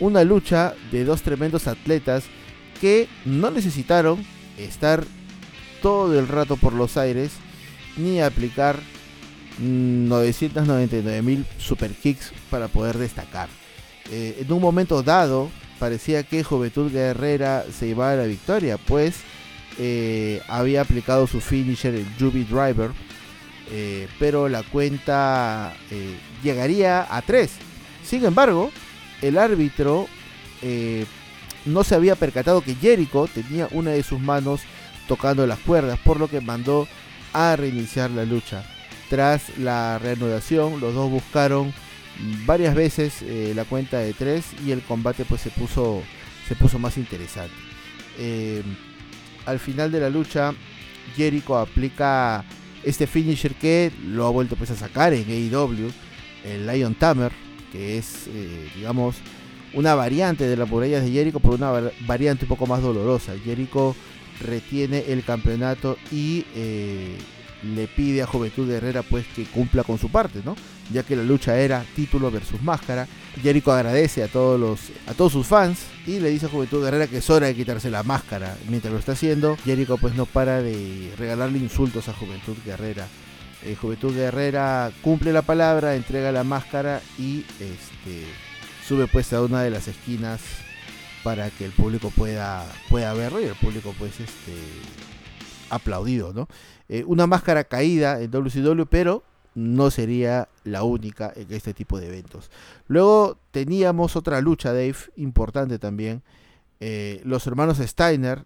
Una 0.00 0.24
lucha 0.24 0.74
de 0.90 1.04
dos 1.04 1.22
tremendos 1.22 1.66
atletas 1.66 2.24
que 2.80 3.08
no 3.24 3.50
necesitaron 3.50 4.22
estar 4.58 5.04
todo 5.80 6.18
el 6.18 6.28
rato 6.28 6.56
por 6.56 6.72
los 6.72 6.96
aires 6.96 7.32
ni 7.96 8.20
aplicar 8.20 8.78
999 9.58 11.22
mil 11.22 11.46
super 11.58 11.90
kicks 11.92 12.32
para 12.50 12.68
poder 12.68 12.98
destacar. 12.98 13.48
Eh, 14.10 14.38
en 14.40 14.52
un 14.52 14.60
momento 14.60 15.02
dado 15.02 15.50
parecía 15.78 16.22
que 16.22 16.44
Juventud 16.44 16.92
Guerrera 16.92 17.64
se 17.72 17.88
iba 17.88 18.10
a 18.10 18.16
la 18.16 18.24
victoria, 18.24 18.78
pues 18.78 19.16
eh, 19.78 20.42
había 20.48 20.80
aplicado 20.80 21.26
su 21.26 21.40
finisher, 21.40 21.94
el 21.94 22.06
Juby 22.18 22.44
Driver, 22.44 22.90
eh, 23.70 24.08
pero 24.18 24.48
la 24.48 24.62
cuenta 24.62 25.74
llegaría 26.42 27.06
a 27.14 27.22
3. 27.22 27.50
Sin 28.04 28.24
embargo, 28.24 28.70
el 29.22 29.38
árbitro 29.38 30.08
no 31.64 31.84
se 31.84 31.94
había 31.94 32.14
percatado 32.14 32.62
que 32.62 32.74
Jericho 32.74 33.28
tenía 33.32 33.68
una 33.72 33.90
de 33.90 34.02
sus 34.02 34.20
manos 34.20 34.60
tocando 35.08 35.46
las 35.46 35.58
cuerdas, 35.60 35.98
por 35.98 36.18
lo 36.18 36.28
que 36.28 36.40
mandó 36.40 36.88
a 37.32 37.56
reiniciar 37.56 38.10
la 38.10 38.24
lucha. 38.24 38.64
Tras 39.10 39.56
la 39.58 39.98
reanudación, 39.98 40.80
los 40.80 40.94
dos 40.94 41.10
buscaron 41.10 41.72
varias 42.44 42.74
veces 42.74 43.22
eh, 43.22 43.52
la 43.54 43.64
cuenta 43.64 43.98
de 43.98 44.14
3 44.14 44.44
y 44.66 44.72
el 44.72 44.82
combate 44.82 45.24
pues 45.24 45.42
se 45.42 45.50
puso, 45.50 46.02
se 46.48 46.54
puso 46.56 46.78
más 46.78 46.96
interesante. 46.96 47.54
Eh, 49.46 49.50
al 49.50 49.58
final 49.58 49.90
de 49.90 50.00
la 50.00 50.10
lucha, 50.10 50.52
Jericho 51.16 51.56
aplica 51.56 52.44
este 52.84 53.06
finisher 53.06 53.54
que 53.54 53.92
lo 54.06 54.26
ha 54.26 54.30
vuelto 54.30 54.56
pues 54.56 54.70
a 54.70 54.76
sacar 54.76 55.12
en 55.12 55.28
AEW, 55.28 55.90
el 56.44 56.66
Lion 56.66 56.94
Tamer, 56.94 57.32
que 57.72 57.98
es 57.98 58.28
eh, 58.28 58.68
digamos 58.76 59.16
una 59.74 59.94
variante 59.94 60.46
de 60.46 60.56
las 60.56 60.68
murallas 60.68 61.04
de 61.04 61.10
Jericho, 61.10 61.40
por 61.40 61.54
una 61.54 61.90
variante 62.06 62.44
un 62.44 62.48
poco 62.48 62.66
más 62.66 62.82
dolorosa. 62.82 63.34
Jericho 63.44 63.94
retiene 64.40 65.04
el 65.08 65.24
campeonato 65.24 65.98
y 66.12 66.44
le 66.54 67.88
pide 67.88 68.22
a 68.22 68.26
Juventud 68.26 68.70
Herrera 68.70 69.02
pues 69.02 69.26
que 69.34 69.44
cumpla 69.44 69.82
con 69.82 69.98
su 69.98 70.08
parte, 70.10 70.40
¿no? 70.44 70.56
Ya 70.92 71.02
que 71.02 71.16
la 71.16 71.22
lucha 71.22 71.58
era 71.58 71.84
título 71.94 72.30
versus 72.30 72.62
máscara. 72.62 73.08
Jericho 73.42 73.72
agradece 73.72 74.22
a 74.22 74.28
todos 74.28 74.58
los 74.58 74.80
a 75.08 75.14
todos 75.14 75.32
sus 75.32 75.46
fans 75.46 75.80
y 76.06 76.20
le 76.20 76.30
dice 76.30 76.46
a 76.46 76.48
Juventud 76.48 76.82
Guerrera 76.82 77.06
que 77.06 77.18
es 77.18 77.30
hora 77.30 77.48
de 77.48 77.54
quitarse 77.54 77.90
la 77.90 78.02
máscara. 78.02 78.56
Mientras 78.68 78.92
lo 78.92 78.98
está 78.98 79.12
haciendo, 79.12 79.56
Jericho 79.64 79.98
pues 79.98 80.14
no 80.14 80.26
para 80.26 80.62
de 80.62 81.12
regalarle 81.18 81.58
insultos 81.58 82.08
a 82.08 82.14
Juventud 82.14 82.56
Guerrera. 82.64 83.06
Eh, 83.64 83.74
Juventud 83.74 84.14
Guerrera 84.14 84.92
cumple 85.02 85.32
la 85.32 85.42
palabra, 85.42 85.96
entrega 85.96 86.30
la 86.30 86.44
máscara 86.44 87.00
y 87.18 87.44
este 87.58 88.24
sube 88.86 89.08
pues 89.08 89.32
a 89.32 89.42
una 89.42 89.62
de 89.62 89.70
las 89.70 89.88
esquinas 89.88 90.40
para 91.24 91.50
que 91.50 91.64
el 91.64 91.72
público 91.72 92.10
pueda 92.10 92.64
pueda 92.88 93.12
verlo 93.14 93.40
y 93.40 93.44
el 93.44 93.56
público 93.56 93.92
pues 93.98 94.20
este 94.20 94.54
aplaudido, 95.70 96.32
¿no? 96.32 96.48
Eh, 96.88 97.02
una 97.06 97.26
máscara 97.26 97.64
caída 97.64 98.20
en 98.20 98.30
WCW, 98.30 98.84
pero 98.88 99.24
no 99.56 99.90
sería 99.90 100.48
la 100.64 100.82
única 100.82 101.32
en 101.34 101.50
este 101.50 101.72
tipo 101.72 101.98
de 101.98 102.08
eventos. 102.08 102.50
Luego 102.86 103.38
teníamos 103.50 104.14
otra 104.14 104.40
lucha, 104.42 104.68
Dave, 104.68 104.96
importante 105.16 105.78
también. 105.78 106.22
Eh, 106.78 107.22
los 107.24 107.46
hermanos 107.46 107.78
Steiner, 107.78 108.44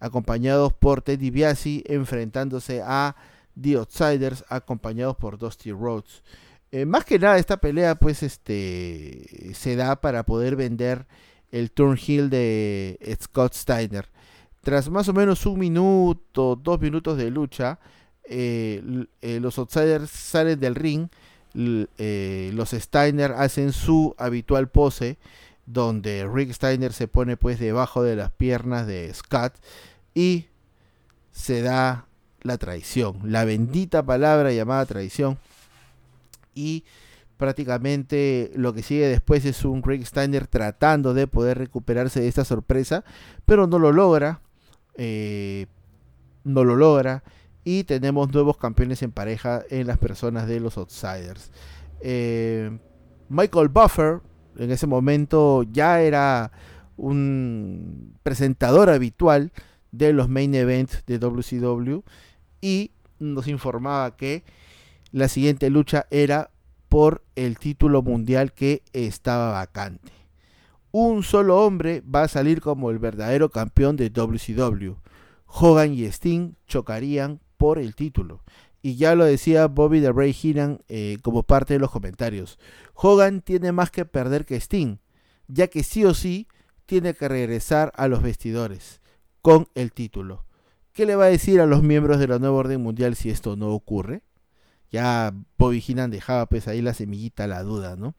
acompañados 0.00 0.74
por 0.74 1.00
Teddy 1.00 1.30
Biasi, 1.30 1.82
enfrentándose 1.86 2.82
a 2.84 3.16
The 3.60 3.76
Outsiders 3.76 4.44
acompañados 4.48 5.16
por 5.16 5.38
Dusty 5.38 5.72
Rhodes. 5.72 6.22
Eh, 6.72 6.84
más 6.84 7.06
que 7.06 7.18
nada 7.18 7.38
esta 7.38 7.56
pelea 7.56 7.94
pues 7.96 8.22
este 8.22 9.52
se 9.54 9.74
da 9.74 10.00
para 10.00 10.24
poder 10.24 10.54
vender 10.54 11.06
el 11.50 11.72
turn 11.72 11.98
heel 11.98 12.28
de 12.28 12.98
Scott 13.20 13.54
Steiner. 13.54 14.08
Tras 14.60 14.90
más 14.90 15.08
o 15.08 15.14
menos 15.14 15.46
un 15.46 15.58
minuto, 15.58 16.54
dos 16.54 16.80
minutos 16.80 17.16
de 17.16 17.30
lucha, 17.30 17.80
eh, 18.32 19.06
eh, 19.22 19.40
los 19.40 19.58
Outsiders 19.58 20.08
salen 20.08 20.60
del 20.60 20.76
ring, 20.76 21.08
los 21.52 22.70
Steiner 22.70 23.32
hacen 23.32 23.72
su 23.72 24.14
habitual 24.16 24.68
pose, 24.68 25.18
donde 25.66 26.28
Rick 26.32 26.52
Steiner 26.52 26.92
se 26.92 27.08
pone 27.08 27.36
pues 27.36 27.58
debajo 27.58 28.04
de 28.04 28.14
las 28.14 28.30
piernas 28.30 28.86
de 28.86 29.12
Scott 29.12 29.54
y 30.14 30.46
se 31.32 31.60
da 31.60 32.06
la 32.42 32.56
traición, 32.56 33.18
la 33.24 33.44
bendita 33.44 34.04
palabra 34.04 34.52
llamada 34.52 34.86
traición. 34.86 35.36
Y 36.54 36.84
prácticamente 37.36 38.52
lo 38.54 38.72
que 38.72 38.84
sigue 38.84 39.08
después 39.08 39.44
es 39.44 39.64
un 39.64 39.82
Rick 39.82 40.04
Steiner 40.04 40.46
tratando 40.46 41.14
de 41.14 41.26
poder 41.26 41.58
recuperarse 41.58 42.20
de 42.20 42.28
esta 42.28 42.44
sorpresa, 42.44 43.02
pero 43.44 43.66
no 43.66 43.80
lo 43.80 43.90
logra, 43.90 44.40
eh, 44.96 45.66
no 46.44 46.62
lo 46.62 46.76
logra 46.76 47.24
y 47.64 47.84
tenemos 47.84 48.32
nuevos 48.32 48.56
campeones 48.56 49.02
en 49.02 49.12
pareja 49.12 49.62
en 49.70 49.86
las 49.86 49.98
personas 49.98 50.46
de 50.46 50.60
los 50.60 50.76
Outsiders. 50.78 51.50
Eh, 52.00 52.78
Michael 53.28 53.68
Buffer 53.68 54.20
en 54.56 54.70
ese 54.70 54.86
momento 54.86 55.62
ya 55.64 56.00
era 56.00 56.52
un 56.96 58.18
presentador 58.22 58.90
habitual 58.90 59.52
de 59.92 60.12
los 60.12 60.28
main 60.28 60.54
events 60.54 61.04
de 61.06 61.18
WCW 61.18 62.00
y 62.60 62.92
nos 63.18 63.48
informaba 63.48 64.16
que 64.16 64.44
la 65.12 65.28
siguiente 65.28 65.70
lucha 65.70 66.06
era 66.10 66.50
por 66.88 67.22
el 67.36 67.58
título 67.58 68.02
mundial 68.02 68.52
que 68.52 68.82
estaba 68.92 69.52
vacante. 69.52 70.12
Un 70.92 71.22
solo 71.22 71.64
hombre 71.64 72.02
va 72.02 72.24
a 72.24 72.28
salir 72.28 72.60
como 72.60 72.90
el 72.90 72.98
verdadero 72.98 73.50
campeón 73.50 73.96
de 73.96 74.10
WCW. 74.10 74.94
Hogan 75.46 75.94
y 75.94 76.04
Sting 76.04 76.54
chocarían 76.66 77.40
por 77.60 77.78
el 77.78 77.94
título. 77.94 78.42
Y 78.80 78.96
ya 78.96 79.14
lo 79.14 79.26
decía 79.26 79.66
Bobby 79.66 80.00
de 80.00 80.10
Ray 80.10 80.32
Heenan 80.32 80.80
eh, 80.88 81.18
como 81.20 81.42
parte 81.42 81.74
de 81.74 81.78
los 81.78 81.90
comentarios. 81.90 82.58
Hogan 82.94 83.42
tiene 83.42 83.70
más 83.70 83.90
que 83.90 84.06
perder 84.06 84.46
que 84.46 84.56
Sting, 84.56 84.96
ya 85.46 85.66
que 85.66 85.82
sí 85.82 86.06
o 86.06 86.14
sí 86.14 86.48
tiene 86.86 87.12
que 87.12 87.28
regresar 87.28 87.92
a 87.96 88.08
los 88.08 88.22
vestidores 88.22 89.02
con 89.42 89.68
el 89.74 89.92
título. 89.92 90.46
¿Qué 90.94 91.04
le 91.04 91.16
va 91.16 91.26
a 91.26 91.28
decir 91.28 91.60
a 91.60 91.66
los 91.66 91.82
miembros 91.82 92.18
de 92.18 92.28
la 92.28 92.38
nueva 92.38 92.56
orden 92.56 92.80
mundial 92.80 93.14
si 93.14 93.28
esto 93.28 93.56
no 93.56 93.74
ocurre? 93.74 94.22
Ya 94.90 95.34
Bobby 95.58 95.84
Heenan 95.86 96.10
dejaba 96.10 96.46
pues 96.46 96.66
ahí 96.66 96.80
la 96.80 96.94
semillita, 96.94 97.46
la 97.46 97.62
duda, 97.62 97.94
¿no? 97.94 98.14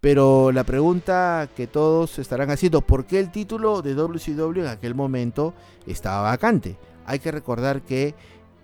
Pero 0.00 0.52
la 0.52 0.62
pregunta 0.62 1.48
que 1.56 1.66
todos 1.66 2.20
estarán 2.20 2.52
haciendo, 2.52 2.82
¿por 2.82 3.04
qué 3.04 3.18
el 3.18 3.32
título 3.32 3.82
de 3.82 3.94
WCW 3.96 4.60
en 4.60 4.66
aquel 4.68 4.94
momento 4.94 5.54
estaba 5.88 6.22
vacante? 6.22 6.78
Hay 7.04 7.18
que 7.18 7.32
recordar 7.32 7.82
que 7.82 8.14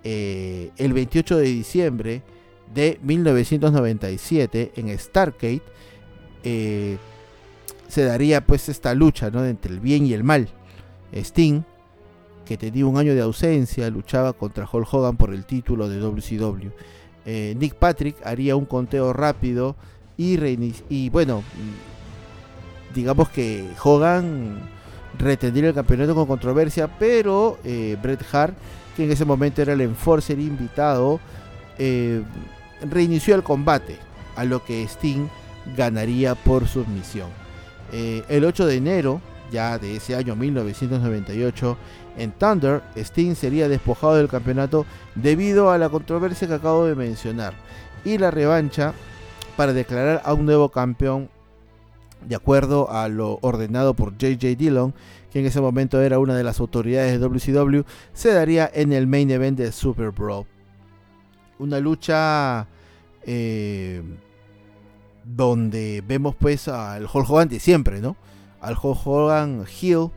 eh, 0.09 0.71
el 0.77 0.93
28 0.93 1.39
de 1.39 1.47
diciembre 1.47 2.23
de 2.73 3.01
1997 3.03 4.71
en 4.77 4.97
Starcade 4.97 5.63
eh, 6.45 6.97
se 7.89 8.05
daría 8.05 8.47
pues 8.47 8.69
esta 8.69 8.95
lucha 8.95 9.33
¿no? 9.33 9.45
entre 9.45 9.73
el 9.73 9.81
bien 9.81 10.07
y 10.07 10.13
el 10.13 10.23
mal. 10.23 10.49
Sting 11.13 11.63
que 12.45 12.57
tenía 12.57 12.87
un 12.87 12.99
año 12.99 13.17
de 13.17 13.21
ausencia, 13.21 13.91
luchaba 13.91 14.33
contra 14.33 14.69
Hulk 14.73 14.95
Hogan 14.95 15.17
por 15.17 15.35
el 15.35 15.45
título 15.45 15.89
de 15.89 15.99
WCW. 15.99 16.69
Eh, 17.25 17.57
Nick 17.59 17.75
Patrick 17.75 18.25
haría 18.25 18.55
un 18.55 18.65
conteo 18.65 19.13
rápido 19.13 19.75
y, 20.17 20.39
y 20.89 21.11
bueno, 21.11 21.43
digamos 22.95 23.29
que 23.31 23.69
Hogan 23.83 24.71
retendría 25.19 25.71
el 25.71 25.75
campeonato 25.75 26.15
con 26.15 26.27
controversia, 26.27 26.97
pero 26.97 27.59
Bret 28.01 28.23
Hart, 28.33 28.57
que 28.97 29.05
en 29.05 29.13
ese 29.13 29.25
momento 29.25 29.63
era 29.63 29.75
el 29.75 29.81
enforcer 29.81 30.39
invitado, 30.39 31.21
eh, 31.79 32.23
reinició 32.91 33.35
el 33.35 33.43
combate, 33.43 33.99
a 34.35 34.45
lo 34.45 34.65
que 34.65 34.83
Sting 34.83 35.29
ganaría 35.77 36.35
por 36.35 36.67
submisión. 36.67 37.29
el 37.93 38.45
8 38.45 38.67
de 38.67 38.77
enero, 38.77 39.21
ya 39.51 39.79
de 39.79 39.97
ese 39.97 40.17
año 40.17 40.35
1998, 40.35 41.77
en 42.19 42.33
Thunder, 42.33 42.83
Sting 42.97 43.35
sería 43.35 43.69
despojado 43.69 44.17
del 44.17 44.29
campeonato 44.29 44.87
debido 45.15 45.71
a 45.71 45.79
la 45.79 45.89
controversia 45.89 46.49
que 46.49 46.55
acabo 46.55 46.87
de 46.87 46.95
mencionar 46.95 47.55
y 48.05 48.19
la 48.19 48.31
revancha 48.31 48.95
para 49.57 49.73
declarar 49.73 50.23
a 50.25 50.33
un 50.33 50.47
nuevo 50.47 50.71
campeón 50.71 51.29
de 52.27 52.35
acuerdo 52.35 52.91
a 52.91 53.09
lo 53.09 53.39
ordenado 53.43 53.95
por 53.95 54.17
JJ 54.17 54.57
Dillon, 54.57 54.95
que 55.37 55.41
en 55.41 55.47
ese 55.47 55.61
momento 55.61 56.01
era 56.01 56.19
una 56.19 56.35
de 56.35 56.43
las 56.43 56.61
autoridades 56.61 57.13
de 57.13 57.19
WCW, 57.19 57.83
se 58.15 58.33
daría 58.33 58.71
en 58.73 58.95
el 58.95 59.07
main 59.07 59.31
event 59.31 59.59
de 59.59 59.71
Super 59.71 60.11
Brawl. 60.11 60.47
Una 61.59 61.79
lucha 61.79 62.67
eh, 63.23 64.01
donde 65.25 66.03
vemos 66.09 66.35
pues 66.37 66.69
al 66.69 67.05
Hulk 67.05 67.29
Hogan 67.29 67.49
de 67.49 67.61
siempre, 67.61 68.01
¿no? 68.01 68.17
Al 68.63 68.79
Hulk 68.83 69.07
Hogan 69.07 69.67
heel 69.67 70.11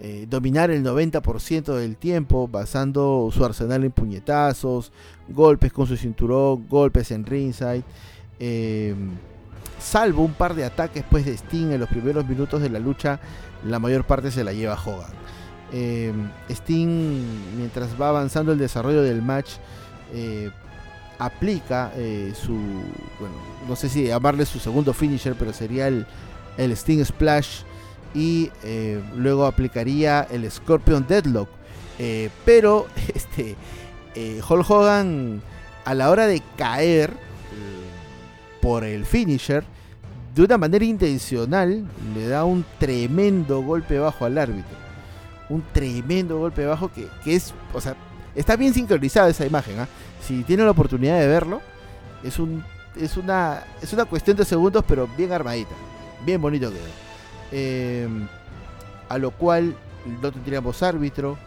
eh, 0.00 0.26
dominar 0.28 0.72
el 0.72 0.82
90% 0.84 1.72
del 1.76 1.96
tiempo 1.96 2.48
basando 2.48 3.30
su 3.32 3.44
arsenal 3.44 3.84
en 3.84 3.92
puñetazos, 3.92 4.90
golpes 5.28 5.72
con 5.72 5.86
su 5.86 5.96
cinturón, 5.96 6.66
golpes 6.68 7.12
en 7.12 7.24
ringside. 7.24 7.84
Em, 8.40 9.12
salvo 9.78 10.24
un 10.24 10.34
par 10.34 10.56
de 10.56 10.64
ataques 10.64 11.04
pues 11.08 11.24
de 11.24 11.36
Sting 11.36 11.70
en 11.70 11.78
los 11.78 11.88
primeros 11.88 12.26
minutos 12.26 12.60
de 12.60 12.68
la 12.68 12.80
lucha, 12.80 13.20
la 13.68 13.78
mayor 13.78 14.04
parte 14.04 14.30
se 14.30 14.44
la 14.44 14.52
lleva 14.52 14.74
Hogan. 14.82 15.10
Em, 15.72 16.30
Sting, 16.48 17.56
mientras 17.56 18.00
va 18.00 18.10
avanzando 18.10 18.52
el 18.52 18.58
desarrollo 18.58 19.02
del 19.02 19.22
match, 19.22 19.52
eh, 20.12 20.50
aplica 21.18 21.92
eh, 21.96 22.32
su, 22.34 22.54
bueno, 22.54 23.34
no 23.68 23.76
sé 23.76 23.88
si 23.88 24.06
llamarle 24.06 24.46
su 24.46 24.58
segundo 24.58 24.92
finisher, 24.92 25.34
pero 25.34 25.52
sería 25.52 25.88
el, 25.88 26.06
el 26.56 26.72
Sting 26.72 27.04
Splash 27.04 27.62
y 28.14 28.50
eh, 28.64 29.02
luego 29.14 29.44
aplicaría 29.44 30.26
el 30.30 30.50
Scorpion 30.50 31.06
Deadlock. 31.06 31.48
Eh, 31.98 32.30
pero 32.44 32.86
este 33.14 33.56
eh, 34.14 34.40
Hulk 34.48 34.70
Hogan 34.70 35.42
a 35.84 35.94
la 35.94 36.10
hora 36.10 36.26
de 36.26 36.42
caer 36.56 37.12
por 38.60 38.82
el 38.82 39.06
finisher, 39.06 39.62
de 40.36 40.42
una 40.42 40.58
manera 40.58 40.84
intencional, 40.84 41.86
le 42.14 42.28
da 42.28 42.44
un 42.44 42.62
tremendo 42.78 43.62
golpe 43.62 43.98
bajo 43.98 44.26
al 44.26 44.36
árbitro. 44.36 44.76
Un 45.48 45.64
tremendo 45.72 46.38
golpe 46.38 46.66
bajo 46.66 46.90
que, 46.92 47.08
es, 47.24 47.54
o 47.72 47.80
sea, 47.80 47.96
está 48.34 48.54
bien 48.54 48.74
sincronizada 48.74 49.30
esa 49.30 49.46
imagen. 49.46 49.80
¿ah? 49.80 49.88
Si 50.20 50.42
tienen 50.42 50.66
la 50.66 50.72
oportunidad 50.72 51.18
de 51.18 51.26
verlo, 51.26 51.62
es, 52.22 52.38
un, 52.38 52.62
es, 53.00 53.16
una, 53.16 53.64
es 53.80 53.94
una 53.94 54.04
cuestión 54.04 54.36
de 54.36 54.44
segundos, 54.44 54.84
pero 54.86 55.08
bien 55.16 55.32
armadita. 55.32 55.74
Bien 56.26 56.38
bonito 56.38 56.70
quedó. 56.70 56.82
Em, 57.50 58.28
a 59.08 59.16
lo 59.16 59.30
cual 59.30 59.74
no 60.20 60.32
tendríamos 60.32 60.82
árbitro. 60.82 61.38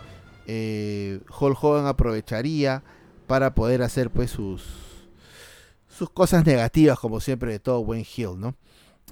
Eh, 0.47 1.19
Hulk 1.39 1.63
Hogan 1.63 1.85
aprovecharía 1.85 2.81
para 3.27 3.53
poder 3.53 3.83
hacer 3.83 4.09
pues 4.09 4.31
sus, 4.31 4.63
sus 5.87 6.09
cosas 6.09 6.43
negativas, 6.43 6.97
como 6.97 7.19
siempre 7.19 7.51
de 7.51 7.59
todo 7.59 7.83
buen 7.83 8.03
heel, 8.03 8.39
¿no? 8.39 8.55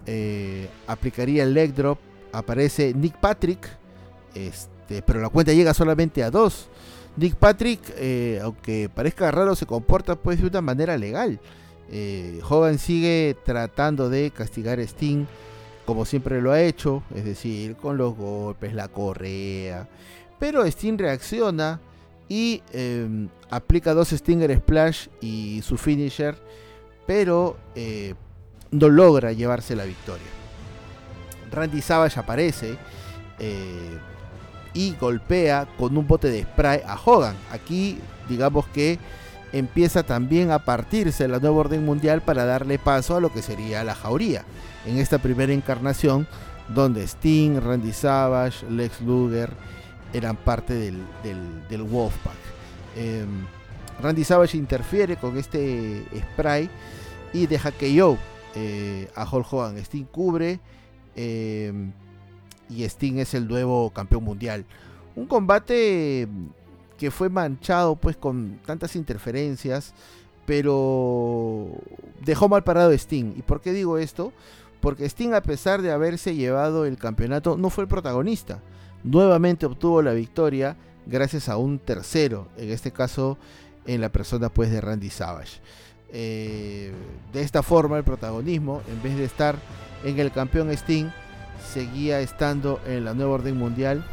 Eh, 0.08 0.68
aplicaría 0.88 1.44
el 1.44 1.54
leg 1.54 1.76
drop, 1.76 2.00
aparece 2.32 2.94
Nick 2.94 3.18
Patrick, 3.18 3.68
este, 4.34 5.02
pero 5.02 5.22
la 5.22 5.30
cuenta 5.30 5.54
llega 5.54 5.74
solamente 5.74 6.24
a 6.24 6.32
dos. 6.32 6.70
Nick 7.18 7.36
Patrick, 7.36 7.82
eh, 7.98 8.40
aunque 8.42 8.90
parezca 8.90 9.30
raro, 9.32 9.56
se 9.56 9.66
comporta 9.66 10.16
pues 10.16 10.42
de 10.42 10.48
una 10.48 10.62
manera 10.62 10.98
legal. 10.98 11.40
Hogan 12.50 12.80
sigue 12.80 13.38
tratando 13.46 14.10
de 14.10 14.32
castigar 14.32 14.80
a 14.80 14.84
Sting 14.84 15.26
como 15.88 16.04
siempre 16.04 16.42
lo 16.42 16.52
ha 16.52 16.62
hecho, 16.62 17.02
es 17.16 17.24
decir, 17.24 17.78
con 17.78 17.98
los 17.98 18.14
golpes, 18.14 18.74
la 18.74 18.90
correa. 18.90 19.88
Pero 20.38 20.66
Sting 20.66 20.98
reacciona 20.98 21.80
y 22.28 22.62
em, 22.74 23.30
aplica 23.50 23.94
dos 23.94 24.10
Stinger 24.10 24.54
Splash 24.58 25.08
y 25.22 25.62
su 25.64 25.78
finisher, 25.78 26.36
pero 27.08 27.56
eh, 27.74 28.16
no 28.72 28.90
logra 28.90 29.32
llevarse 29.32 29.76
la 29.76 29.86
victoria. 29.86 30.28
Randy 31.52 31.82
Savage 31.82 32.20
aparece 32.20 32.78
eh, 33.40 33.98
y 34.74 34.96
golpea 34.96 35.68
con 35.78 35.98
un 35.98 36.08
bote 36.08 36.30
de 36.30 36.44
spray 36.44 36.82
a 36.86 36.98
Hogan. 37.04 37.36
Aquí 37.52 38.00
digamos 38.28 38.68
que 38.68 39.00
empieza 39.54 40.04
también 40.04 40.52
a 40.52 40.60
partirse 40.60 41.28
la 41.28 41.40
nueva 41.40 41.58
orden 41.58 41.86
mundial 41.86 42.22
para 42.22 42.46
darle 42.46 42.80
paso 42.80 43.16
a 43.16 43.22
lo 43.22 43.32
que 43.32 43.42
sería 43.42 43.84
la 43.84 43.96
jauría 43.96 44.44
en 44.86 44.98
esta 44.98 45.20
primera 45.20 45.54
encarnación 45.54 46.28
donde 46.68 47.04
Sting, 47.08 47.62
Randy 47.62 47.94
Savage, 47.94 48.66
Lex 48.70 49.02
Luger 49.02 49.52
eran 50.14 50.36
parte 50.36 50.74
del, 50.74 51.84
Wolfpack. 51.84 52.36
Em, 52.96 53.46
Randy 54.02 54.24
Savage 54.24 54.58
interfiere 54.58 55.16
con 55.16 55.38
este 55.38 56.04
spray 56.34 56.70
y 57.34 57.48
deja 57.48 57.72
que 57.72 57.94
eh, 58.56 59.10
a 59.16 59.28
Hulk 59.30 59.52
Hogan. 59.52 59.78
Sting 59.78 60.06
cubre 60.06 60.60
eh, 61.16 61.74
y 62.70 62.84
Sting 62.84 63.18
es 63.18 63.34
el 63.34 63.48
nuevo 63.48 63.90
campeón 63.92 64.24
mundial. 64.24 64.66
Un 65.16 65.26
combate 65.26 66.28
que 66.98 67.12
fue 67.12 67.30
manchado 67.30 67.96
pues 67.96 68.18
con 68.18 68.60
tantas 68.66 68.96
interferencias, 68.96 69.94
pero 70.46 71.70
dejó 72.24 72.50
mal 72.50 72.64
parado 72.64 72.92
Sting. 72.92 73.34
¿Y 73.38 73.42
por 73.42 73.62
qué 73.62 73.74
digo 73.74 73.98
esto? 73.98 74.34
Porque 74.80 75.06
Sting 75.06 75.34
a 75.34 75.42
pesar 75.42 75.82
de 75.82 75.92
haberse 75.92 76.36
llevado 76.36 76.86
el 76.86 76.98
campeonato 76.98 77.58
no 77.58 77.70
fue 77.70 77.84
el 77.84 77.88
protagonista. 77.88 78.62
Nuevamente 79.04 79.66
obtuvo 79.66 80.02
la 80.02 80.14
victoria 80.14 80.76
gracias 81.06 81.50
a 81.50 81.58
un 81.58 81.80
tercero, 81.80 82.48
en 82.58 82.72
este 82.72 82.92
caso 82.92 83.38
en 83.86 84.02
la 84.02 84.12
persona 84.12 84.50
pues 84.50 84.72
de 84.72 84.82
Randy 84.82 85.10
Savage. 85.10 85.60
Eh, 86.12 86.92
de 87.34 87.42
esta 87.42 87.64
forma 87.64 87.98
el 87.98 88.04
protagonismo, 88.04 88.84
en 88.90 89.02
vez 89.04 89.18
de 89.18 89.26
estar 89.26 89.56
en 90.04 90.20
el 90.20 90.32
campeón 90.32 90.70
Sting, 90.72 91.08
seguía 91.74 92.20
estando 92.22 92.80
en 92.88 93.06
la 93.06 93.14
nueva 93.14 93.34
orden 93.34 93.58
mundial 93.58 94.04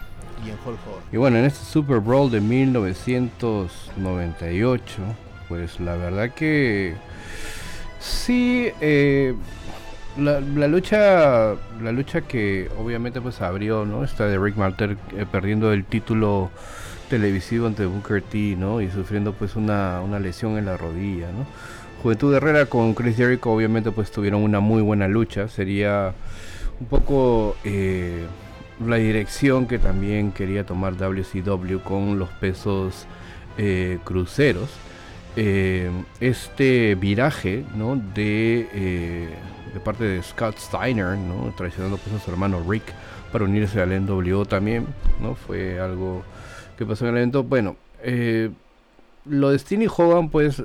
y 0.45 0.51
en 0.51 0.57
Hulk 0.57 0.78
Hogan. 0.86 1.03
Y 1.12 1.16
bueno, 1.16 1.38
en 1.38 1.45
este 1.45 1.64
Super 1.64 2.01
Bowl 2.01 2.28
de 2.30 2.40
1998, 2.40 5.03
pues 5.49 5.80
la 5.80 5.97
verdad 5.97 6.30
que 6.30 6.95
sí, 8.01 8.68
eh, 8.80 9.34
la, 10.16 10.40
lucha, 10.68 11.55
la 11.82 11.92
lucha 11.92 12.22
que 12.22 12.70
obviamente 12.78 13.20
pues 13.20 13.40
abrió, 13.40 13.84
¿no? 13.84 14.05
Esta 14.05 14.26
de 14.26 14.38
Rick 14.38 14.57
Martel 14.57 14.97
eh, 15.16 15.26
perdiendo 15.30 15.72
el 15.72 15.84
título 15.84 16.51
televisivo 17.09 17.66
ante 17.66 17.86
Booker 17.86 18.22
T, 18.22 18.57
¿no? 18.57 18.80
Y 18.80 18.90
sufriendo 18.90 19.32
pues 19.32 19.57
una, 19.57 20.01
una 20.01 20.18
lesión 20.18 20.59
en 20.59 20.66
la 20.66 20.76
rodilla, 20.76 21.28
¿no? 21.32 21.47
Juventud 22.05 22.34
Herrera 22.34 22.66
con 22.66 22.92
Chris 22.92 23.16
Jericho 23.16 23.50
obviamente 23.50 23.90
pues 23.90 24.11
tuvieron 24.11 24.42
una 24.42 24.61
muy 24.61 24.82
buena 24.82 25.09
lucha. 25.09 25.48
Sería 25.48 26.12
un 26.78 26.86
poco 26.86 27.57
eh, 27.64 28.26
la 28.86 28.96
dirección 28.96 29.66
que 29.66 29.78
también 29.78 30.30
quería 30.30 30.66
tomar 30.66 30.98
WCW 30.98 31.78
con 31.78 32.18
los 32.18 32.28
pesos 32.28 33.07
eh, 33.57 34.00
cruceros. 34.05 34.68
Eh, 35.36 35.90
este 36.20 36.94
viraje 36.94 37.64
¿no? 37.74 37.96
de, 37.96 39.30
parte 39.82 40.05
de 40.05 40.22
Scott 40.22 40.59
Steiner, 40.59 41.16
traicionando 41.57 41.96
a 41.96 42.20
su 42.20 42.30
hermano 42.30 42.62
Rick 42.68 42.84
para 43.32 43.46
unirse 43.46 43.80
al 43.80 43.98
NWO 44.05 44.44
también, 44.44 44.86
¿no? 45.22 45.36
fue 45.36 45.80
algo 45.80 46.22
que 46.76 46.84
pasó 46.84 47.07
en 47.07 47.12
el 47.12 47.16
evento. 47.16 47.44
Bueno, 47.44 47.76
lo 49.26 49.50
de 49.50 49.60
y 49.70 49.86
Hogan, 49.86 50.28
pues, 50.28 50.62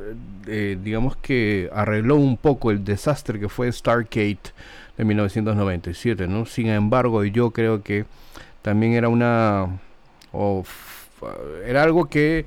eh, 0.48 0.78
digamos 0.82 1.16
que 1.18 1.70
arregló 1.74 2.16
un 2.16 2.38
poco 2.38 2.72
el 2.72 2.84
desastre 2.84 3.40
que 3.40 3.50
fue 3.50 3.72
Stargate 3.72 4.52
de 4.98 5.06
1997, 5.06 6.28
¿no? 6.28 6.46
Sin 6.46 6.68
embargo, 6.68 7.24
yo 7.24 7.52
creo 7.52 7.84
que 7.84 8.06
también 8.62 8.94
era 8.94 9.10
una... 9.10 9.80
era 11.66 11.84
algo 11.84 12.10
que 12.10 12.46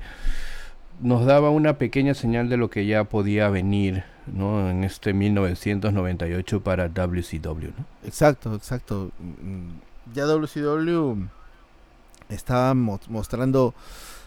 nos 1.01 1.25
daba 1.25 1.49
una 1.49 1.77
pequeña 1.77 2.13
señal 2.13 2.49
de 2.49 2.57
lo 2.57 2.69
que 2.69 2.85
ya 2.85 3.03
podía 3.05 3.49
venir, 3.49 4.03
¿no? 4.27 4.69
En 4.69 4.83
este 4.83 5.13
1998 5.13 6.61
para 6.61 6.89
WCW, 6.89 7.71
¿no? 7.77 7.85
Exacto, 8.05 8.53
exacto. 8.55 9.11
Mm, 9.19 10.13
ya 10.13 10.25
WCW 10.25 11.27
estaba 12.29 12.73
mostrando 12.73 13.73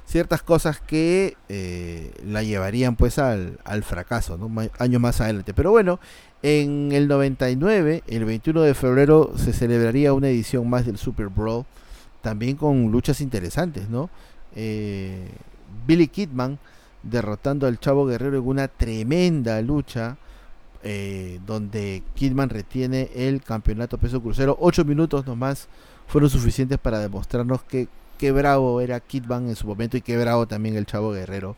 ciertas 0.06 0.42
cosas 0.42 0.80
que 0.80 1.36
eh, 1.48 2.12
la 2.24 2.42
llevarían 2.42 2.96
pues 2.96 3.18
al, 3.18 3.58
fracaso, 3.82 4.38
¿no? 4.38 4.50
años 4.78 5.00
más 5.00 5.20
adelante. 5.20 5.52
Pero 5.52 5.72
bueno, 5.72 5.98
en 6.42 6.92
el 6.92 7.08
99, 7.08 8.04
el 8.06 8.24
21 8.24 8.62
de 8.62 8.74
febrero, 8.74 9.32
se 9.36 9.52
celebraría 9.52 10.12
una 10.12 10.28
edición 10.28 10.70
más 10.70 10.86
del 10.86 10.96
Super 10.96 11.28
Brawl, 11.28 11.66
también 12.22 12.56
con 12.56 12.90
luchas 12.90 13.20
interesantes, 13.20 13.88
¿no? 13.88 14.08
Eh, 14.54 15.28
Billy 15.86 16.08
Kidman 16.08 16.58
derrotando 17.02 17.66
al 17.66 17.78
Chavo 17.78 18.06
Guerrero 18.06 18.38
en 18.38 18.46
una 18.46 18.68
tremenda 18.68 19.60
lucha. 19.60 20.16
Eh, 20.88 21.40
donde 21.44 22.04
Kidman 22.14 22.48
retiene 22.48 23.10
el 23.12 23.42
campeonato 23.42 23.98
peso 23.98 24.22
crucero. 24.22 24.56
Ocho 24.60 24.84
minutos 24.84 25.26
nomás 25.26 25.66
fueron 26.06 26.30
suficientes 26.30 26.78
para 26.78 27.00
demostrarnos 27.00 27.64
que 27.64 27.88
qué 28.16 28.32
bravo 28.32 28.80
era 28.80 29.00
Kidman 29.00 29.48
en 29.48 29.56
su 29.56 29.66
momento 29.66 29.96
y 29.96 30.02
qué 30.02 30.16
bravo 30.16 30.46
también 30.46 30.76
el 30.76 30.86
Chavo 30.86 31.12
Guerrero 31.12 31.56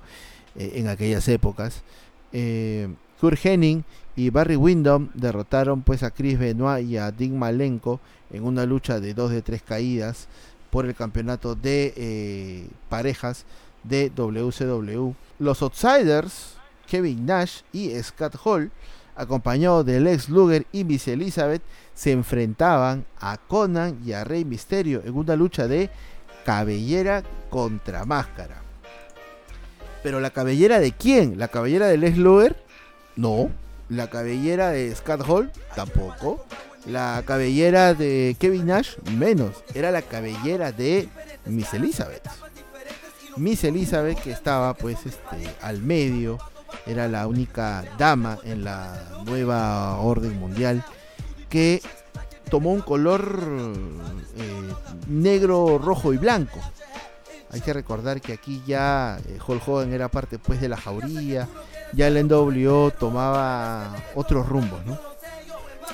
eh, 0.57 0.73
en 0.77 0.89
aquellas 0.89 1.27
épocas. 1.29 1.83
Eh, 2.33 2.89
Kurt 3.21 3.45
Henning 3.45 3.85
y 4.17 4.31
Barry 4.31 4.57
Windham 4.57 5.11
derrotaron 5.15 5.83
pues 5.83 6.03
a 6.03 6.11
Chris 6.11 6.39
Benoit 6.39 6.87
y 6.87 6.97
a 6.97 7.11
Dick 7.11 7.33
Malenko 7.33 8.01
en 8.31 8.45
una 8.45 8.67
lucha 8.67 9.01
de 9.01 9.15
dos 9.15 9.31
de 9.31 9.43
tres 9.43 9.63
caídas 9.63 10.29
por 10.71 10.87
el 10.87 10.95
campeonato 10.95 11.55
de 11.55 11.95
eh, 11.97 12.69
parejas 12.89 13.45
de 13.85 14.11
WCW. 14.11 15.13
Los 15.39 15.63
Outsiders, 15.63 16.57
Kevin 16.87 17.27
Nash 17.27 17.61
y 17.73 17.91
Scott 18.03 18.37
Hall, 18.45 18.71
acompañados 19.17 19.85
de 19.87 20.01
Lex 20.01 20.29
Luger 20.29 20.67
y 20.73 20.85
Miss 20.85 21.09
Elizabeth, 21.09 21.63
se 21.95 22.13
enfrentaban 22.13 23.05
a 23.21 23.37
Conan 23.37 24.01
y 24.05 24.13
a 24.13 24.25
Rey 24.25 24.45
Misterio 24.45 25.03
en 25.05 25.17
una 25.17 25.37
lucha 25.37 25.67
de 25.67 25.91
cabellera 26.49 27.23
contra 27.51 28.07
máscara. 28.07 28.63
Pero 30.03 30.19
la 30.19 30.31
cabellera 30.31 30.81
de 30.81 30.93
quién? 30.93 31.39
¿La 31.39 31.49
cabellera 31.49 31.89
de 31.89 31.99
Les? 31.99 32.17
No. 33.17 33.51
La 33.91 34.09
cabellera 34.09 34.71
de 34.71 34.95
Scott 34.95 35.29
Hall? 35.29 35.53
Tampoco. 35.77 36.47
La 36.87 37.23
cabellera 37.27 37.93
de 37.93 38.35
Kevin 38.41 38.65
Nash? 38.65 38.97
Menos. 39.19 39.63
Era 39.75 39.91
la 39.91 40.01
cabellera 40.01 40.73
de 40.73 41.11
Miss 41.45 41.75
Elizabeth. 41.75 42.27
Miss 43.37 43.65
Elizabeth 43.65 44.19
que 44.19 44.31
estaba 44.31 44.73
pues 44.73 45.05
este, 45.05 45.55
al 45.61 45.83
medio. 45.83 46.39
Era 46.87 47.09
la 47.09 47.27
única 47.27 47.85
dama 47.99 48.39
en 48.43 48.65
la 48.65 49.21
nueva 49.27 49.99
orden 49.99 50.39
mundial 50.41 50.83
que 51.51 51.83
tomó 52.49 52.73
un 52.73 52.81
color 52.81 53.43
eh, 54.37 54.73
negro, 55.07 55.79
rojo 55.79 56.13
y 56.13 56.17
blanco. 56.17 56.59
Hay 57.51 57.61
que 57.61 57.73
recordar 57.73 58.21
que 58.21 58.35
aquí 58.35 58.63
ya 58.67 59.19
eh, 59.27 59.39
Hulk 59.47 59.67
Hogan 59.67 59.93
era 59.93 60.09
parte 60.09 60.39
pues 60.39 60.61
de 60.61 60.69
la 60.69 60.77
jauría, 60.77 61.49
ya 61.93 62.09
el 62.09 62.27
NWO 62.27 62.91
tomaba 62.91 63.97
otros 64.15 64.47
rumbos, 64.47 64.85
¿no? 64.85 64.99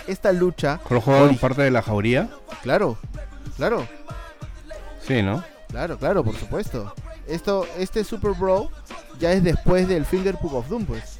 Esta 0.09 0.33
lucha... 0.33 0.81
¿Hulk 0.89 1.07
Hogan 1.07 1.37
parte 1.39 1.63
de 1.63 1.71
la 1.71 1.83
jauría? 1.83 2.29
Claro, 2.63 2.99
claro. 3.57 3.87
Sí, 5.07 5.23
¿no? 5.23 5.45
Claro, 5.69 5.99
claro, 5.99 6.25
por 6.25 6.37
supuesto. 6.37 6.93
Esto, 7.27 7.67
este 7.79 8.05
Super 8.05 8.33
Bro 8.33 8.71
ya 9.19 9.33
es 9.33 9.43
después 9.43 9.89
del 9.89 10.05
Finger 10.05 10.37
Poop 10.37 10.55
of 10.55 10.69
Doom, 10.69 10.85
pues. 10.87 11.19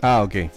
Ah, 0.00 0.22
ok. 0.22 0.50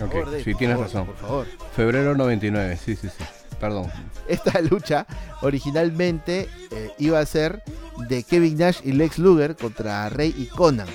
Ok, 0.00 0.14
sí, 0.44 0.54
tienes 0.54 0.78
razón. 0.78 1.06
Por 1.06 1.16
favor. 1.16 1.46
Febrero 1.74 2.14
99, 2.14 2.78
sí, 2.84 2.96
sí, 2.96 3.08
sí. 3.08 3.24
Perdón. 3.58 3.90
Esta 4.28 4.60
lucha 4.70 5.06
originalmente 5.42 6.48
eh, 6.70 6.92
iba 6.98 7.18
a 7.18 7.26
ser 7.26 7.62
de 8.08 8.22
Kevin 8.22 8.58
Nash 8.58 8.80
y 8.84 8.92
Lex 8.92 9.18
Luger 9.18 9.56
contra 9.56 10.08
Rey 10.08 10.34
y 10.36 10.46
Conan. 10.46 10.88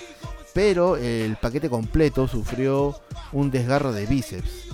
Pero 0.54 0.98
el 0.98 1.36
paquete 1.36 1.70
completo 1.70 2.28
sufrió 2.28 2.96
un 3.32 3.52
desgarro 3.52 3.92
de 3.92 4.06
bíceps. 4.06 4.68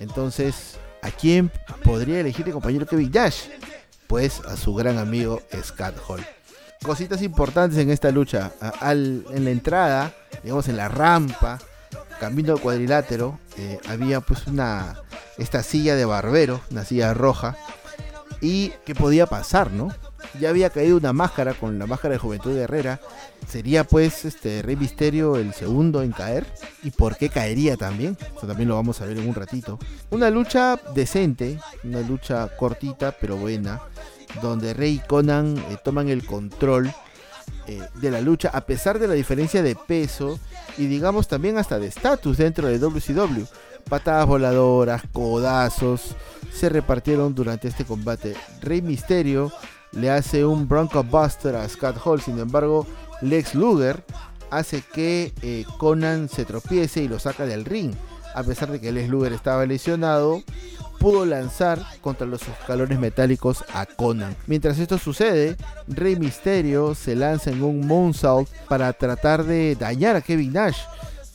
Entonces, 0.00 0.78
¿a 1.02 1.10
quién 1.10 1.50
podría 1.84 2.20
elegir 2.20 2.46
el 2.46 2.54
compañero 2.54 2.86
Kevin 2.86 3.10
Nash? 3.12 3.42
Pues 4.06 4.40
a 4.40 4.56
su 4.56 4.74
gran 4.74 4.96
amigo 4.98 5.42
Scott 5.62 5.96
Hall. 6.08 6.24
Cositas 6.82 7.22
importantes 7.22 7.78
en 7.78 7.90
esta 7.90 8.10
lucha. 8.10 8.52
en 8.82 9.44
la 9.44 9.50
entrada, 9.50 10.14
digamos 10.42 10.68
en 10.68 10.76
la 10.76 10.88
rampa, 10.88 11.58
camino 12.18 12.54
al 12.54 12.60
cuadrilátero, 12.60 13.38
eh, 13.58 13.80
había 13.88 14.20
pues 14.20 14.46
una, 14.46 15.02
esta 15.36 15.62
silla 15.62 15.96
de 15.96 16.04
barbero, 16.04 16.60
una 16.70 16.84
silla 16.84 17.12
roja, 17.12 17.56
y 18.40 18.72
qué 18.84 18.94
podía 18.94 19.26
pasar, 19.26 19.72
¿no? 19.72 19.88
Ya 20.38 20.50
había 20.50 20.70
caído 20.70 20.96
una 20.96 21.12
máscara 21.12 21.54
con 21.54 21.78
la 21.78 21.86
máscara 21.86 22.12
de 22.12 22.18
Juventud 22.18 22.56
Herrera. 22.56 23.00
Sería 23.48 23.84
pues 23.84 24.24
este 24.24 24.62
Rey 24.62 24.76
Misterio 24.76 25.36
el 25.36 25.54
segundo 25.54 26.02
en 26.02 26.12
caer. 26.12 26.46
¿Y 26.82 26.90
por 26.90 27.16
qué 27.16 27.30
caería 27.30 27.76
también? 27.76 28.16
Eso 28.36 28.46
también 28.46 28.68
lo 28.68 28.76
vamos 28.76 29.00
a 29.00 29.06
ver 29.06 29.18
en 29.18 29.28
un 29.28 29.34
ratito. 29.34 29.78
Una 30.10 30.30
lucha 30.30 30.78
decente, 30.94 31.58
una 31.82 32.00
lucha 32.00 32.48
cortita 32.56 33.12
pero 33.18 33.36
buena, 33.36 33.80
donde 34.42 34.74
Rey 34.74 35.00
y 35.02 35.06
Conan 35.06 35.56
eh, 35.56 35.76
toman 35.82 36.08
el 36.08 36.24
control 36.24 36.92
eh, 37.68 37.80
de 37.94 38.10
la 38.10 38.20
lucha 38.20 38.50
a 38.52 38.62
pesar 38.62 38.98
de 38.98 39.06
la 39.06 39.14
diferencia 39.14 39.62
de 39.62 39.76
peso 39.76 40.40
y 40.76 40.86
digamos 40.86 41.28
también 41.28 41.58
hasta 41.58 41.78
de 41.78 41.86
estatus 41.86 42.38
dentro 42.38 42.66
de 42.66 42.78
WCW. 42.78 43.44
Patadas 43.88 44.26
voladoras, 44.26 45.02
codazos 45.12 46.16
se 46.52 46.68
repartieron 46.68 47.34
durante 47.34 47.68
este 47.68 47.84
combate. 47.84 48.34
Rey 48.60 48.82
Misterio 48.82 49.52
le 49.92 50.10
hace 50.10 50.44
un 50.44 50.66
Bronco 50.66 51.04
Buster 51.04 51.56
a 51.56 51.68
Scott 51.68 51.96
Hall, 52.04 52.20
sin 52.20 52.38
embargo 52.38 52.86
Lex 53.20 53.54
Luger 53.54 54.04
hace 54.50 54.82
que 54.82 55.32
eh, 55.42 55.64
Conan 55.78 56.28
se 56.28 56.44
tropiece 56.44 57.02
y 57.02 57.08
lo 57.08 57.18
saca 57.18 57.44
del 57.46 57.64
ring. 57.64 57.94
A 58.34 58.42
pesar 58.42 58.70
de 58.70 58.80
que 58.80 58.92
Les 58.92 59.08
Luger 59.08 59.32
estaba 59.32 59.66
lesionado, 59.66 60.42
pudo 60.98 61.24
lanzar 61.24 61.80
contra 62.00 62.26
los 62.26 62.42
escalones 62.42 62.98
metálicos 62.98 63.64
a 63.72 63.86
Conan. 63.86 64.36
Mientras 64.46 64.78
esto 64.78 64.98
sucede, 64.98 65.56
Rey 65.86 66.16
Mysterio 66.16 66.94
se 66.94 67.14
lanza 67.14 67.50
en 67.50 67.62
un 67.62 67.86
moonsault 67.86 68.48
para 68.68 68.92
tratar 68.92 69.44
de 69.44 69.76
dañar 69.76 70.16
a 70.16 70.20
Kevin 70.20 70.52
Nash. 70.52 70.80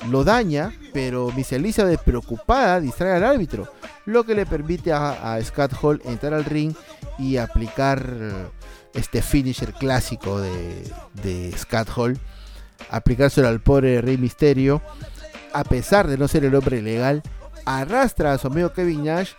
Lo 0.09 0.23
daña, 0.23 0.73
pero 0.91 1.31
Miss 1.35 1.53
Elizabeth 1.53 2.01
preocupada 2.01 2.81
distrae 2.81 3.15
al 3.15 3.23
árbitro, 3.23 3.69
lo 4.05 4.25
que 4.25 4.35
le 4.35 4.45
permite 4.45 4.91
a, 4.91 5.39
Scott 5.43 5.71
Hall 5.81 6.01
entrar 6.03 6.33
al 6.33 6.43
ring 6.43 6.73
y 7.17 7.37
aplicar 7.37 8.05
este 8.93 9.21
finisher 9.21 9.73
clásico 9.73 10.41
de, 10.41 10.91
de 11.23 11.53
Scott 11.57 11.87
Hall, 11.95 12.19
aplicárselo 12.89 13.47
al 13.47 13.61
pobre 13.61 14.01
Rey 14.01 14.17
Mysterio, 14.17 14.81
a 15.53 15.63
pesar 15.63 16.07
de 16.07 16.17
no 16.17 16.27
ser 16.27 16.43
el 16.43 16.55
hombre 16.55 16.81
legal, 16.81 17.23
arrastra 17.65 18.33
a 18.33 18.37
su 18.37 18.47
amigo 18.47 18.73
Kevin 18.73 19.05
Nash 19.05 19.31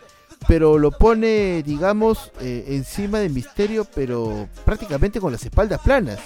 pero 0.47 0.79
lo 0.79 0.91
pone, 0.91 1.63
digamos, 1.63 2.31
eh, 2.41 2.65
encima 2.69 3.19
del 3.19 3.33
misterio, 3.33 3.87
pero 3.95 4.49
prácticamente 4.65 5.21
con 5.21 5.33
las 5.33 5.45
espaldas 5.45 5.81
planas. 5.81 6.21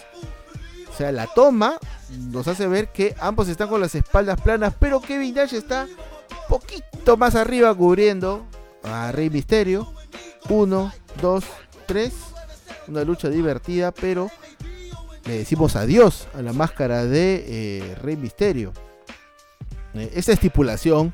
O 0.93 0.97
sea, 0.97 1.13
la 1.13 1.27
toma 1.27 1.79
nos 2.11 2.49
hace 2.49 2.67
ver 2.67 2.89
que 2.89 3.15
ambos 3.21 3.49
están 3.49 3.69
con 3.69 3.81
las 3.81 3.95
espaldas 3.95 4.41
planas, 4.41 4.75
pero 4.79 5.01
Kevin 5.01 5.35
Nash 5.35 5.55
está 5.55 5.87
poquito 6.49 7.17
más 7.17 7.35
arriba 7.35 7.75
cubriendo 7.75 8.47
a 8.83 9.13
Rey 9.13 9.31
Misterio. 9.31 9.93
Uno, 10.49 10.93
dos, 11.21 11.45
tres. 11.87 12.13
Una 12.89 13.05
lucha 13.05 13.29
divertida, 13.29 13.93
pero 13.93 14.31
le 15.27 15.39
decimos 15.39 15.77
adiós 15.77 16.27
a 16.35 16.41
la 16.41 16.55
máscara 16.55 17.05
de 17.05 17.45
eh, 17.47 17.95
Rey 18.03 18.17
Misterio. 18.17 18.73
Eh, 19.95 20.11
esta 20.15 20.33
estipulación 20.33 21.13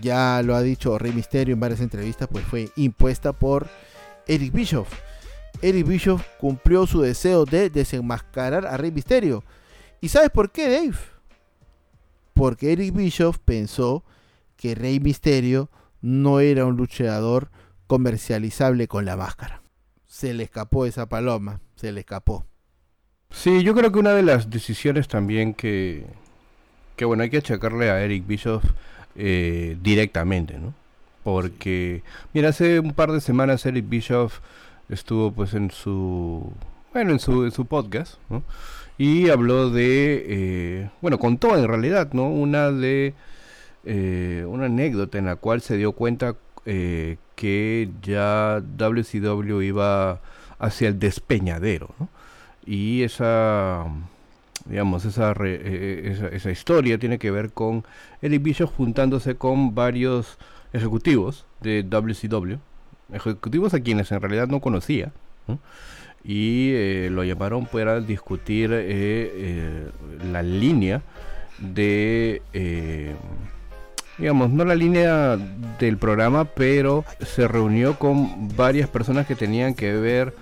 ya 0.00 0.42
lo 0.42 0.54
ha 0.54 0.62
dicho 0.62 0.98
Rey 0.98 1.12
Misterio 1.12 1.54
en 1.54 1.60
varias 1.60 1.80
entrevistas, 1.80 2.28
pues 2.30 2.44
fue 2.44 2.70
impuesta 2.76 3.32
por 3.32 3.68
Eric 4.26 4.52
Bischoff. 4.52 4.88
Eric 5.62 5.86
Bischoff 5.86 6.26
cumplió 6.38 6.86
su 6.86 7.00
deseo 7.00 7.44
de 7.44 7.70
desenmascarar 7.70 8.66
a 8.66 8.76
Rey 8.76 8.90
Misterio. 8.90 9.44
¿Y 10.00 10.08
sabes 10.08 10.30
por 10.30 10.50
qué, 10.50 10.68
Dave? 10.68 10.96
Porque 12.34 12.72
Eric 12.72 12.94
Bischoff 12.94 13.38
pensó 13.38 14.04
que 14.56 14.74
Rey 14.74 15.00
Misterio 15.00 15.70
no 16.00 16.40
era 16.40 16.64
un 16.64 16.76
luchador 16.76 17.50
comercializable 17.86 18.88
con 18.88 19.04
la 19.04 19.16
máscara. 19.16 19.62
Se 20.06 20.34
le 20.34 20.44
escapó 20.44 20.86
esa 20.86 21.08
paloma, 21.08 21.60
se 21.76 21.92
le 21.92 22.00
escapó. 22.00 22.46
Sí, 23.30 23.62
yo 23.62 23.74
creo 23.74 23.90
que 23.90 23.98
una 23.98 24.12
de 24.12 24.22
las 24.22 24.50
decisiones 24.50 25.08
también 25.08 25.54
que, 25.54 26.06
que 26.96 27.04
bueno, 27.04 27.22
hay 27.22 27.30
que 27.30 27.38
achacarle 27.38 27.90
a 27.90 28.02
Eric 28.02 28.26
Bischoff 28.26 28.64
eh, 29.16 29.76
directamente, 29.82 30.58
¿no? 30.58 30.74
Porque, 31.22 32.02
mira, 32.32 32.50
hace 32.50 32.80
un 32.80 32.92
par 32.92 33.12
de 33.12 33.20
semanas 33.20 33.64
Eric 33.64 33.88
Bischoff 33.88 34.40
estuvo 34.88 35.32
pues 35.32 35.54
en 35.54 35.70
su, 35.70 36.52
bueno, 36.92 37.12
en 37.12 37.18
su, 37.18 37.44
en 37.44 37.50
su 37.50 37.66
podcast. 37.66 38.16
Y 38.98 39.30
habló 39.30 39.70
de, 39.70 40.24
eh, 40.28 40.90
bueno, 41.00 41.18
contó 41.18 41.56
en 41.56 41.66
realidad, 41.66 42.12
¿no? 42.12 42.28
Una 42.28 42.70
de, 42.70 43.14
eh, 43.84 44.44
una 44.46 44.66
anécdota 44.66 45.18
en 45.18 45.26
la 45.26 45.36
cual 45.36 45.60
se 45.62 45.76
dio 45.76 45.92
cuenta 45.92 46.36
que 46.64 47.90
ya 48.02 48.62
WCW 48.78 49.60
iba 49.62 50.20
hacia 50.58 50.88
el 50.88 50.98
despeñadero. 50.98 51.94
Y 52.66 53.02
esa 53.02 53.86
digamos, 54.64 55.04
esa, 55.04 55.32
eh, 55.32 55.34
eh, 55.44 56.10
esa, 56.12 56.28
esa, 56.28 56.50
historia 56.50 56.98
tiene 56.98 57.18
que 57.18 57.30
ver 57.30 57.50
con 57.50 57.84
Eric 58.22 58.42
Bischoff 58.42 58.74
juntándose 58.74 59.36
con 59.36 59.74
varios 59.74 60.38
ejecutivos 60.72 61.46
de 61.60 61.82
WCW, 61.82 62.56
ejecutivos 63.12 63.74
a 63.74 63.80
quienes 63.80 64.10
en 64.12 64.20
realidad 64.20 64.48
no 64.48 64.60
conocía, 64.60 65.12
y 66.24 66.70
eh, 66.72 67.08
lo 67.10 67.22
llamaron 67.24 67.66
para 67.66 68.00
discutir 68.00 68.70
la 68.70 70.42
línea 70.42 71.02
de, 71.58 72.40
digamos, 74.16 74.50
no 74.50 74.64
la 74.64 74.74
línea 74.74 75.36
del 75.78 75.98
programa, 75.98 76.46
pero 76.46 77.04
se 77.20 77.46
reunió 77.46 77.98
con 77.98 78.48
varias 78.56 78.88
personas 78.88 79.26
que 79.26 79.34
tenían 79.34 79.74
que 79.74 79.92
ver 79.92 80.34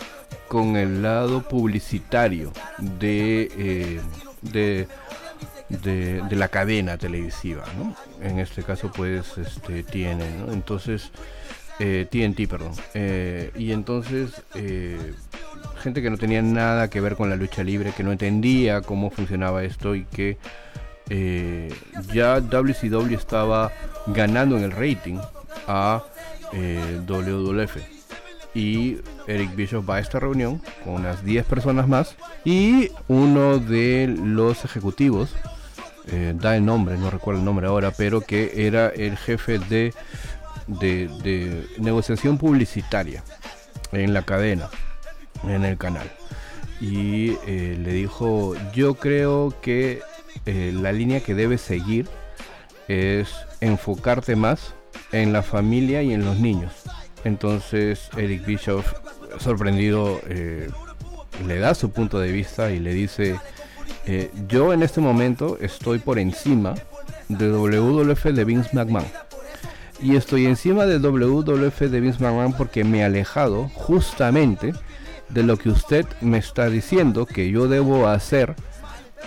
con 0.49 0.77
el 0.77 1.03
lado 1.03 1.43
publicitario 1.43 2.53
de, 2.79 3.51
eh, 3.57 4.01
de, 4.43 4.89
de, 5.69 6.37
la 6.37 6.49
cadena 6.49 6.99
televisiva, 6.99 7.65
¿no? 7.79 7.95
En 8.27 8.39
este 8.39 8.63
caso, 8.63 8.91
pues, 8.95 9.39
este, 9.39 9.83
tiene. 9.83 10.25
Entonces, 10.53 11.11
eh, 11.79 12.07
TNT, 12.11 12.49
perdón. 12.49 12.73
Eh, 12.95 13.51
y 13.57 13.73
entonces, 13.73 14.43
eh, 14.55 15.15
gente 15.83 16.03
que 16.03 16.11
no 16.11 16.19
tenía 16.19 16.43
nada 16.43 16.89
que 16.89 17.01
ver 17.01 17.17
con 17.17 17.31
la 17.31 17.37
lucha 17.37 17.65
libre, 17.65 17.93
que 17.97 18.05
no 18.05 18.13
entendía 18.13 18.83
cómo 18.83 19.11
funcionaba 19.11 19.65
esto 19.65 19.95
y 19.95 20.05
que 20.05 20.39
ya 22.15 22.41
WCW 22.41 23.15
estaba 23.15 23.71
ganando 24.07 24.57
en 24.57 24.65
el 24.65 24.71
rating 24.71 25.19
a 25.69 26.03
WWF 27.07 27.77
y 28.55 28.99
Eric 29.27 29.55
Bishop 29.55 29.89
va 29.89 29.97
a 29.97 30.01
esta 30.01 30.21
reunión 30.21 30.61
con 30.85 30.95
unas 30.95 31.25
10 31.25 31.47
personas 31.47 31.89
más 31.89 32.17
y 32.45 32.91
uno 33.09 33.59
de 33.59 34.15
los 34.23 34.65
ejecutivos, 34.65 35.35
eh, 36.09 36.35
da 36.37 36.57
el 36.57 36.65
nombre, 36.65 36.99
no 36.99 37.11
recuerdo 37.11 37.41
el 37.41 37.45
nombre 37.45 37.67
ahora, 37.67 37.93
pero 37.93 38.21
que 38.21 38.67
era 38.67 38.89
el 38.89 39.17
jefe 39.17 39.59
de, 39.59 39.95
de, 40.67 41.67
negociación 41.79 42.39
publicitaria 42.39 43.23
en 43.93 44.13
la 44.13 44.23
cadena, 44.23 44.69
en 45.45 45.65
el 45.65 45.79
canal. 45.79 46.11
Y 46.81 47.37
eh, 47.47 47.79
le 47.81 47.93
dijo, 47.93 48.55
yo 48.75 48.95
creo 48.95 49.55
que 49.63 50.03
eh, 50.47 50.73
la 50.75 50.93
línea 50.93 51.21
que 51.21 51.35
debes 51.35 51.61
seguir 51.61 52.09
es 52.89 53.29
enfocarte 53.61 54.35
más 54.35 54.75
en 55.13 55.33
la 55.33 55.43
familia 55.43 56.03
y 56.03 56.13
en 56.13 56.25
los 56.25 56.39
niños 56.39 56.73
entonces 57.25 58.11
Eric 58.17 58.45
Bischoff, 58.47 58.93
sorprendido, 59.39 60.21
eh, 60.29 60.71
le 61.47 61.59
da 61.59 61.75
su 61.75 61.91
punto 61.91 62.19
de 62.19 62.33
vista 62.33 62.71
y 62.71 62.79
le 62.79 62.93
dice, 62.93 63.39
eh, 64.07 64.31
yo 64.49 64.73
en 64.73 64.83
este 64.83 65.01
momento 65.01 65.59
estoy 65.61 65.99
por 65.99 66.19
encima 66.19 66.75
de 67.29 67.51
WWF 67.51 68.25
de 68.25 68.45
Vince 68.45 68.71
McMahon. 68.73 69.07
Y 70.01 70.17
estoy 70.17 70.47
encima 70.47 70.85
de 70.87 70.99
WWF 70.99 71.81
de 71.81 72.01
Vince 72.01 72.23
McMahon 72.23 72.55
porque 72.55 72.83
me 72.83 72.99
he 72.99 73.05
alejado 73.05 73.69
justamente 73.75 74.73
de 75.29 75.43
lo 75.43 75.57
que 75.57 75.71
usted 75.71 76.07
me 76.21 76.39
está 76.39 76.69
diciendo 76.69 77.25
que 77.25 77.51
yo 77.51 77.69
debo 77.69 78.09
hacer 78.09 78.55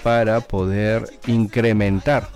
para 0.03 0.41
poder 0.41 1.09
incrementar 1.25 2.27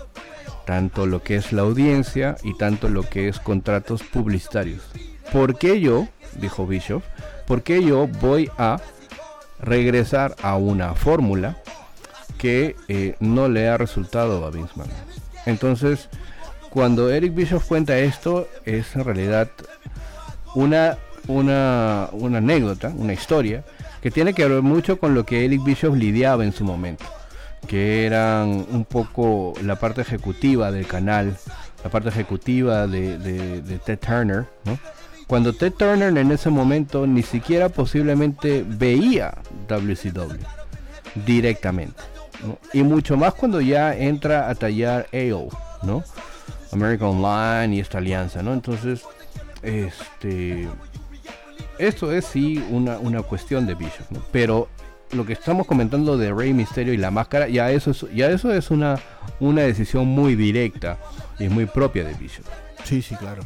tanto 0.64 1.06
lo 1.06 1.22
que 1.22 1.36
es 1.36 1.52
la 1.52 1.62
audiencia 1.62 2.36
y 2.42 2.56
tanto 2.56 2.88
lo 2.88 3.02
que 3.02 3.28
es 3.28 3.38
contratos 3.38 4.02
publicitarios. 4.02 4.82
¿Por 5.32 5.58
qué 5.58 5.80
yo, 5.80 6.08
dijo 6.36 6.66
Bishop, 6.66 7.02
por 7.46 7.62
qué 7.62 7.82
yo 7.82 8.06
voy 8.06 8.50
a 8.58 8.80
regresar 9.60 10.34
a 10.42 10.56
una 10.56 10.94
fórmula 10.94 11.56
que 12.38 12.76
eh, 12.88 13.16
no 13.20 13.48
le 13.48 13.68
ha 13.68 13.76
resultado 13.76 14.44
a 14.44 14.50
Vince? 14.50 14.74
Entonces, 15.46 16.08
cuando 16.70 17.10
Eric 17.10 17.34
Bishop 17.34 17.62
cuenta 17.66 17.98
esto, 17.98 18.48
es 18.64 18.94
en 18.94 19.04
realidad 19.04 19.48
una, 20.54 20.98
una, 21.26 22.08
una 22.12 22.38
anécdota, 22.38 22.92
una 22.96 23.12
historia, 23.12 23.64
que 24.00 24.10
tiene 24.10 24.34
que 24.34 24.46
ver 24.46 24.62
mucho 24.62 24.98
con 24.98 25.14
lo 25.14 25.24
que 25.24 25.44
Eric 25.44 25.62
Bishop 25.64 25.94
lidiaba 25.94 26.44
en 26.44 26.52
su 26.52 26.64
momento, 26.64 27.04
que 27.66 28.06
eran 28.06 28.66
un 28.70 28.84
poco 28.84 29.54
la 29.62 29.76
parte 29.76 30.00
ejecutiva 30.00 30.72
del 30.72 30.86
canal, 30.86 31.36
la 31.84 31.90
parte 31.90 32.08
ejecutiva 32.08 32.86
de, 32.86 33.18
de 33.18 33.78
Ted 33.78 33.98
Turner, 33.98 34.46
¿no? 34.64 34.78
Cuando 35.30 35.52
Ted 35.52 35.74
Turner 35.74 36.18
en 36.18 36.32
ese 36.32 36.50
momento 36.50 37.06
ni 37.06 37.22
siquiera 37.22 37.68
posiblemente 37.68 38.64
veía 38.66 39.38
WCW 39.68 40.42
directamente. 41.24 42.02
Y 42.72 42.82
mucho 42.82 43.16
más 43.16 43.34
cuando 43.34 43.60
ya 43.60 43.94
entra 43.94 44.50
a 44.50 44.56
tallar 44.56 45.06
AO, 45.12 45.48
¿no? 45.84 46.02
American 46.72 47.10
Online 47.10 47.76
y 47.76 47.78
esta 47.78 47.98
alianza, 47.98 48.42
¿no? 48.42 48.52
Entonces, 48.52 49.04
este. 49.62 50.68
Esto 51.78 52.10
es 52.10 52.24
sí 52.24 52.60
una, 52.68 52.98
una 52.98 53.22
cuestión 53.22 53.66
de 53.66 53.76
Bishop, 53.76 54.10
¿no? 54.10 54.20
Pero 54.32 54.66
lo 55.12 55.24
que 55.24 55.34
estamos 55.34 55.64
comentando 55.64 56.18
de 56.18 56.32
Rey 56.32 56.52
Mysterio 56.52 56.92
y 56.92 56.96
la 56.96 57.12
máscara, 57.12 57.46
ya 57.46 57.70
eso 57.70 57.92
es, 57.92 58.04
ya 58.12 58.30
eso 58.30 58.52
es 58.52 58.72
una, 58.72 58.98
una 59.38 59.62
decisión 59.62 60.08
muy 60.08 60.34
directa 60.34 60.98
y 61.38 61.48
muy 61.48 61.66
propia 61.66 62.02
de 62.02 62.14
Bishop. 62.14 62.46
Sí, 62.82 63.00
sí, 63.00 63.14
claro. 63.14 63.44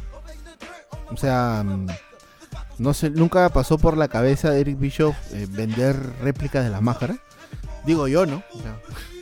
O 1.15 1.17
sea, 1.17 1.63
mm, 1.63 1.87
no 2.77 2.93
sé, 2.93 3.09
nunca 3.09 3.47
pasó 3.47 3.77
por 3.77 3.95
la 3.95 4.09
cabeza 4.09 4.51
de 4.51 4.59
Eric 4.59 4.77
Bischoff 4.77 5.15
eh, 5.31 5.47
vender 5.49 5.95
réplicas 6.19 6.65
de 6.65 6.69
las 6.69 6.81
máscaras. 6.81 7.19
Digo 7.85 8.09
yo, 8.09 8.25
¿no? 8.25 8.43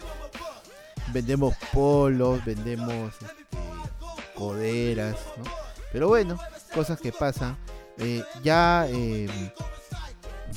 vendemos 1.13 1.53
polos, 1.71 2.43
vendemos 2.43 3.13
este, 3.13 3.57
coderas, 4.33 5.17
¿no? 5.37 5.43
Pero 5.91 6.07
bueno, 6.07 6.39
cosas 6.73 6.99
que 6.99 7.11
pasan. 7.11 7.55
Eh, 7.99 8.23
ya 8.43 8.87
eh, 8.89 9.29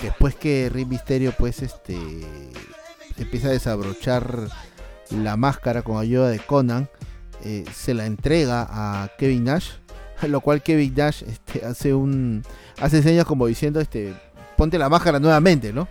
después 0.00 0.34
que 0.36 0.70
Rey 0.72 0.86
Misterio 0.86 1.34
pues 1.36 1.60
este 1.60 1.98
empieza 3.18 3.48
a 3.48 3.50
desabrochar 3.50 4.48
la 5.10 5.36
máscara 5.36 5.82
con 5.82 5.98
ayuda 5.98 6.30
de 6.30 6.38
Conan, 6.38 6.88
eh, 7.44 7.66
se 7.74 7.92
la 7.92 8.06
entrega 8.06 8.66
a 8.70 9.10
Kevin 9.18 9.44
Nash, 9.44 9.72
lo 10.28 10.40
cual 10.40 10.62
Kevin 10.62 10.94
Nash 10.96 11.22
este, 11.22 11.64
hace 11.64 11.94
un 11.94 12.42
hace 12.78 13.02
señas 13.02 13.24
como 13.24 13.46
diciendo 13.46 13.80
este 13.80 14.14
ponte 14.56 14.78
la 14.78 14.88
máscara 14.88 15.20
nuevamente, 15.20 15.72
¿no? 15.72 15.88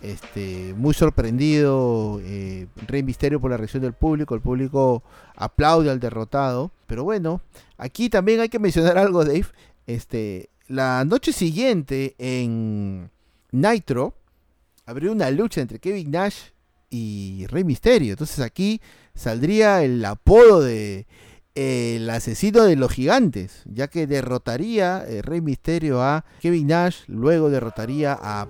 Este, 0.00 0.74
muy 0.76 0.94
sorprendido 0.94 2.20
eh, 2.22 2.68
Rey 2.86 3.02
Misterio 3.02 3.40
por 3.40 3.50
la 3.50 3.56
reacción 3.56 3.82
del 3.82 3.94
público, 3.94 4.34
el 4.34 4.40
público 4.40 5.02
aplaude 5.34 5.90
al 5.90 5.98
derrotado, 5.98 6.70
pero 6.86 7.02
bueno, 7.02 7.40
aquí 7.78 8.08
también 8.08 8.40
hay 8.40 8.48
que 8.48 8.60
mencionar 8.60 8.96
algo, 8.96 9.24
Dave, 9.24 9.46
este, 9.86 10.50
la 10.68 11.04
noche 11.04 11.32
siguiente 11.32 12.14
en 12.18 13.10
Nitro 13.50 14.14
abrió 14.86 15.12
una 15.12 15.30
lucha 15.30 15.60
entre 15.60 15.80
Kevin 15.80 16.10
Nash 16.10 16.50
y 16.90 17.46
Rey 17.48 17.64
Misterio. 17.64 18.12
Entonces 18.12 18.40
aquí 18.40 18.80
saldría 19.14 19.82
el 19.82 20.04
apodo 20.04 20.60
de 20.60 21.06
el 21.58 22.08
asesino 22.08 22.62
de 22.62 22.76
los 22.76 22.92
gigantes, 22.92 23.64
ya 23.64 23.88
que 23.88 24.06
derrotaría 24.06 25.04
eh, 25.08 25.22
Rey 25.22 25.40
Misterio 25.40 26.00
a 26.00 26.24
Kevin 26.38 26.68
Nash, 26.68 27.00
luego 27.08 27.50
derrotaría 27.50 28.16
a 28.16 28.46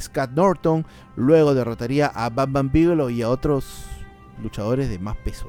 Scott 0.00 0.30
Norton, 0.30 0.86
luego 1.16 1.52
derrotaría 1.52 2.06
a 2.06 2.30
Batman 2.30 2.72
Bigelow 2.72 3.10
y 3.10 3.20
a 3.20 3.28
otros 3.28 3.84
luchadores 4.42 4.88
de 4.88 4.98
más 4.98 5.18
peso, 5.18 5.48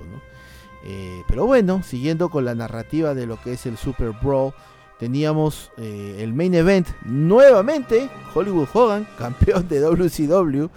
eh, 0.83 1.23
pero 1.29 1.45
bueno, 1.45 1.81
siguiendo 1.81 2.27
con 2.27 2.43
la 2.43 2.55
narrativa 2.55 3.13
de 3.13 3.25
lo 3.25 3.41
que 3.41 3.53
es 3.53 3.65
el 3.65 3.77
Super 3.77 4.11
Brawl, 4.21 4.53
teníamos 4.99 5.71
eh, 5.77 6.17
el 6.19 6.33
main 6.33 6.55
event 6.55 6.89
nuevamente, 7.05 8.09
Hollywood 8.33 8.67
Hogan, 8.73 9.07
campeón 9.17 9.69
de 9.69 9.79
WCW, 9.79 10.67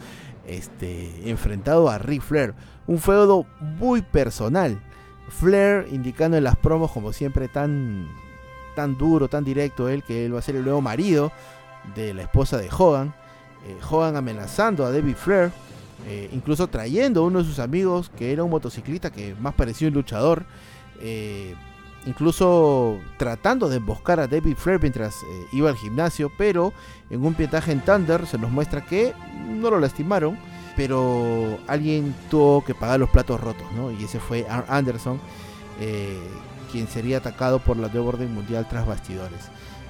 este, 0.47 1.28
enfrentado 1.28 1.89
a 1.89 1.99
Ric 1.99 2.22
Flair. 2.22 2.55
Un 2.87 2.99
feudo 2.99 3.47
muy 3.61 4.03
personal. 4.03 4.81
Flair 5.31 5.87
indicando 5.91 6.37
en 6.37 6.45
las 6.45 6.57
promos 6.57 6.91
como 6.93 7.12
siempre 7.12 7.49
tan, 7.49 8.09
tan 8.74 8.97
duro, 8.97 9.28
tan 9.28 9.45
directo 9.45 9.89
él, 9.89 10.03
que 10.03 10.26
él 10.26 10.35
va 10.35 10.39
a 10.39 10.43
ser 10.43 10.57
el 10.57 10.64
nuevo 10.64 10.81
marido 10.81 11.33
de 11.95 12.14
la 12.14 12.22
esposa 12.22 12.59
de 12.59 12.68
Hogan. 12.70 13.14
Eh, 13.66 13.76
Hogan 13.89 14.16
amenazando 14.16 14.85
a 14.85 14.91
David 14.91 15.16
Flair, 15.16 15.51
eh, 16.07 16.31
incluso 16.33 16.66
trayendo 16.66 17.20
a 17.20 17.26
uno 17.26 17.41
de 17.41 17.45
sus 17.45 17.59
amigos 17.59 18.11
que 18.16 18.33
era 18.33 18.45
un 18.45 18.51
motociclista 18.51 19.11
que 19.11 19.35
más 19.41 19.55
parecía 19.55 19.89
un 19.89 19.95
luchador. 19.95 20.45
Eh, 21.01 21.55
incluso 22.07 22.99
tratando 23.18 23.68
de 23.68 23.76
emboscar 23.76 24.20
a 24.20 24.26
David 24.26 24.57
Flair 24.57 24.81
mientras 24.81 25.14
iba 25.53 25.68
al 25.68 25.76
gimnasio, 25.76 26.33
pero 26.39 26.72
en 27.11 27.22
un 27.24 27.35
pietaje 27.35 27.72
en 27.72 27.81
Thunder 27.85 28.26
se 28.26 28.39
nos 28.39 28.51
muestra 28.51 28.87
que 28.87 29.12
no 29.47 29.70
lo 29.70 29.78
lastimaron, 29.78 30.39
pero 30.81 31.59
alguien 31.66 32.14
tuvo 32.31 32.64
que 32.64 32.74
pagar 32.74 32.99
los 32.99 33.11
platos 33.11 33.39
rotos, 33.39 33.70
¿no? 33.76 33.93
Y 33.93 34.05
ese 34.05 34.18
fue 34.18 34.47
Anderson, 34.49 35.20
quien 36.72 36.89
sería 36.89 37.18
atacado 37.18 37.59
por 37.59 37.76
la 37.76 37.89
nueva 37.89 38.09
orden 38.09 38.33
mundial 38.33 38.66
tras 38.66 38.87
bastidores. 38.87 39.41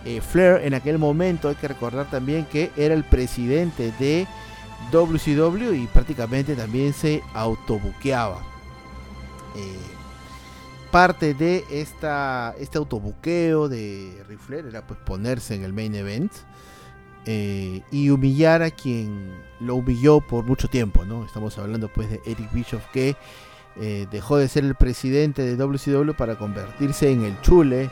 Eh, 0.05 0.20
Flair 0.20 0.62
en 0.64 0.74
aquel 0.74 0.99
momento, 0.99 1.49
hay 1.49 1.55
que 1.55 1.68
recordar 1.68 2.11
también 2.11 2.45
que 2.45 2.72
era 2.76 2.93
el 2.93 3.05
presidente 3.05 3.93
de 4.01 4.26
WCW 4.91 5.74
y 5.74 5.86
prácticamente 5.86 6.57
también 6.57 6.93
se 6.93 7.22
autobuqueaba. 7.34 8.41
Eh, 9.55 9.78
parte 10.91 11.34
de 11.34 11.64
esta, 11.70 12.53
este 12.59 12.78
autobuqueo 12.78 13.68
de 13.68 14.24
Ric 14.26 14.41
era 14.51 14.84
pues 14.84 14.99
ponerse 14.99 15.55
en 15.55 15.62
el 15.62 15.72
main 15.72 15.95
event 15.95 16.32
eh, 17.27 17.83
y 17.91 18.11
humillar 18.11 18.62
a 18.62 18.71
quien 18.71 19.33
lo 19.61 19.77
humilló 19.77 20.21
por 20.21 20.45
mucho 20.45 20.68
tiempo, 20.68 21.05
¿no? 21.05 21.25
Estamos 21.25 21.59
hablando 21.59 21.89
pues 21.89 22.11
de 22.11 22.21
Eric 22.25 22.53
Bischoff 22.53 22.85
que 22.93 23.16
dejó 24.11 24.37
de 24.37 24.47
ser 24.49 24.64
el 24.64 24.75
presidente 24.75 25.41
de 25.43 25.57
WCW 25.57 26.12
para 26.12 26.37
convertirse 26.37 27.11
en 27.11 27.25
el 27.25 27.41
chule 27.41 27.89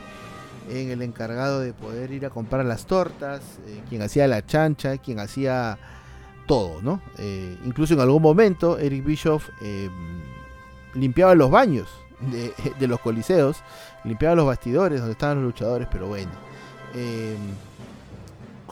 en 0.69 0.91
el 0.91 1.01
encargado 1.01 1.59
de 1.59 1.73
poder 1.73 2.11
ir 2.11 2.25
a 2.25 2.29
comprar 2.29 2.65
las 2.65 2.85
tortas, 2.85 3.41
eh, 3.67 3.81
quien 3.89 4.01
hacía 4.01 4.27
la 4.27 4.45
chancha, 4.45 4.97
quien 4.97 5.19
hacía 5.19 5.77
todo, 6.45 6.81
¿no? 6.81 7.01
Eh, 7.17 7.57
incluso 7.65 7.93
en 7.93 7.99
algún 7.99 8.21
momento 8.21 8.77
Eric 8.77 9.03
Bischoff 9.03 9.49
em, 9.61 10.21
limpiaba 10.93 11.35
los 11.35 11.49
baños 11.49 11.87
de, 12.19 12.87
los 12.87 12.99
coliseos, 12.99 13.57
limpiaba 14.03 14.35
los 14.35 14.45
bastidores 14.45 14.99
donde 14.99 15.13
estaban 15.13 15.37
los 15.37 15.45
luchadores, 15.45 15.87
pero 15.91 16.07
bueno. 16.07 16.31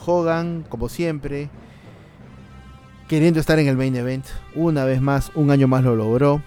Hogan, 0.04 0.64
como 0.68 0.88
siempre, 0.88 1.50
queriendo 3.08 3.40
estar 3.40 3.58
en 3.58 3.68
el 3.68 3.76
main 3.76 3.96
event, 3.96 4.26
una 4.54 4.84
vez 4.84 5.00
más, 5.00 5.32
un 5.34 5.50
año 5.50 5.68
más 5.68 5.84
lo 5.84 5.96
logró. 5.96 6.42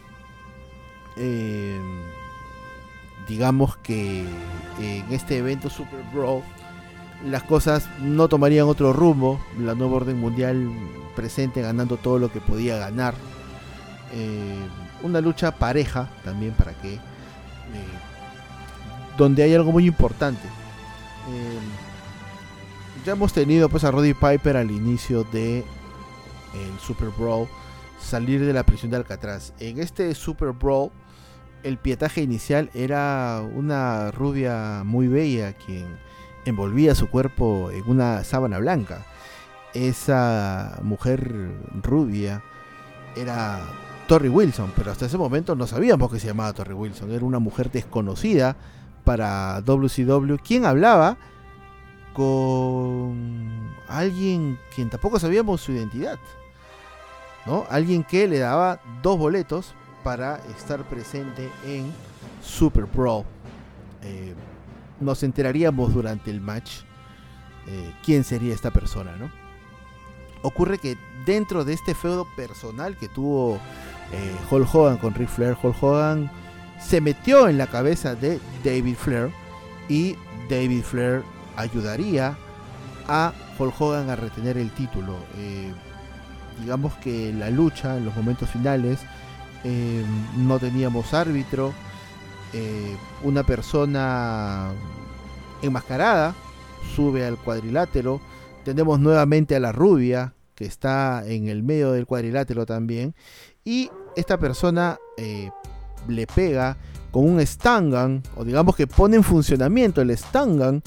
Em, 1.17 2.01
digamos 3.27 3.77
que 3.77 4.25
en 4.79 5.13
este 5.13 5.37
evento 5.37 5.69
Super 5.69 5.99
Brawl 6.13 6.41
las 7.25 7.43
cosas 7.43 7.87
no 7.99 8.27
tomarían 8.27 8.67
otro 8.67 8.93
rumbo, 8.93 9.39
la 9.59 9.75
nueva 9.75 9.97
orden 9.97 10.19
mundial 10.19 10.71
presente 11.15 11.61
ganando 11.61 11.97
todo 11.97 12.17
lo 12.19 12.31
que 12.31 12.41
podía 12.41 12.77
ganar. 12.77 13.13
Eh, 14.13 14.65
una 15.03 15.21
lucha 15.21 15.51
pareja 15.51 16.09
también 16.23 16.53
para 16.53 16.73
que... 16.73 16.95
Eh, 16.95 16.99
donde 19.17 19.43
hay 19.43 19.53
algo 19.53 19.71
muy 19.71 19.85
importante. 19.85 20.47
Eh, 21.29 21.59
ya 23.05 23.13
hemos 23.13 23.33
tenido 23.33 23.69
pues 23.69 23.83
a 23.83 23.91
Roddy 23.91 24.13
Piper 24.13 24.57
al 24.57 24.69
inicio 24.71 25.23
de 25.25 25.59
el 25.59 26.79
Super 26.79 27.09
Brawl 27.17 27.47
salir 27.99 28.45
de 28.45 28.53
la 28.53 28.63
prisión 28.63 28.91
de 28.91 28.97
Alcatraz. 28.97 29.53
En 29.59 29.79
este 29.79 30.13
Super 30.13 30.51
Brawl 30.51 30.91
el 31.63 31.77
pietaje 31.77 32.21
inicial 32.21 32.69
era 32.73 33.41
una 33.55 34.11
rubia 34.11 34.83
muy 34.85 35.07
bella 35.07 35.53
quien 35.53 35.85
envolvía 36.45 36.95
su 36.95 37.07
cuerpo 37.09 37.71
en 37.71 37.89
una 37.89 38.23
sábana 38.23 38.59
blanca. 38.59 39.05
Esa 39.73 40.79
mujer 40.83 41.51
rubia 41.81 42.43
era 43.15 43.61
Torrey 44.07 44.29
Wilson, 44.29 44.73
pero 44.75 44.91
hasta 44.91 45.05
ese 45.05 45.17
momento 45.17 45.55
no 45.55 45.65
sabíamos 45.65 46.11
que 46.11 46.19
se 46.19 46.27
llamaba 46.27 46.53
Torrey 46.53 46.75
Wilson. 46.75 47.11
Era 47.11 47.25
una 47.25 47.39
mujer 47.39 47.71
desconocida 47.71 48.57
para 49.03 49.61
WCW, 49.61 50.35
quien 50.43 50.65
hablaba 50.65 51.17
con 52.13 53.75
alguien 53.87 54.59
quien 54.73 54.89
tampoco 54.89 55.19
sabíamos 55.19 55.61
su 55.61 55.71
identidad. 55.71 56.19
¿no? 57.45 57.65
Alguien 57.69 58.03
que 58.03 58.27
le 58.27 58.39
daba 58.39 58.79
dos 59.01 59.17
boletos 59.17 59.73
para 60.03 60.37
estar 60.57 60.83
presente 60.83 61.49
en 61.65 61.91
Super 62.41 62.85
Pro. 62.85 63.25
Eh, 64.03 64.33
nos 64.99 65.23
enteraríamos 65.23 65.93
durante 65.93 66.31
el 66.31 66.41
match 66.41 66.81
eh, 67.67 67.93
quién 68.03 68.23
sería 68.23 68.53
esta 68.53 68.71
persona, 68.71 69.15
¿no? 69.17 69.31
Ocurre 70.43 70.79
que 70.79 70.97
dentro 71.25 71.63
de 71.63 71.73
este 71.73 71.93
feudo 71.93 72.27
personal 72.35 72.97
que 72.97 73.07
tuvo 73.07 73.59
eh, 74.11 74.35
Hulk 74.49 74.73
Hogan 74.73 74.97
con 74.97 75.13
Ric 75.13 75.29
Flair, 75.29 75.55
Hulk 75.61 75.83
Hogan 75.83 76.31
se 76.79 76.99
metió 76.99 77.47
en 77.47 77.59
la 77.59 77.67
cabeza 77.67 78.15
de 78.15 78.39
David 78.63 78.95
Flair 78.95 79.31
y 79.87 80.15
David 80.49 80.81
Flair 80.81 81.23
ayudaría 81.55 82.37
a 83.07 83.33
Hulk 83.57 83.79
Hogan 83.79 84.09
a 84.09 84.15
retener 84.15 84.57
el 84.57 84.71
título. 84.71 85.15
digamos 86.59 86.93
que 86.95 87.33
la 87.33 87.49
lucha 87.49 87.97
en 87.97 88.05
los 88.05 88.15
momentos 88.15 88.49
finales 88.49 88.99
eh, 89.63 90.03
no 90.37 90.57
teníamos 90.57 91.13
árbitro, 91.13 91.73
eh, 92.53 92.95
una 93.23 93.43
persona 93.43 94.71
enmascarada 95.61 96.33
sube 96.95 97.25
al 97.25 97.37
cuadrilátero, 97.37 98.19
tenemos 98.65 98.99
nuevamente 98.99 99.55
a 99.55 99.59
la 99.59 99.71
rubia 99.71 100.33
que 100.55 100.65
está 100.65 101.23
en 101.27 101.47
el 101.47 101.61
medio 101.61 101.91
del 101.91 102.07
cuadrilátero 102.07 102.65
también, 102.65 103.13
y 103.63 103.91
esta 104.15 104.39
persona 104.39 104.97
eh, 105.17 105.51
le 106.07 106.25
pega 106.25 106.77
con 107.11 107.29
un 107.29 107.45
Stangan, 107.45 108.23
o 108.35 108.43
digamos 108.43 108.75
que 108.75 108.87
pone 108.87 109.17
en 109.17 109.23
funcionamiento 109.23 110.01
el 110.01 110.15
Stangan 110.17 110.81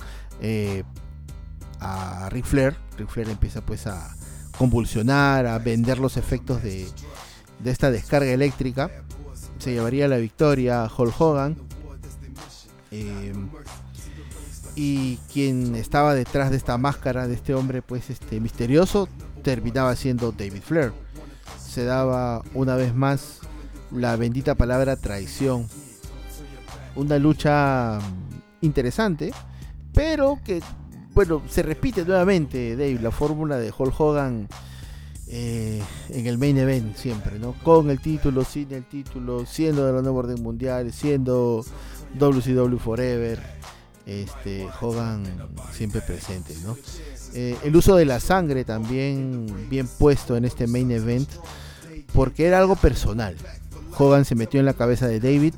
a 1.81 2.29
Ric 2.31 2.45
Flair. 2.45 2.77
Ric 2.99 3.09
Flair 3.09 3.29
empieza 3.29 3.65
pues 3.65 3.87
a 3.87 4.15
convulsionar, 4.59 5.47
a 5.47 5.59
vender 5.59 5.99
los 5.99 6.17
efectos 6.17 6.63
de, 6.63 6.89
esta 7.65 7.91
descarga 7.91 8.31
eléctrica. 8.31 8.91
Se 9.59 9.73
llevaría 9.73 10.09
la 10.09 10.17
victoria 10.17 10.85
a 10.85 10.91
Hulk 10.95 11.21
Hogan. 11.21 11.57
Eh, 12.91 13.33
y 14.77 15.17
quien 15.33 15.75
estaba 15.75 16.15
detrás 16.15 16.51
de 16.51 16.57
esta 16.57 16.79
máscara 16.79 17.29
de 17.29 17.35
este 17.35 17.55
hombre 17.55 17.81
pues 17.81 18.11
este 18.11 18.41
misterioso 18.41 19.09
terminaba 19.43 19.95
siendo 19.95 20.33
David 20.33 20.63
Flair. 20.63 20.93
Se 21.59 21.85
daba 21.85 22.43
una 22.55 22.77
vez 22.77 22.95
más 22.95 23.41
la 23.93 24.17
bendita 24.17 24.55
palabra 24.55 24.97
traición. 24.97 25.69
Una 26.97 27.19
lucha 27.19 27.99
mm, 27.99 28.65
interesante, 28.65 29.33
pero 29.95 30.39
que, 30.45 30.61
bueno, 31.15 31.43
se 31.49 31.63
repite 31.63 32.05
nuevamente, 32.05 32.77
Dave, 32.77 32.99
la 33.01 33.11
fórmula 33.11 33.57
de 33.57 33.73
Hulk 33.77 33.99
Hogan 33.99 34.49
eh, 35.29 35.83
en 36.11 36.27
el 36.27 36.37
main 36.37 36.59
event 36.59 36.97
siempre, 36.97 37.39
¿no? 37.39 37.55
Con 37.63 37.91
el 37.91 38.01
título, 38.01 38.45
sin 38.45 38.73
el 38.73 38.85
título, 38.85 39.47
siendo 39.47 39.87
de 39.87 39.93
la 39.93 40.03
nueva 40.03 40.19
orden 40.19 40.43
mundial, 40.43 40.93
siendo 40.93 41.65
WCW 42.19 42.77
Forever, 42.77 43.41
este, 44.07 44.69
Hogan 44.81 45.25
siempre 45.73 46.03
presente, 46.03 46.55
¿no? 46.65 46.77
Eh, 47.33 47.57
el 47.65 47.75
uso 47.75 47.97
de 47.97 48.05
la 48.05 48.21
sangre 48.21 48.65
también 48.65 49.47
bien 49.71 49.89
puesto 49.89 50.37
en 50.37 50.45
este 50.45 50.67
main 50.67 50.91
event, 50.91 51.29
porque 52.13 52.47
era 52.47 52.59
algo 52.59 52.77
personal. 52.77 53.37
Hogan 53.97 54.25
se 54.25 54.35
metió 54.35 54.61
en 54.61 54.67
la 54.67 54.75
cabeza 54.75 55.07
de 55.09 55.21
David 55.21 55.55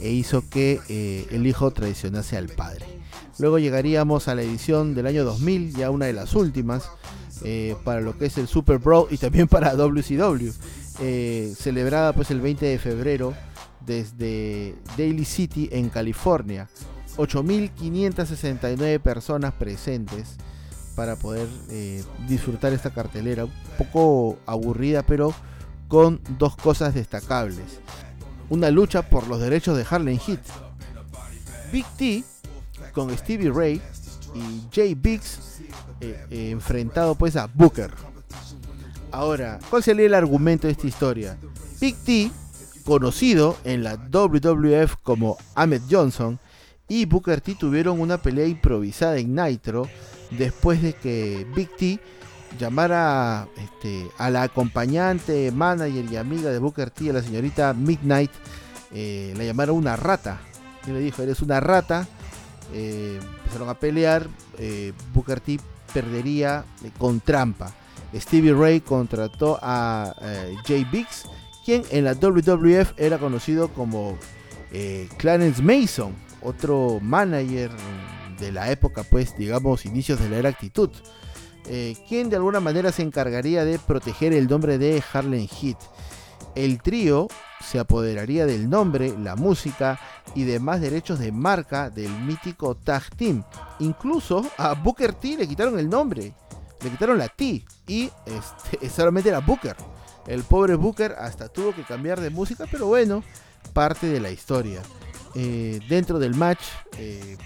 e 0.00 0.10
hizo 0.10 0.48
que 0.48 0.80
eh, 0.88 1.26
el 1.30 1.46
hijo 1.46 1.70
traicionase 1.70 2.36
al 2.36 2.48
padre. 2.48 2.91
Luego 3.38 3.58
llegaríamos 3.58 4.28
a 4.28 4.34
la 4.34 4.42
edición 4.42 4.94
del 4.94 5.06
año 5.06 5.24
2000, 5.24 5.74
ya 5.74 5.90
una 5.90 6.06
de 6.06 6.12
las 6.12 6.34
últimas, 6.34 6.90
eh, 7.44 7.76
para 7.84 8.00
lo 8.00 8.16
que 8.16 8.26
es 8.26 8.38
el 8.38 8.46
Super 8.46 8.78
Brawl 8.78 9.08
y 9.10 9.16
también 9.16 9.48
para 9.48 9.74
WCW, 9.74 10.50
celebrada 11.56 12.12
pues 12.12 12.30
el 12.30 12.40
20 12.40 12.66
de 12.66 12.78
febrero 12.78 13.34
desde 13.86 14.74
Daly 14.96 15.24
City 15.24 15.68
en 15.72 15.88
California. 15.88 16.68
8.569 17.16 19.00
personas 19.00 19.52
presentes 19.54 20.36
para 20.94 21.16
poder 21.16 21.48
eh, 21.70 22.02
disfrutar 22.28 22.72
esta 22.72 22.90
cartelera. 22.90 23.44
Un 23.44 23.52
poco 23.78 24.38
aburrida, 24.46 25.02
pero 25.02 25.34
con 25.88 26.20
dos 26.38 26.56
cosas 26.56 26.94
destacables. 26.94 27.80
Una 28.48 28.70
lucha 28.70 29.02
por 29.08 29.28
los 29.28 29.40
derechos 29.40 29.76
de 29.76 29.86
Harlem 29.88 30.18
Heat. 30.18 30.40
Big 31.72 31.86
T 31.96 32.24
con 32.92 33.16
Stevie 33.16 33.50
Ray 33.50 33.80
y 34.34 34.74
Jay 34.74 34.94
Biggs 34.94 35.60
eh, 36.00 36.26
eh, 36.30 36.50
enfrentado 36.50 37.14
pues 37.14 37.36
a 37.36 37.46
Booker. 37.46 37.90
Ahora, 39.10 39.58
¿cuál 39.68 39.82
sería 39.82 40.06
el 40.06 40.14
argumento 40.14 40.66
de 40.66 40.72
esta 40.72 40.86
historia? 40.86 41.36
Big 41.80 41.96
T, 41.96 42.30
conocido 42.84 43.56
en 43.64 43.82
la 43.82 43.96
WWF 43.96 44.96
como 45.02 45.36
Ahmed 45.54 45.82
Johnson, 45.90 46.38
y 46.88 47.04
Booker 47.04 47.40
T 47.40 47.54
tuvieron 47.54 48.00
una 48.00 48.18
pelea 48.18 48.46
improvisada 48.46 49.16
en 49.18 49.34
Nitro 49.34 49.88
después 50.30 50.82
de 50.82 50.94
que 50.94 51.46
Big 51.54 51.74
T 51.76 52.00
llamara 52.58 53.48
este, 53.56 54.08
a 54.18 54.30
la 54.30 54.42
acompañante, 54.42 55.50
manager 55.52 56.04
y 56.10 56.16
amiga 56.16 56.50
de 56.50 56.58
Booker 56.58 56.90
T, 56.90 57.10
a 57.10 57.14
la 57.14 57.22
señorita 57.22 57.72
Midnight, 57.74 58.30
eh, 58.92 59.34
la 59.36 59.44
llamaron 59.44 59.76
una 59.76 59.96
rata. 59.96 60.40
Y 60.86 60.90
le 60.90 61.00
dijo, 61.00 61.22
eres 61.22 61.40
una 61.40 61.60
rata. 61.60 62.06
Eh, 62.72 63.20
empezaron 63.38 63.68
a 63.68 63.74
pelear. 63.74 64.26
Eh, 64.58 64.92
Booker 65.12 65.40
T 65.40 65.58
perdería 65.92 66.64
con 66.98 67.20
trampa. 67.20 67.72
Stevie 68.14 68.52
Ray 68.52 68.80
contrató 68.80 69.58
a 69.62 70.14
Jay 70.66 70.84
Biggs, 70.84 71.24
quien 71.64 71.82
en 71.90 72.04
la 72.04 72.12
WWF 72.12 72.92
era 72.98 73.16
conocido 73.16 73.68
como 73.68 74.18
Clarence 75.16 75.62
Mason, 75.62 76.14
otro 76.42 76.98
manager 77.00 77.70
de 78.38 78.52
la 78.52 78.70
época, 78.70 79.04
pues 79.04 79.36
digamos, 79.36 79.86
inicios 79.86 80.20
de 80.20 80.28
la 80.28 80.38
era 80.38 80.48
actitud, 80.50 80.90
eh, 81.68 81.94
quien 82.08 82.28
de 82.28 82.36
alguna 82.36 82.60
manera 82.60 82.90
se 82.90 83.02
encargaría 83.02 83.64
de 83.64 83.78
proteger 83.78 84.32
el 84.32 84.48
nombre 84.48 84.78
de 84.78 85.02
Harlem 85.12 85.46
Heat. 85.46 85.78
El 86.54 86.82
trío 86.82 87.28
se 87.64 87.78
apoderaría 87.78 88.44
del 88.44 88.68
nombre, 88.68 89.14
la 89.16 89.36
música 89.36 90.00
y 90.34 90.44
demás 90.44 90.80
derechos 90.80 91.18
de 91.18 91.32
marca 91.32 91.90
del 91.90 92.10
mítico 92.20 92.74
Tag 92.74 93.14
Team. 93.16 93.44
Incluso 93.80 94.44
a 94.56 94.74
Booker 94.74 95.12
T 95.12 95.36
le 95.36 95.48
quitaron 95.48 95.78
el 95.78 95.88
nombre, 95.88 96.34
le 96.82 96.90
quitaron 96.90 97.18
la 97.18 97.28
T 97.28 97.64
y 97.86 98.10
este, 98.26 98.88
solamente 98.94 99.28
era 99.28 99.40
Booker. 99.40 99.76
El 100.26 100.44
pobre 100.44 100.76
Booker 100.76 101.16
hasta 101.18 101.48
tuvo 101.48 101.74
que 101.74 101.82
cambiar 101.82 102.20
de 102.20 102.30
música, 102.30 102.66
pero 102.70 102.86
bueno, 102.86 103.24
parte 103.72 104.06
de 104.06 104.20
la 104.20 104.30
historia. 104.30 104.80
Eh, 105.34 105.80
dentro 105.88 106.18
del 106.18 106.34
match, 106.34 106.62
eh, 106.98 107.36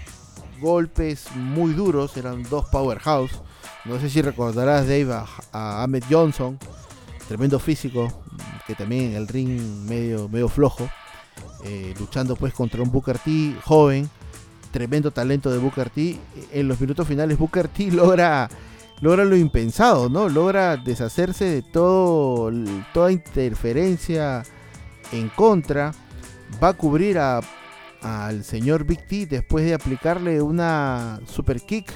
golpes 0.59 1.31
muy 1.35 1.73
duros, 1.73 2.15
eran 2.17 2.43
dos 2.43 2.65
powerhouse. 2.69 3.41
No 3.85 3.99
sé 3.99 4.09
si 4.09 4.21
recordarás 4.21 4.87
Dave 4.87 5.13
a, 5.13 5.83
Ahmed 5.83 6.03
Johnson, 6.09 6.59
tremendo 7.27 7.59
físico, 7.59 8.23
que 8.65 8.75
también 8.75 9.13
el 9.15 9.27
ring 9.27 9.59
medio, 9.87 10.27
medio 10.27 10.49
flojo, 10.49 10.89
eh, 11.63 11.93
luchando 11.99 12.35
pues 12.35 12.53
contra 12.53 12.81
un 12.81 12.91
Booker 12.91 13.17
T 13.17 13.55
joven, 13.63 14.09
tremendo 14.71 15.11
talento 15.11 15.51
de 15.51 15.57
Booker 15.57 15.89
T. 15.89 16.17
En 16.51 16.67
los 16.67 16.79
minutos 16.79 17.07
finales 17.07 17.37
Booker 17.37 17.67
T 17.67 17.91
logra, 17.91 18.49
logra 19.01 19.25
lo 19.25 19.35
impensado, 19.35 20.09
¿no? 20.09 20.29
Logra 20.29 20.77
deshacerse 20.77 21.45
de 21.45 21.61
todo, 21.61 22.51
toda 22.93 23.11
interferencia 23.11 24.43
en 25.11 25.29
contra. 25.29 25.93
Va 26.63 26.69
a 26.69 26.73
cubrir 26.73 27.19
a 27.19 27.41
al 28.01 28.43
señor 28.43 28.85
Big 28.85 29.07
T 29.07 29.25
después 29.25 29.65
de 29.65 29.73
aplicarle 29.73 30.41
una 30.41 31.19
super 31.25 31.61
kick, 31.61 31.91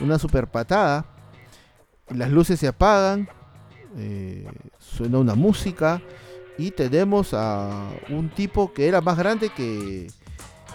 una 0.00 0.18
super 0.18 0.46
patada. 0.48 1.06
Las 2.08 2.30
luces 2.30 2.60
se 2.60 2.68
apagan, 2.68 3.28
eh, 3.96 4.46
suena 4.78 5.18
una 5.18 5.34
música 5.34 6.00
y 6.58 6.72
tenemos 6.72 7.32
a 7.32 7.88
un 8.10 8.28
tipo 8.28 8.72
que 8.72 8.88
era 8.88 9.00
más 9.00 9.16
grande 9.16 9.48
que, 9.50 10.10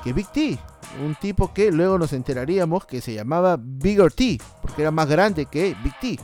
que 0.04 0.14
Big 0.14 0.28
T. 0.32 0.58
Un 1.06 1.16
tipo 1.16 1.54
que 1.54 1.72
luego 1.72 1.98
nos 1.98 2.14
enteraríamos 2.14 2.86
que 2.86 3.02
se 3.02 3.14
llamaba 3.14 3.58
Bigger 3.60 4.12
T, 4.12 4.40
porque 4.62 4.82
era 4.84 4.92
más 4.92 5.10
grande 5.10 5.46
que 5.46 5.76
Big 5.84 6.00
T. 6.00 6.20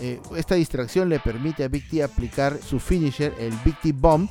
Eh, 0.00 0.20
esta 0.36 0.54
distracción 0.54 1.08
le 1.08 1.18
permite 1.18 1.64
a 1.64 1.68
Big 1.68 1.88
T 1.88 2.02
aplicar 2.02 2.58
su 2.58 2.78
finisher, 2.78 3.34
el 3.38 3.54
Big 3.64 3.80
T 3.80 3.92
Bomb, 3.92 4.28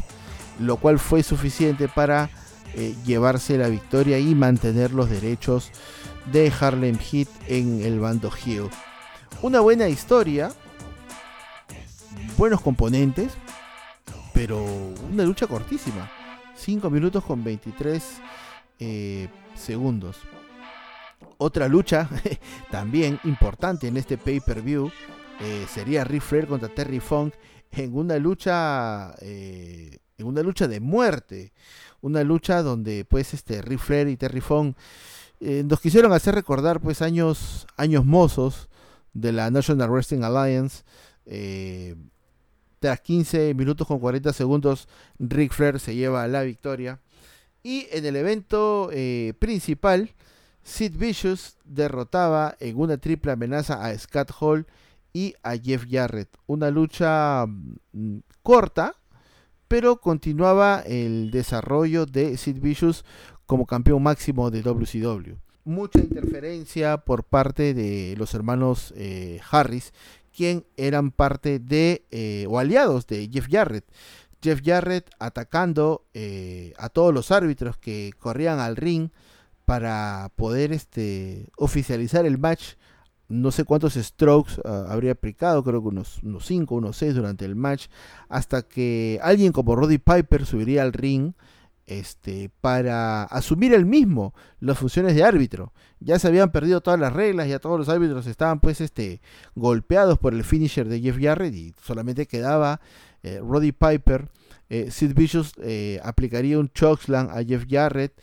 lo 0.59 0.78
cual 0.78 0.99
fue 0.99 1.24
suficiente 1.24 1.88
para 1.88 2.30
eh, 2.76 2.95
llevarse 3.05 3.57
la 3.57 3.70
victoria 3.70 4.20
y 4.20 4.36
mantener 4.36 4.91
los 4.91 5.09
derechos 5.09 5.72
de 6.32 6.53
Harlem 6.59 6.97
Heat 6.97 7.28
en 7.47 7.82
el 7.82 7.99
bando 7.99 8.32
Hill. 8.45 8.70
Una 9.41 9.61
buena 9.61 9.88
historia, 9.88 10.51
buenos 12.38 12.61
componentes, 12.61 13.32
pero 14.40 14.64
una 15.12 15.26
lucha 15.26 15.48
cortísima. 15.48 16.10
5 16.56 16.90
minutos 16.90 17.26
con 17.26 17.44
23 17.44 18.02
eh, 18.80 19.28
segundos. 19.54 20.16
Otra 21.40 21.68
lucha 21.68 22.10
también 22.72 23.20
importante 23.26 23.90
en 23.90 23.98
este 23.98 24.18
pay-per-view 24.18 24.90
eh, 25.42 25.66
sería 25.70 26.06
Ric 26.06 26.22
Flair 26.22 26.48
contra 26.48 26.70
Terry 26.70 27.02
Funk 27.02 27.34
en 27.72 27.94
una 27.94 28.18
lucha 28.18 29.14
en 29.20 30.00
una 30.20 30.42
lucha 30.42 30.70
de 30.70 30.80
muerte 30.80 31.52
una 32.00 32.24
lucha 32.24 32.64
donde 32.64 33.04
pues 33.04 33.34
este 33.34 33.62
Ric 33.62 33.80
Flair 33.80 34.08
y 34.08 34.16
Terry 34.16 34.40
Funk 34.40 34.78
eh, 35.42 35.64
nos 35.66 35.82
quisieron 35.82 36.14
hacer 36.14 36.34
recordar 36.34 36.80
pues 36.80 37.02
años, 37.02 37.68
años 37.76 38.05
mozos 38.05 38.70
de 39.12 39.34
la 39.34 39.51
National 39.51 39.89
Wrestling 39.89 40.24
Alliance. 40.24 40.84
Tras 42.80 43.01
15 43.01 43.54
minutos 43.54 43.86
con 43.86 44.00
40 44.00 44.32
segundos, 44.34 44.88
Ric 45.20 45.54
Flair 45.54 45.80
se 45.80 45.96
lleva 45.96 46.28
la 46.28 46.43
victoria. 46.43 47.00
Y 47.62 47.88
en 47.92 48.06
el 48.06 48.16
evento 48.16 48.89
eh, 48.93 49.34
principal, 49.38 50.12
Sid 50.64 50.96
Vicious 50.97 51.58
derrotaba 51.66 52.56
en 52.60 52.80
una 52.80 52.97
triple 52.97 53.32
amenaza 53.32 53.84
a 53.84 53.97
Scott 53.97 54.32
Hall 54.39 54.66
y 55.14 55.34
a 55.43 55.58
Jeff 55.58 55.86
Jarrett. 55.89 56.30
Una 56.47 56.70
lucha 56.70 57.46
mm, 57.47 58.20
corta, 58.43 58.96
pero 59.68 60.00
continuaba 60.00 60.82
el 60.86 61.32
desarrollo 61.32 62.06
de 62.06 62.38
Sid 62.38 62.60
Vicious 62.60 63.04
como 63.46 63.66
campeón 63.66 64.04
máximo 64.04 64.51
de 64.51 64.62
WCW. 64.62 65.36
Mucha 65.66 66.00
interferencia 66.00 66.97
por 66.97 67.24
parte 67.24 67.74
de 67.74 68.16
los 68.18 68.34
hermanos 68.34 68.93
eh, 68.96 69.39
Harris, 69.51 69.93
quien 70.39 70.66
eran 70.78 71.11
parte 71.11 71.59
de 71.59 72.05
eh, 72.11 72.45
o 72.47 72.59
aliados 72.59 73.07
de 73.07 73.29
Jeff 73.29 73.47
Jarrett. 73.51 73.83
Jeff 74.41 74.61
Jarrett 74.63 75.09
atacando 75.20 76.05
eh, 76.13 76.74
a 76.78 76.87
todos 76.87 77.13
los 77.13 77.29
árbitros 77.32 77.75
que 77.78 78.13
corrían 78.17 78.57
al 78.59 78.78
ring 78.78 79.09
para 79.66 80.32
poder 80.37 80.71
este, 80.71 81.49
oficializar 81.57 82.25
el 82.25 82.37
match 82.37 82.75
no 83.28 83.51
sé 83.51 83.66
cuántos 83.66 83.95
strokes 83.95 84.53
ah, 84.63 84.86
habría 84.87 85.11
aplicado, 85.11 85.61
creo 85.61 85.82
que 85.82 85.89
unos 85.89 86.21
5, 86.24 86.74
unos 86.74 86.95
6 86.95 87.16
durante 87.16 87.43
el 87.43 87.57
match, 87.57 87.87
hasta 88.29 88.61
que 88.61 89.20
alguien 89.21 89.51
como 89.51 89.75
Roddy 89.75 89.97
Piper 89.97 90.45
subiría 90.45 90.83
al 90.83 90.93
ring 90.93 91.33
este, 91.89 92.51
para 92.61 93.24
asumir 93.24 93.74
el 93.74 93.86
mismo 93.86 94.33
las 94.59 94.78
funciones 94.78 95.16
de 95.16 95.24
árbitro. 95.24 95.74
Ya 95.99 96.20
se 96.20 96.28
habían 96.28 96.51
perdido 96.51 96.82
todas 96.82 96.99
las 96.99 97.13
reglas, 97.13 97.47
ya 97.47 97.59
todos 97.59 97.79
los 97.79 97.89
árbitros 97.89 98.28
estaban 98.28 98.59
pues 98.59 98.79
este, 98.79 99.21
golpeados 99.55 100.20
por 100.20 100.33
el 100.33 100.43
finisher 100.43 100.87
de 100.87 101.01
Jeff 101.01 101.17
Jarrett 101.20 101.55
y 101.55 101.74
solamente 101.82 102.28
quedaba 102.28 102.79
eh, 103.24 103.41
Roddy 103.43 103.71
Piper 103.71 104.29
eh, 104.70 104.91
Sid 104.91 105.16
Vicious 105.16 105.53
eh, 105.63 105.99
aplicaría 106.03 106.59
un 106.59 106.70
chokeslam 106.70 107.29
a 107.32 107.43
Jeff 107.43 107.66
Jarrett 107.67 108.13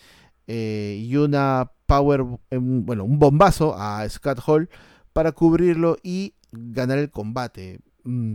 y 0.48 1.16
una 1.16 1.72
power, 1.86 2.22
bueno, 2.52 3.02
un 3.02 3.18
bombazo 3.18 3.74
a 3.76 4.08
Scott 4.08 4.38
Hall 4.46 4.70
para 5.12 5.32
cubrirlo 5.32 5.96
y 6.04 6.34
ganar 6.52 6.98
el 6.98 7.10
combate. 7.10 7.80
Mm. 8.04 8.34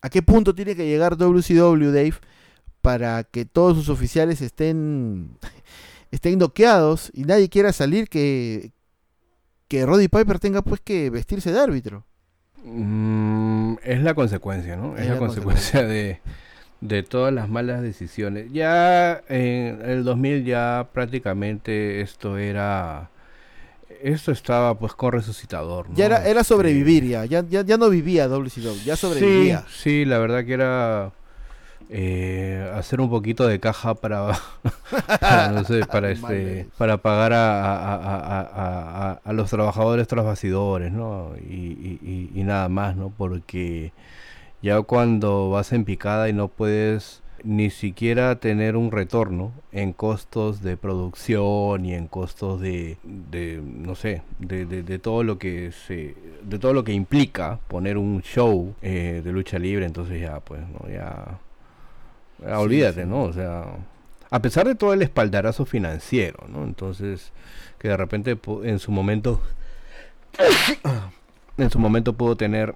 ¿A 0.00 0.10
qué 0.10 0.22
punto 0.22 0.54
tiene 0.54 0.76
que 0.76 0.86
llegar 0.86 1.16
WCW, 1.16 1.90
Dave, 1.90 2.14
para 2.86 3.24
que 3.24 3.44
todos 3.44 3.76
sus 3.76 3.88
oficiales 3.88 4.40
estén, 4.40 5.38
estén 6.12 6.38
noqueados 6.38 7.10
y 7.12 7.24
nadie 7.24 7.48
quiera 7.48 7.72
salir 7.72 8.08
que, 8.08 8.70
que 9.66 9.84
Roddy 9.84 10.06
Piper 10.06 10.38
tenga 10.38 10.62
pues 10.62 10.80
que 10.80 11.10
vestirse 11.10 11.50
de 11.50 11.58
árbitro? 11.58 12.04
Mm, 12.62 13.74
es 13.82 14.00
la 14.02 14.14
consecuencia, 14.14 14.76
¿no? 14.76 14.96
Es, 14.96 15.08
la, 15.08 15.18
consecuencia, 15.18 15.82
de, 15.82 16.20
de 16.80 17.02
todas 17.02 17.34
las 17.34 17.48
malas 17.48 17.82
decisiones. 17.82 18.52
Ya 18.52 19.20
en 19.28 19.82
el 19.82 20.04
2000 20.04 20.44
ya 20.44 20.88
prácticamente 20.92 22.02
esto 22.02 22.38
era 22.38 23.10
esto 24.00 24.30
estaba 24.30 24.78
pues 24.78 24.92
con 24.92 25.10
resucitador. 25.10 25.88
Ya 25.92 26.06
era, 26.06 26.24
era 26.24 26.44
sobrevivir 26.44 27.04
ya. 27.04 27.24
ya, 27.24 27.42
ya, 27.42 27.76
no 27.78 27.90
vivía 27.90 28.28
WCW, 28.28 28.84
ya 28.84 28.94
sobrevivía. 28.94 29.64
Sí, 29.68 30.04
la 30.04 30.18
verdad 30.18 30.44
que 30.44 30.52
era 30.52 31.12
eh, 31.88 32.70
hacer 32.74 33.00
un 33.00 33.08
poquito 33.08 33.46
de 33.46 33.60
caja 33.60 33.94
para, 33.94 34.32
no 35.52 35.64
sé, 35.64 35.86
para 35.86 36.10
este, 36.10 36.66
para 36.76 36.96
pagar 36.96 37.32
a, 37.32 39.20
a, 39.24 39.32
los 39.32 39.50
trabajadores 39.50 40.08
tras 40.08 40.44
¿no? 40.44 41.32
Y, 41.48 42.30
y, 42.34 42.42
nada 42.42 42.68
más, 42.68 42.96
¿no? 42.96 43.10
Porque 43.10 43.92
ya 44.62 44.82
cuando 44.82 45.50
vas 45.50 45.72
en 45.72 45.84
picada 45.84 46.28
y 46.28 46.32
no 46.32 46.48
puedes 46.48 47.22
ni 47.44 47.70
siquiera 47.70 48.36
tener 48.40 48.76
un 48.76 48.90
retorno 48.90 49.52
en 49.70 49.92
costos 49.92 50.62
de 50.62 50.76
producción 50.76 51.84
y 51.84 51.94
en 51.94 52.08
costos 52.08 52.60
de, 52.60 52.96
de 53.04 53.62
no 53.62 53.94
sé, 53.94 54.22
de, 54.40 54.64
de, 54.66 54.98
todo 54.98 55.22
lo 55.22 55.38
que 55.38 55.70
se, 55.70 56.16
de 56.42 56.58
todo 56.58 56.72
lo 56.72 56.82
que 56.82 56.92
implica 56.92 57.60
poner 57.68 57.98
un 57.98 58.22
show 58.22 58.74
eh, 58.82 59.20
de 59.22 59.32
lucha 59.32 59.58
libre, 59.58 59.86
entonces 59.86 60.20
ya, 60.20 60.40
pues, 60.40 60.60
no, 60.68 60.88
ya, 60.90 61.38
olvídate, 62.44 63.06
¿no? 63.06 63.22
O 63.22 63.32
sea, 63.32 63.64
a 64.30 64.42
pesar 64.42 64.66
de 64.66 64.74
todo 64.74 64.92
el 64.92 65.02
espaldarazo 65.02 65.64
financiero, 65.64 66.46
¿no? 66.48 66.64
Entonces, 66.64 67.32
que 67.78 67.88
de 67.88 67.96
repente 67.96 68.38
en 68.64 68.78
su 68.78 68.90
momento, 68.90 69.40
en 71.58 71.70
su 71.70 71.78
momento 71.78 72.12
pudo 72.14 72.36
tener 72.36 72.74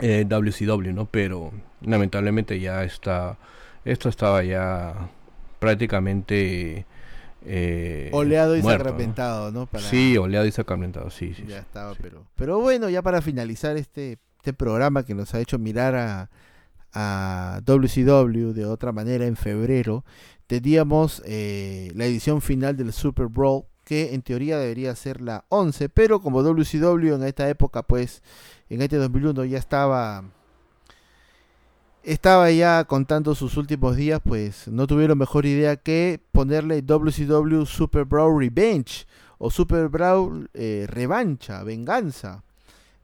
eh, 0.00 0.24
WCW, 0.28 0.92
¿no? 0.92 1.06
Pero 1.06 1.52
lamentablemente 1.80 2.60
ya 2.60 2.84
está 2.84 3.38
esto 3.84 4.08
estaba 4.08 4.42
ya 4.42 5.10
prácticamente 5.60 6.84
eh, 7.44 8.10
oleado 8.12 8.56
y 8.56 8.62
sacramentado, 8.62 9.52
¿no? 9.52 9.68
Sí, 9.78 10.18
oleado 10.18 10.44
y 10.44 10.50
sacramentado, 10.50 11.10
sí, 11.10 11.34
sí. 11.34 11.44
Ya 11.46 11.58
estaba, 11.58 11.94
pero 11.94 12.24
pero 12.34 12.58
bueno, 12.58 12.88
ya 12.88 13.02
para 13.02 13.22
finalizar 13.22 13.76
este 13.76 14.18
este 14.38 14.52
programa 14.52 15.04
que 15.04 15.14
nos 15.14 15.34
ha 15.34 15.40
hecho 15.40 15.58
mirar 15.58 15.96
a, 15.96 16.30
a 16.98 17.60
WCW 17.66 18.54
de 18.54 18.64
otra 18.64 18.90
manera 18.90 19.26
en 19.26 19.36
febrero, 19.36 20.02
teníamos 20.46 21.22
eh, 21.26 21.92
la 21.94 22.06
edición 22.06 22.40
final 22.40 22.74
del 22.74 22.94
Super 22.94 23.26
Brawl 23.26 23.64
que 23.84 24.14
en 24.14 24.22
teoría 24.22 24.58
debería 24.58 24.96
ser 24.96 25.20
la 25.20 25.44
11, 25.50 25.90
pero 25.90 26.22
como 26.22 26.42
WCW 26.42 27.14
en 27.14 27.24
esta 27.24 27.48
época, 27.50 27.82
pues 27.82 28.22
en 28.70 28.80
este 28.80 28.96
2001 28.96 29.44
ya 29.44 29.58
estaba 29.58 30.24
estaba 32.02 32.50
ya 32.50 32.84
contando 32.84 33.34
sus 33.34 33.58
últimos 33.58 33.96
días, 33.96 34.20
pues 34.24 34.66
no 34.66 34.86
tuvieron 34.86 35.18
mejor 35.18 35.44
idea 35.44 35.76
que 35.76 36.18
ponerle 36.32 36.80
WCW 36.80 37.66
Super 37.66 38.06
Brawl 38.06 38.40
Revenge 38.40 39.06
o 39.36 39.50
Super 39.50 39.88
Brawl 39.88 40.48
eh, 40.54 40.86
Revancha, 40.88 41.62
Venganza. 41.62 42.45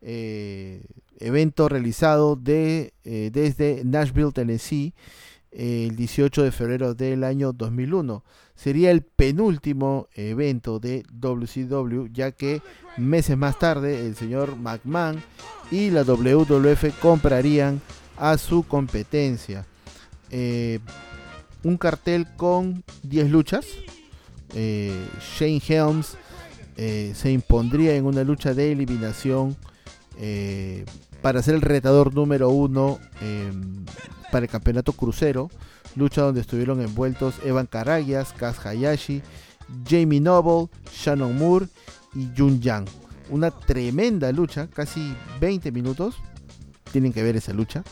Eh, 0.05 0.83
evento 1.21 1.69
realizado 1.69 2.35
de, 2.35 2.95
eh, 3.05 3.31
desde 3.33 3.83
Nashville, 3.85 4.33
Tennessee, 4.33 4.93
el 5.53 5.95
18 5.95 6.43
de 6.43 6.51
febrero 6.51 6.95
del 6.95 7.23
año 7.23 7.53
2001. 7.53 8.25
Sería 8.57 8.91
el 8.91 9.03
penúltimo 9.03 10.09
evento 10.15 10.81
de 10.81 11.05
WCW, 11.13 12.07
ya 12.13 12.33
que 12.33 12.63
meses 12.97 13.37
más 13.37 13.59
tarde 13.61 14.05
el 14.05 14.17
señor 14.17 14.57
McMahon 14.57 15.23
y 15.71 15.91
la 15.91 16.03
WWF 16.03 16.99
comprarían 17.01 17.81
a 18.17 18.37
su 18.37 18.65
competencia. 18.65 19.65
Eh, 20.31 20.81
un 21.63 21.77
cartel 21.77 22.27
con 22.37 22.83
10 23.05 23.31
luchas. 23.31 23.67
Shane 24.53 25.63
Helms 25.67 26.17
se 26.77 27.31
impondría 27.31 27.95
en 27.95 28.05
una 28.05 28.25
lucha 28.25 28.53
de 28.53 28.73
eliminación 28.73 29.57
para 31.21 31.43
ser 31.43 31.55
el 31.55 31.63
retador 31.63 32.15
número 32.15 32.51
uno 32.51 32.99
em, 33.21 33.85
para 34.31 34.45
el 34.45 34.51
campeonato 34.51 34.93
crucero. 34.93 35.51
Lucha 35.95 36.23
donde 36.23 36.41
estuvieron 36.41 36.81
envueltos 36.81 37.35
Evan 37.45 37.67
Karagias, 37.67 38.33
Kaz 38.33 38.65
Hayashi, 38.65 39.23
Jamie 39.89 40.21
Noble, 40.21 40.69
Shannon 40.91 41.37
Moore 41.37 41.67
y 42.15 42.29
Jun 42.37 42.61
Yang. 42.61 42.87
Una 43.31 43.51
tremenda 43.51 44.33
lucha, 44.33 44.69
casi 44.69 45.15
20 45.41 45.71
minutos. 45.71 46.17
Tienen 46.93 47.13
que 47.13 47.23
ver 47.23 47.37
esa 47.37 47.53
lucha. 47.53 47.83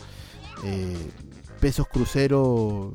Eh, 0.65 0.97
pesos 1.61 1.87
crucero 1.89 2.93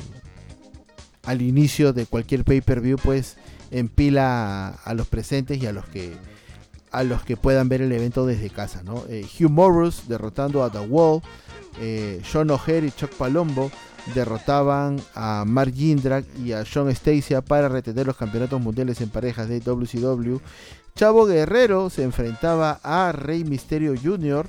al 1.24 1.42
inicio 1.42 1.94
de 1.94 2.06
cualquier 2.06 2.44
pay-per-view 2.44 2.98
pues 3.04 3.38
empila 3.72 4.70
a, 4.70 4.94
los 4.94 5.08
presentes 5.08 5.62
y 5.62 5.66
a 5.66 5.72
los 5.72 5.86
que 5.88 6.14
a 6.96 7.04
los 7.04 7.24
que 7.24 7.38
puedan 7.38 7.70
ver 7.70 7.82
el 7.82 7.92
evento 7.92 8.26
desde 8.26 8.50
casa 8.50 8.84
¿no? 8.84 9.04
Eh, 9.10 9.26
Hugh 9.40 9.50
Morris 9.50 10.08
derrotando 10.08 10.64
a 10.64 10.72
The 10.72 10.80
Wall 10.80 11.22
eh, 11.80 12.22
Sean 12.24 12.50
O'Hare 12.52 12.88
y 12.88 12.92
Chuck 12.92 13.12
Palombo 13.12 13.72
derrotaban 14.14 15.02
a 15.14 15.44
Mark 15.46 15.74
Jindrak 15.74 16.26
y 16.44 16.52
a 16.54 16.64
Sean 16.64 16.94
Stacia 16.96 17.42
para 17.42 17.70
retener 17.70 18.06
los 18.06 18.18
campeonatos 18.18 18.62
mundiales 18.62 19.02
en 19.02 19.10
parejas 19.10 19.50
de 19.50 19.60
WCW 19.60 20.38
Chavo 20.96 21.26
Guerrero 21.26 21.90
se 21.90 22.04
enfrentaba 22.04 22.80
a 22.82 23.12
Rey 23.12 23.44
Mysterio 23.44 23.96
Jr. 24.02 24.48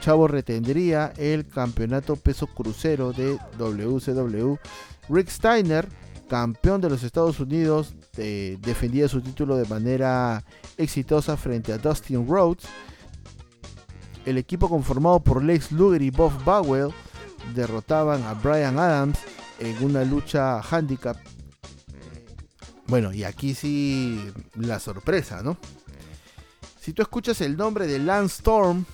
Chavo 0.00 0.26
retendría 0.26 1.12
el 1.18 1.46
campeonato 1.46 2.16
peso 2.16 2.46
crucero 2.46 3.12
de 3.12 3.38
WCW. 3.58 4.56
Rick 5.10 5.28
Steiner, 5.28 5.86
campeón 6.28 6.80
de 6.80 6.90
los 6.90 7.02
Estados 7.02 7.40
Unidos, 7.40 7.94
eh, 8.16 8.58
defendía 8.60 9.08
su 9.08 9.20
título 9.20 9.56
de 9.56 9.66
manera 9.66 10.44
exitosa 10.76 11.36
frente 11.36 11.72
a 11.72 11.78
Dustin 11.78 12.26
Rhodes. 12.26 12.64
El 14.24 14.38
equipo 14.38 14.68
conformado 14.68 15.20
por 15.20 15.42
Lex 15.42 15.72
Luger 15.72 16.02
y 16.02 16.10
Bob 16.10 16.32
Bowell 16.44 16.92
derrotaban 17.54 18.22
a 18.22 18.34
Brian 18.34 18.78
Adams 18.78 19.18
en 19.58 19.84
una 19.84 20.04
lucha 20.04 20.60
handicap. 20.60 21.16
Bueno, 22.86 23.12
y 23.12 23.24
aquí 23.24 23.54
sí 23.54 24.32
la 24.54 24.78
sorpresa, 24.78 25.42
¿no? 25.42 25.56
Si 26.80 26.92
tú 26.92 27.02
escuchas 27.02 27.40
el 27.40 27.56
nombre 27.56 27.86
de 27.86 27.98
Lance 27.98 28.36
Storm, 28.36 28.84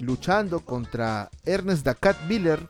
luchando 0.00 0.60
contra 0.60 1.30
Ernest 1.44 1.84
Dacat 1.84 2.16
Miller, 2.26 2.68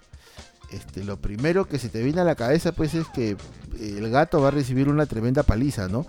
este, 0.70 1.02
lo 1.02 1.20
primero 1.20 1.66
que 1.66 1.78
se 1.78 1.88
te 1.88 2.02
viene 2.02 2.20
a 2.20 2.24
la 2.24 2.34
cabeza 2.34 2.72
pues 2.72 2.94
es 2.94 3.08
que 3.08 3.36
el 3.78 4.10
gato 4.10 4.40
va 4.40 4.48
a 4.48 4.52
recibir 4.52 4.88
una 4.88 5.06
tremenda 5.06 5.42
paliza, 5.42 5.88
¿no? 5.88 6.06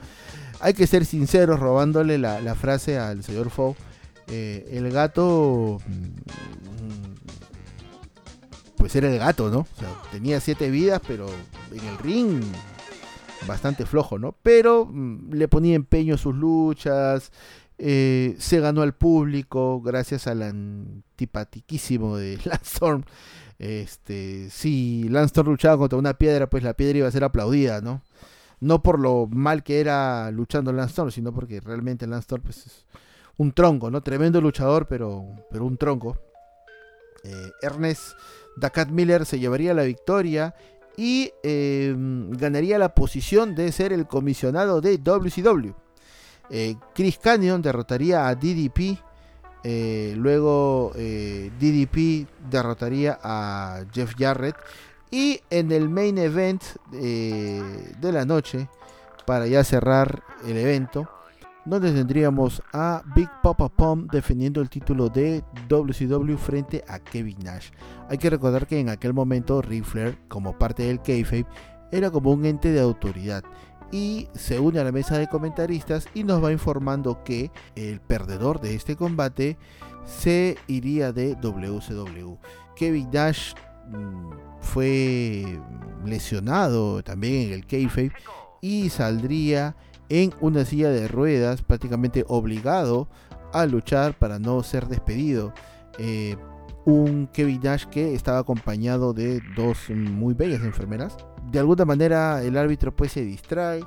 Hay 0.59 0.73
que 0.73 0.87
ser 0.87 1.05
sinceros 1.05 1.59
robándole 1.59 2.17
la, 2.17 2.55
frase 2.55 2.97
al 2.97 3.23
señor 3.23 3.49
Fou. 3.49 3.75
Eh, 4.27 4.69
el 4.71 4.91
gato 4.91 5.79
mm, 5.85 6.41
pues 8.77 8.95
era 8.95 9.11
el 9.11 9.19
gato, 9.19 9.49
¿no? 9.49 9.59
O 9.59 9.79
sea, 9.79 9.89
tenía 10.11 10.39
siete 10.39 10.69
vidas, 10.69 11.01
pero 11.07 11.27
en 11.71 11.87
el 11.87 11.97
ring 11.99 12.41
bastante 13.47 13.85
flojo, 13.85 14.17
¿no? 14.17 14.35
Pero 14.41 14.85
mm, 14.85 15.33
le 15.33 15.47
ponía 15.47 15.75
empeño 15.75 16.15
a 16.15 16.17
sus 16.17 16.35
luchas, 16.35 17.31
eh, 17.77 18.35
se 18.39 18.59
ganó 18.59 18.81
al 18.81 18.93
público 18.93 19.81
gracias 19.81 20.27
al 20.27 20.43
antipatiquísimo 20.43 22.17
de 22.17 22.39
Landstorm. 22.45 23.03
Este, 23.61 24.49
si 24.49 25.07
Landstorm 25.07 25.49
luchaba 25.49 25.77
contra 25.77 25.99
una 25.99 26.15
piedra, 26.15 26.49
pues 26.49 26.63
la 26.63 26.73
piedra 26.73 26.97
iba 26.97 27.07
a 27.07 27.11
ser 27.11 27.23
aplaudida, 27.23 27.79
¿no? 27.79 28.01
No 28.59 28.81
por 28.81 28.97
lo 28.99 29.27
mal 29.27 29.61
que 29.61 29.79
era 29.79 30.31
luchando 30.31 30.73
Landstorm, 30.73 31.11
sino 31.11 31.31
porque 31.31 31.59
realmente 31.61 32.07
Landstorm 32.07 32.41
pues, 32.41 32.65
es 32.65 32.85
un 33.37 33.51
tronco, 33.51 33.91
¿no? 33.91 34.01
Tremendo 34.01 34.41
luchador, 34.41 34.87
pero, 34.87 35.25
pero 35.51 35.65
un 35.65 35.77
tronco. 35.77 36.17
Eh, 37.23 37.51
Ernest 37.61 38.13
Dacat 38.57 38.89
Miller 38.89 39.27
se 39.27 39.37
llevaría 39.37 39.75
la 39.75 39.83
victoria 39.83 40.55
y 40.97 41.31
em, 41.43 42.31
ganaría 42.31 42.79
la 42.79 42.95
posición 42.95 43.53
de 43.53 43.71
ser 43.71 43.93
el 43.93 44.07
comisionado 44.07 44.81
de 44.81 44.97
WCW. 44.97 45.69
Eh, 46.49 46.77
Chris 46.95 47.19
Canyon 47.19 47.61
derrotaría 47.61 48.27
a 48.27 48.33
DDP 48.33 48.97
Eh, 49.63 50.13
luego 50.17 50.91
eh, 50.95 51.51
DDP 51.59 52.27
derrotaría 52.49 53.19
a 53.21 53.83
Jeff 53.93 54.13
Jarrett. 54.17 54.55
Y 55.11 55.41
en 55.49 55.71
el 55.71 55.89
main 55.89 56.17
event 56.17 56.63
eh, 56.93 57.61
de 57.99 58.11
la 58.11 58.25
noche, 58.25 58.69
para 59.25 59.45
ya 59.45 59.63
cerrar 59.63 60.23
el 60.47 60.57
evento, 60.57 61.09
donde 61.65 61.91
tendríamos 61.91 62.63
a 62.73 63.03
Big 63.13 63.29
Papa 63.43 63.69
Pump 63.69 64.11
defendiendo 64.11 64.61
el 64.61 64.69
título 64.69 65.09
de 65.09 65.43
WCW 65.67 66.37
frente 66.37 66.83
a 66.87 66.99
Kevin 66.99 67.39
Nash. 67.43 67.71
Hay 68.09 68.17
que 68.17 68.29
recordar 68.29 68.65
que 68.67 68.79
en 68.79 68.89
aquel 68.89 69.13
momento 69.13 69.61
Ric 69.61 69.83
Flair, 69.83 70.17
como 70.27 70.57
parte 70.57 70.83
del 70.83 71.01
kayfabe, 71.01 71.45
era 71.91 72.09
como 72.09 72.31
un 72.31 72.45
ente 72.45 72.71
de 72.71 72.79
autoridad 72.79 73.43
y 73.91 74.27
se 74.33 74.59
une 74.59 74.79
a 74.79 74.83
la 74.83 74.91
mesa 74.91 75.17
de 75.17 75.27
comentaristas 75.27 76.07
y 76.13 76.23
nos 76.23 76.43
va 76.43 76.51
informando 76.51 77.23
que 77.23 77.51
el 77.75 77.99
perdedor 77.99 78.61
de 78.61 78.75
este 78.75 78.95
combate 78.95 79.57
se 80.05 80.57
iría 80.67 81.11
de 81.11 81.35
WCW. 81.35 82.35
Kevin 82.75 83.09
Nash 83.11 83.53
mm, 83.89 84.31
fue 84.61 85.59
lesionado 86.05 87.03
también 87.03 87.47
en 87.47 87.53
el 87.53 87.67
kayfabe 87.67 88.11
y 88.61 88.89
saldría 88.89 89.75
en 90.09 90.33
una 90.39 90.65
silla 90.65 90.89
de 90.89 91.07
ruedas 91.07 91.61
prácticamente 91.61 92.25
obligado 92.27 93.07
a 93.53 93.65
luchar 93.65 94.17
para 94.17 94.39
no 94.39 94.63
ser 94.63 94.87
despedido. 94.87 95.53
Eh, 95.97 96.37
un 96.85 97.27
Kevin 97.27 97.61
Nash 97.63 97.85
que 97.85 98.15
estaba 98.15 98.39
acompañado 98.39 99.13
de 99.13 99.41
dos 99.55 99.89
muy 99.89 100.33
bellas 100.33 100.61
enfermeras. 100.61 101.17
De 101.49 101.59
alguna 101.59 101.85
manera 101.85 102.43
el 102.43 102.57
árbitro 102.57 102.95
pues 102.95 103.13
se 103.13 103.23
distrae. 103.23 103.83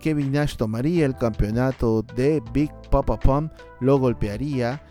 Kevin 0.00 0.32
Nash 0.32 0.56
tomaría 0.56 1.06
el 1.06 1.16
campeonato 1.16 2.02
de 2.02 2.42
Big 2.52 2.70
Papa 2.90 3.18
Pump, 3.18 3.52
lo 3.80 3.98
golpearía 3.98 4.82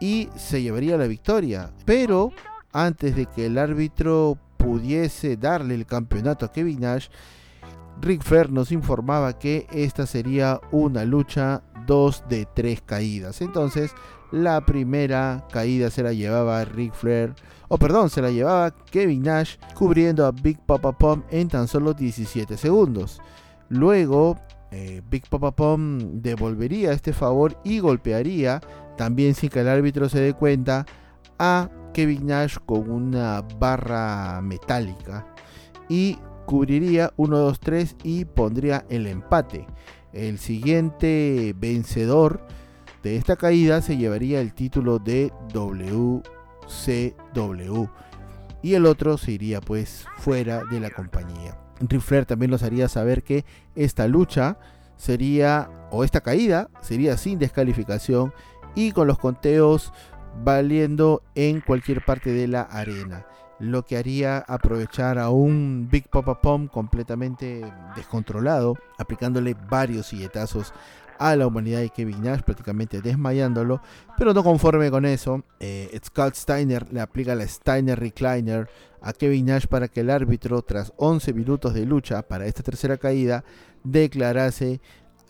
y 0.00 0.28
se 0.36 0.62
llevaría 0.62 0.96
la 0.96 1.06
victoria. 1.06 1.70
Pero 1.84 2.32
antes 2.72 3.16
de 3.16 3.26
que 3.26 3.46
el 3.46 3.58
árbitro 3.58 4.38
pudiese 4.56 5.36
darle 5.36 5.74
el 5.74 5.86
campeonato 5.86 6.46
a 6.46 6.52
Kevin 6.52 6.80
Nash, 6.80 7.08
Rick 8.00 8.22
Flair 8.22 8.50
nos 8.50 8.72
informaba 8.72 9.38
que 9.38 9.66
esta 9.72 10.06
sería 10.06 10.60
una 10.70 11.04
lucha 11.04 11.62
2 11.86 12.24
de 12.28 12.46
3 12.54 12.82
caídas. 12.82 13.40
Entonces 13.42 13.92
la 14.32 14.64
primera 14.64 15.46
caída 15.52 15.90
se 15.90 16.02
la 16.02 16.12
llevaba 16.12 16.64
Ric 16.64 16.94
Flair, 16.94 17.34
o 17.68 17.78
perdón, 17.78 18.10
se 18.10 18.22
la 18.22 18.30
llevaba 18.30 18.74
Kevin 18.90 19.22
Nash 19.22 19.56
cubriendo 19.74 20.26
a 20.26 20.32
Big 20.32 20.58
Papa 20.58 20.92
Pump 20.92 21.24
en 21.30 21.48
tan 21.48 21.68
solo 21.68 21.94
17 21.94 22.56
segundos. 22.56 23.20
Luego, 23.68 24.36
eh, 24.70 25.02
Big 25.08 25.28
Papa 25.28 25.52
Pump 25.52 26.02
devolvería 26.14 26.92
este 26.92 27.12
favor 27.12 27.56
y 27.62 27.78
golpearía, 27.78 28.60
también 28.96 29.34
sin 29.34 29.50
que 29.50 29.60
el 29.60 29.68
árbitro 29.68 30.08
se 30.08 30.20
dé 30.20 30.32
cuenta, 30.32 30.86
a 31.38 31.70
Kevin 31.92 32.26
Nash 32.26 32.56
con 32.64 32.90
una 32.90 33.42
barra 33.58 34.40
metálica 34.42 35.26
y 35.88 36.18
cubriría 36.46 37.12
1, 37.16 37.38
2, 37.38 37.60
3 37.60 37.96
y 38.02 38.24
pondría 38.24 38.84
el 38.88 39.06
empate. 39.06 39.66
El 40.12 40.38
siguiente 40.38 41.54
vencedor 41.56 42.46
de 43.02 43.16
esta 43.16 43.36
caída 43.36 43.82
se 43.82 43.96
llevaría 43.96 44.40
el 44.40 44.54
título 44.54 44.98
de 44.98 45.32
WCW. 45.52 46.22
Y 48.62 48.74
el 48.74 48.86
otro 48.86 49.18
se 49.18 49.32
iría 49.32 49.60
pues 49.60 50.06
fuera 50.18 50.64
de 50.64 50.78
la 50.78 50.90
compañía. 50.90 51.58
Ric 51.80 52.26
también 52.26 52.50
nos 52.50 52.62
haría 52.62 52.88
saber 52.88 53.24
que 53.24 53.44
esta 53.74 54.06
lucha 54.06 54.58
sería, 54.96 55.68
o 55.90 56.04
esta 56.04 56.20
caída 56.20 56.68
sería 56.80 57.16
sin 57.16 57.40
descalificación 57.40 58.32
y 58.74 58.92
con 58.92 59.08
los 59.08 59.18
conteos 59.18 59.92
valiendo 60.44 61.22
en 61.34 61.60
cualquier 61.60 62.04
parte 62.04 62.32
de 62.32 62.46
la 62.46 62.62
arena. 62.62 63.26
Lo 63.58 63.84
que 63.84 63.96
haría 63.96 64.38
aprovechar 64.38 65.18
a 65.18 65.30
un 65.30 65.88
Big 65.90 66.08
Papa 66.08 66.40
Pump 66.40 66.70
completamente 66.70 67.62
descontrolado, 67.94 68.76
aplicándole 68.98 69.54
varios 69.54 70.06
silletazos 70.06 70.72
a 71.18 71.36
la 71.36 71.46
humanidad 71.46 71.80
de 71.80 71.90
Kevin 71.90 72.22
Nash, 72.22 72.40
prácticamente 72.40 73.00
desmayándolo. 73.00 73.80
Pero 74.18 74.34
no 74.34 74.42
conforme 74.42 74.90
con 74.90 75.04
eso, 75.04 75.44
eh, 75.60 75.98
Scott 76.04 76.34
Steiner 76.34 76.92
le 76.92 77.00
aplica 77.00 77.34
la 77.34 77.46
Steiner 77.46 77.98
Recliner 77.98 78.68
a 79.00 79.12
Kevin 79.12 79.46
Nash 79.46 79.66
para 79.66 79.88
que 79.88 80.00
el 80.00 80.10
árbitro, 80.10 80.62
tras 80.62 80.92
11 80.96 81.32
minutos 81.32 81.74
de 81.74 81.86
lucha 81.86 82.22
para 82.22 82.46
esta 82.46 82.62
tercera 82.62 82.96
caída, 82.96 83.44
declarase 83.84 84.80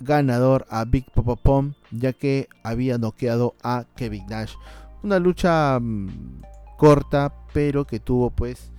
ganador 0.01 0.67
a 0.69 0.85
Big 0.85 1.11
Papa 1.13 1.37
Pom, 1.37 1.75
ya 1.91 2.13
que 2.13 2.49
había 2.63 2.99
noqueado 2.99 3.55
a 3.63 3.85
Kevin 3.97 4.27
Nash. 4.27 4.55
Una 5.03 5.19
lucha 5.19 5.79
mm, 5.81 6.43
corta, 6.77 7.33
pero 7.53 7.87
que 7.87 8.01
tuvo 8.01 8.31
pues 8.31 8.71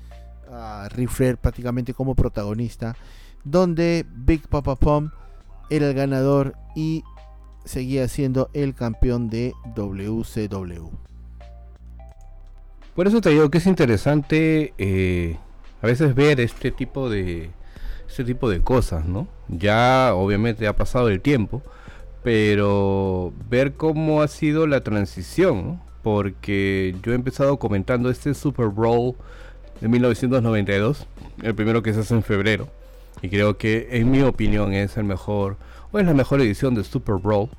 a 0.52 0.88
Ric 0.90 1.38
prácticamente 1.38 1.94
como 1.94 2.16
protagonista, 2.16 2.96
donde 3.44 4.06
Big 4.10 4.48
Papa 4.48 4.76
Pom 4.76 5.10
era 5.76 5.90
el 5.90 5.96
ganador 5.96 6.54
y 6.76 7.04
seguía 7.66 8.08
siendo 8.08 8.52
el 8.54 8.76
campeón 8.76 9.30
de 9.32 9.54
WCW. 9.76 10.92
Por 12.96 13.08
eso 13.08 13.22
te 13.22 13.32
digo 13.32 13.50
que 13.50 13.58
es 13.58 13.66
interesante 13.66 14.76
eh, 14.78 15.38
a 15.82 15.88
veces 15.88 16.14
ver 16.14 16.40
este 16.40 16.70
tipo 16.70 17.10
de 17.10 17.50
este 18.08 18.24
tipo 18.24 18.52
de 18.52 18.62
cosas, 18.62 19.06
¿no? 19.06 19.28
Ya 19.48 20.14
obviamente 20.14 20.68
ha 20.68 20.76
pasado 20.76 21.10
el 21.10 21.22
tiempo, 21.22 21.64
pero 22.22 23.34
ver 23.50 23.74
cómo 23.74 24.22
ha 24.22 24.28
sido 24.28 24.68
la 24.68 24.82
transición, 24.82 25.82
porque 26.04 26.96
yo 27.02 27.14
he 27.14 27.16
empezado 27.16 27.58
comentando 27.58 28.12
este 28.12 28.36
Super 28.36 28.68
Bowl 28.68 29.16
de 29.82 29.88
1992, 29.88 31.08
el 31.42 31.56
primero 31.56 31.82
que 31.82 31.96
se 31.96 32.02
hace 32.02 32.14
en 32.14 32.22
febrero 32.22 32.70
y 33.22 33.30
creo 33.30 33.58
que 33.58 33.90
en 33.92 34.12
mi 34.12 34.22
opinión 34.22 34.74
es 34.74 34.98
el 34.98 35.04
mejor 35.04 35.58
o 35.92 36.00
es 36.00 36.06
la 36.06 36.14
mejor 36.14 36.42
edición 36.42 36.76
de 36.76 36.84
Super 36.84 37.16
Bowl 37.16 37.50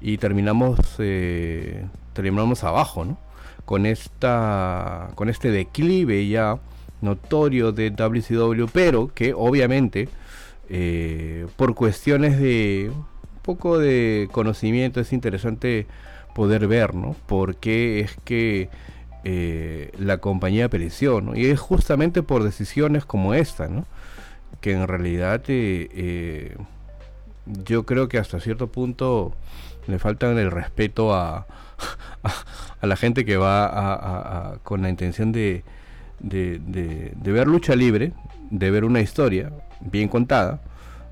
y 0.00 0.18
terminamos 0.18 0.78
eh, 0.98 1.86
terminamos 2.12 2.64
abajo 2.64 3.04
¿no? 3.04 3.18
con 3.64 3.86
esta 3.86 5.10
con 5.14 5.28
este 5.28 5.50
declive 5.50 6.28
ya 6.28 6.58
notorio 7.00 7.72
de 7.72 7.90
WCW 7.90 8.66
pero 8.72 9.12
que 9.14 9.32
obviamente 9.34 10.08
eh, 10.68 11.46
por 11.56 11.74
cuestiones 11.74 12.38
de 12.38 12.90
un 12.94 13.06
poco 13.42 13.78
de 13.78 14.28
conocimiento 14.32 15.00
es 15.00 15.12
interesante 15.12 15.86
poder 16.34 16.66
ver 16.68 16.94
¿no? 16.94 17.16
por 17.26 17.56
qué 17.56 18.00
es 18.00 18.16
que 18.24 18.68
eh, 19.24 19.90
la 19.98 20.18
compañía 20.18 20.68
pereció 20.68 21.20
¿no? 21.20 21.34
y 21.34 21.46
es 21.46 21.58
justamente 21.58 22.22
por 22.22 22.44
decisiones 22.44 23.04
como 23.04 23.34
esta 23.34 23.68
¿no? 23.68 23.86
Que 24.60 24.72
en 24.72 24.86
realidad 24.88 25.42
eh, 25.48 25.88
eh, 25.92 26.56
yo 27.46 27.84
creo 27.86 28.08
que 28.08 28.18
hasta 28.18 28.40
cierto 28.40 28.68
punto 28.68 29.34
le 29.86 29.98
faltan 29.98 30.38
el 30.38 30.50
respeto 30.50 31.14
a, 31.14 31.46
a, 32.80 32.86
la 32.86 32.96
gente 32.96 33.24
que 33.24 33.36
va 33.36 34.58
con 34.62 34.82
la 34.82 34.90
intención 34.90 35.32
de, 35.32 35.62
de, 36.20 36.58
de, 37.14 37.32
ver 37.32 37.46
lucha 37.46 37.74
libre, 37.74 38.12
de 38.50 38.70
ver 38.70 38.84
una 38.84 39.00
historia 39.00 39.50
bien 39.80 40.08
contada, 40.08 40.60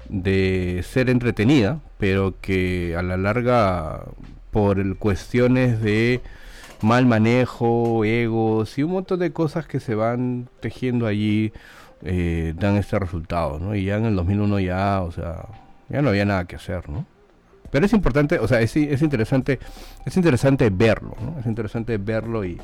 de 0.09 0.85
ser 0.87 1.11
entretenida, 1.11 1.81
pero 1.99 2.35
que 2.41 2.95
a 2.97 3.03
la 3.03 3.17
larga 3.17 4.05
por 4.51 4.97
cuestiones 4.99 5.81
de 5.81 6.21
mal 6.83 7.07
manejo, 7.07 8.05
egos 8.05 8.79
y 8.79 8.83
un 8.83 8.93
montón 8.93 9.19
de 9.21 9.33
cosas 9.33 9.67
que 9.67 9.81
se 9.81 9.95
van 9.95 10.49
tejiendo 10.61 11.07
allí 11.07 11.53
eh, 12.09 12.55
dan 12.57 12.77
este 12.77 12.99
resultado, 12.99 13.59
¿no? 13.59 13.75
Y 13.75 13.85
ya 13.85 13.97
en 13.97 14.05
el 14.05 14.15
2001 14.15 14.61
ya, 14.61 15.03
o 15.03 15.11
sea, 15.11 15.47
ya 15.89 16.03
no 16.03 16.11
había 16.11 16.25
nada 16.25 16.45
que 16.45 16.55
hacer, 16.55 16.89
¿no? 16.89 17.05
Pero 17.71 17.85
es 17.85 17.93
importante, 17.93 18.39
o 18.39 18.47
sea, 18.47 18.61
es, 18.61 18.77
es 18.77 19.03
interesante, 19.03 19.59
es 20.05 20.17
interesante 20.17 20.71
verlo, 20.71 21.17
¿no? 21.21 21.39
Es 21.41 21.47
interesante 21.47 21.99
verlo 21.99 22.45
y, 22.45 22.61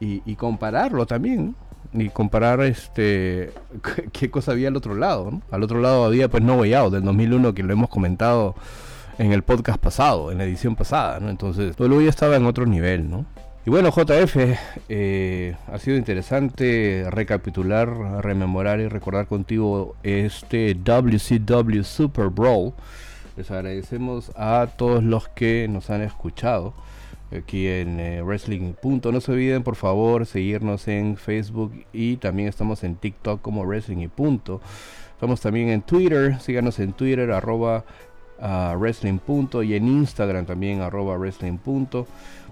y, 0.00 0.34
compararlo 0.36 1.06
también, 1.06 1.54
Y 1.92 2.08
comparar 2.08 2.62
este 2.62 3.52
qué 4.12 4.30
cosa 4.30 4.52
había 4.52 4.68
al 4.68 4.76
otro 4.76 4.94
lado, 4.94 5.30
¿no? 5.30 5.42
Al 5.50 5.62
otro 5.62 5.80
lado 5.80 6.06
había 6.06 6.28
pues 6.28 6.42
No 6.42 6.56
Way 6.56 6.74
Out 6.74 6.94
del 6.94 7.04
2001 7.04 7.54
que 7.54 7.62
lo 7.62 7.74
hemos 7.74 7.90
comentado 7.90 8.54
en 9.18 9.32
el 9.32 9.42
podcast 9.42 9.78
pasado, 9.78 10.32
en 10.32 10.38
la 10.38 10.44
edición 10.44 10.76
pasada, 10.76 11.20
¿no? 11.20 11.28
Entonces, 11.28 11.78
luego 11.78 12.00
ya 12.00 12.08
estaba 12.08 12.36
en 12.36 12.46
otro 12.46 12.64
nivel, 12.64 13.10
¿no? 13.10 13.26
Y 13.64 13.70
bueno, 13.70 13.92
JF, 13.92 14.58
eh, 14.88 15.54
ha 15.68 15.78
sido 15.78 15.96
interesante 15.96 17.06
recapitular, 17.08 17.88
rememorar 18.20 18.80
y 18.80 18.88
recordar 18.88 19.28
contigo 19.28 19.94
este 20.02 20.74
WCW 20.74 21.84
Super 21.84 22.26
Bowl. 22.26 22.72
Les 23.36 23.52
agradecemos 23.52 24.32
a 24.34 24.66
todos 24.76 25.04
los 25.04 25.28
que 25.28 25.68
nos 25.68 25.90
han 25.90 26.02
escuchado 26.02 26.74
aquí 27.30 27.68
en 27.68 28.00
eh, 28.00 28.20
Wrestling. 28.22 28.74
No 29.12 29.20
se 29.20 29.30
olviden, 29.30 29.62
por 29.62 29.76
favor, 29.76 30.26
seguirnos 30.26 30.88
en 30.88 31.16
Facebook 31.16 31.84
y 31.92 32.16
también 32.16 32.48
estamos 32.48 32.82
en 32.82 32.96
TikTok 32.96 33.40
como 33.40 33.64
Wrestling 33.64 34.08
y. 34.08 34.60
Estamos 35.14 35.40
también 35.40 35.68
en 35.68 35.82
Twitter, 35.82 36.40
síganos 36.40 36.80
en 36.80 36.94
Twitter, 36.94 37.30
arroba 37.30 37.84
a 38.42 38.74
wrestling. 38.76 39.18
y 39.62 39.74
en 39.74 39.86
Instagram 39.86 40.44
también 40.44 40.80
arroba 40.80 41.16
wrestling. 41.16 41.58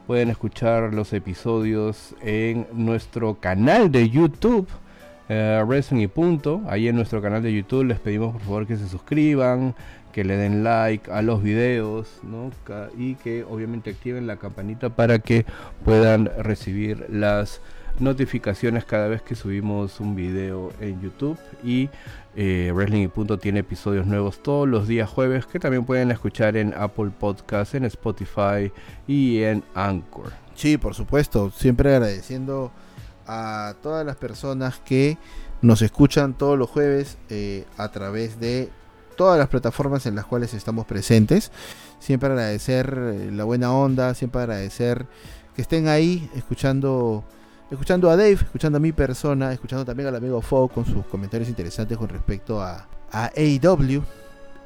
Pueden 0.06 0.30
escuchar 0.30 0.92
los 0.92 1.12
episodios 1.12 2.14
en 2.22 2.66
nuestro 2.72 3.38
canal 3.40 3.92
de 3.92 4.08
YouTube. 4.10 4.68
Uh, 5.28 5.64
wrestling 5.64 6.00
y 6.00 6.08
punto. 6.08 6.60
Ahí 6.68 6.88
en 6.88 6.96
nuestro 6.96 7.22
canal 7.22 7.42
de 7.42 7.52
YouTube 7.52 7.84
les 7.84 8.00
pedimos 8.00 8.32
por 8.32 8.42
favor 8.42 8.66
que 8.66 8.76
se 8.76 8.88
suscriban, 8.88 9.76
que 10.12 10.24
le 10.24 10.36
den 10.36 10.64
like 10.64 11.10
a 11.10 11.22
los 11.22 11.42
videos 11.42 12.20
y 12.98 13.14
que 13.14 13.44
obviamente 13.44 13.90
activen 13.90 14.26
la 14.26 14.36
campanita 14.36 14.90
para 14.90 15.20
que 15.20 15.46
puedan 15.84 16.30
recibir 16.38 17.06
las 17.08 17.60
notificaciones 17.98 18.84
cada 18.84 19.08
vez 19.08 19.22
que 19.22 19.34
subimos 19.34 20.00
un 20.00 20.16
video 20.16 20.72
en 20.80 21.00
YouTube 21.00 21.38
y 21.62 21.90
eh, 22.36 22.70
Wrestling 22.74 23.02
y 23.02 23.08
Punto 23.08 23.38
tiene 23.38 23.60
episodios 23.60 24.06
nuevos 24.06 24.42
todos 24.42 24.68
los 24.68 24.86
días 24.86 25.08
jueves 25.08 25.46
que 25.46 25.58
también 25.58 25.84
pueden 25.84 26.10
escuchar 26.10 26.56
en 26.56 26.74
Apple 26.76 27.10
Podcast, 27.18 27.74
en 27.74 27.84
Spotify 27.84 28.72
y 29.06 29.42
en 29.42 29.64
Anchor. 29.74 30.32
Sí, 30.54 30.78
por 30.78 30.94
supuesto, 30.94 31.50
siempre 31.50 31.94
agradeciendo 31.94 32.70
a 33.26 33.74
todas 33.82 34.04
las 34.04 34.16
personas 34.16 34.80
que 34.84 35.18
nos 35.62 35.82
escuchan 35.82 36.34
todos 36.34 36.58
los 36.58 36.70
jueves 36.70 37.18
eh, 37.28 37.64
a 37.76 37.90
través 37.90 38.40
de 38.40 38.70
todas 39.16 39.38
las 39.38 39.48
plataformas 39.48 40.06
en 40.06 40.14
las 40.14 40.24
cuales 40.24 40.54
estamos 40.54 40.86
presentes. 40.86 41.52
Siempre 41.98 42.30
agradecer 42.30 42.96
eh, 42.96 43.30
la 43.32 43.44
buena 43.44 43.72
onda, 43.72 44.14
siempre 44.14 44.40
agradecer 44.42 45.06
que 45.54 45.62
estén 45.62 45.88
ahí 45.88 46.30
escuchando 46.34 47.24
escuchando 47.70 48.10
a 48.10 48.16
Dave, 48.16 48.32
escuchando 48.32 48.78
a 48.78 48.80
mi 48.80 48.92
persona, 48.92 49.52
escuchando 49.52 49.84
también 49.84 50.08
al 50.08 50.16
amigo 50.16 50.40
Fo 50.40 50.68
con 50.68 50.84
sus 50.84 51.04
comentarios 51.06 51.48
interesantes 51.48 51.96
con 51.96 52.08
respecto 52.08 52.60
a, 52.60 52.88
a 53.12 53.30
AEW. 53.36 54.02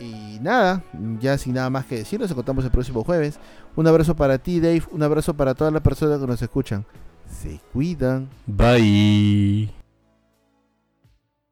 Y 0.00 0.38
nada, 0.40 0.82
ya 1.20 1.38
sin 1.38 1.54
nada 1.54 1.70
más 1.70 1.86
que 1.86 1.96
decir, 1.96 2.18
nos 2.18 2.30
encontramos 2.30 2.64
el 2.64 2.70
próximo 2.70 3.04
jueves. 3.04 3.38
Un 3.76 3.86
abrazo 3.86 4.16
para 4.16 4.38
ti, 4.38 4.60
Dave. 4.60 4.82
Un 4.90 5.02
abrazo 5.02 5.34
para 5.34 5.54
todas 5.54 5.72
las 5.72 5.82
personas 5.82 6.20
que 6.20 6.26
nos 6.26 6.42
escuchan. 6.42 6.84
Se 7.28 7.60
cuidan. 7.72 8.28
Bye. 8.46 9.83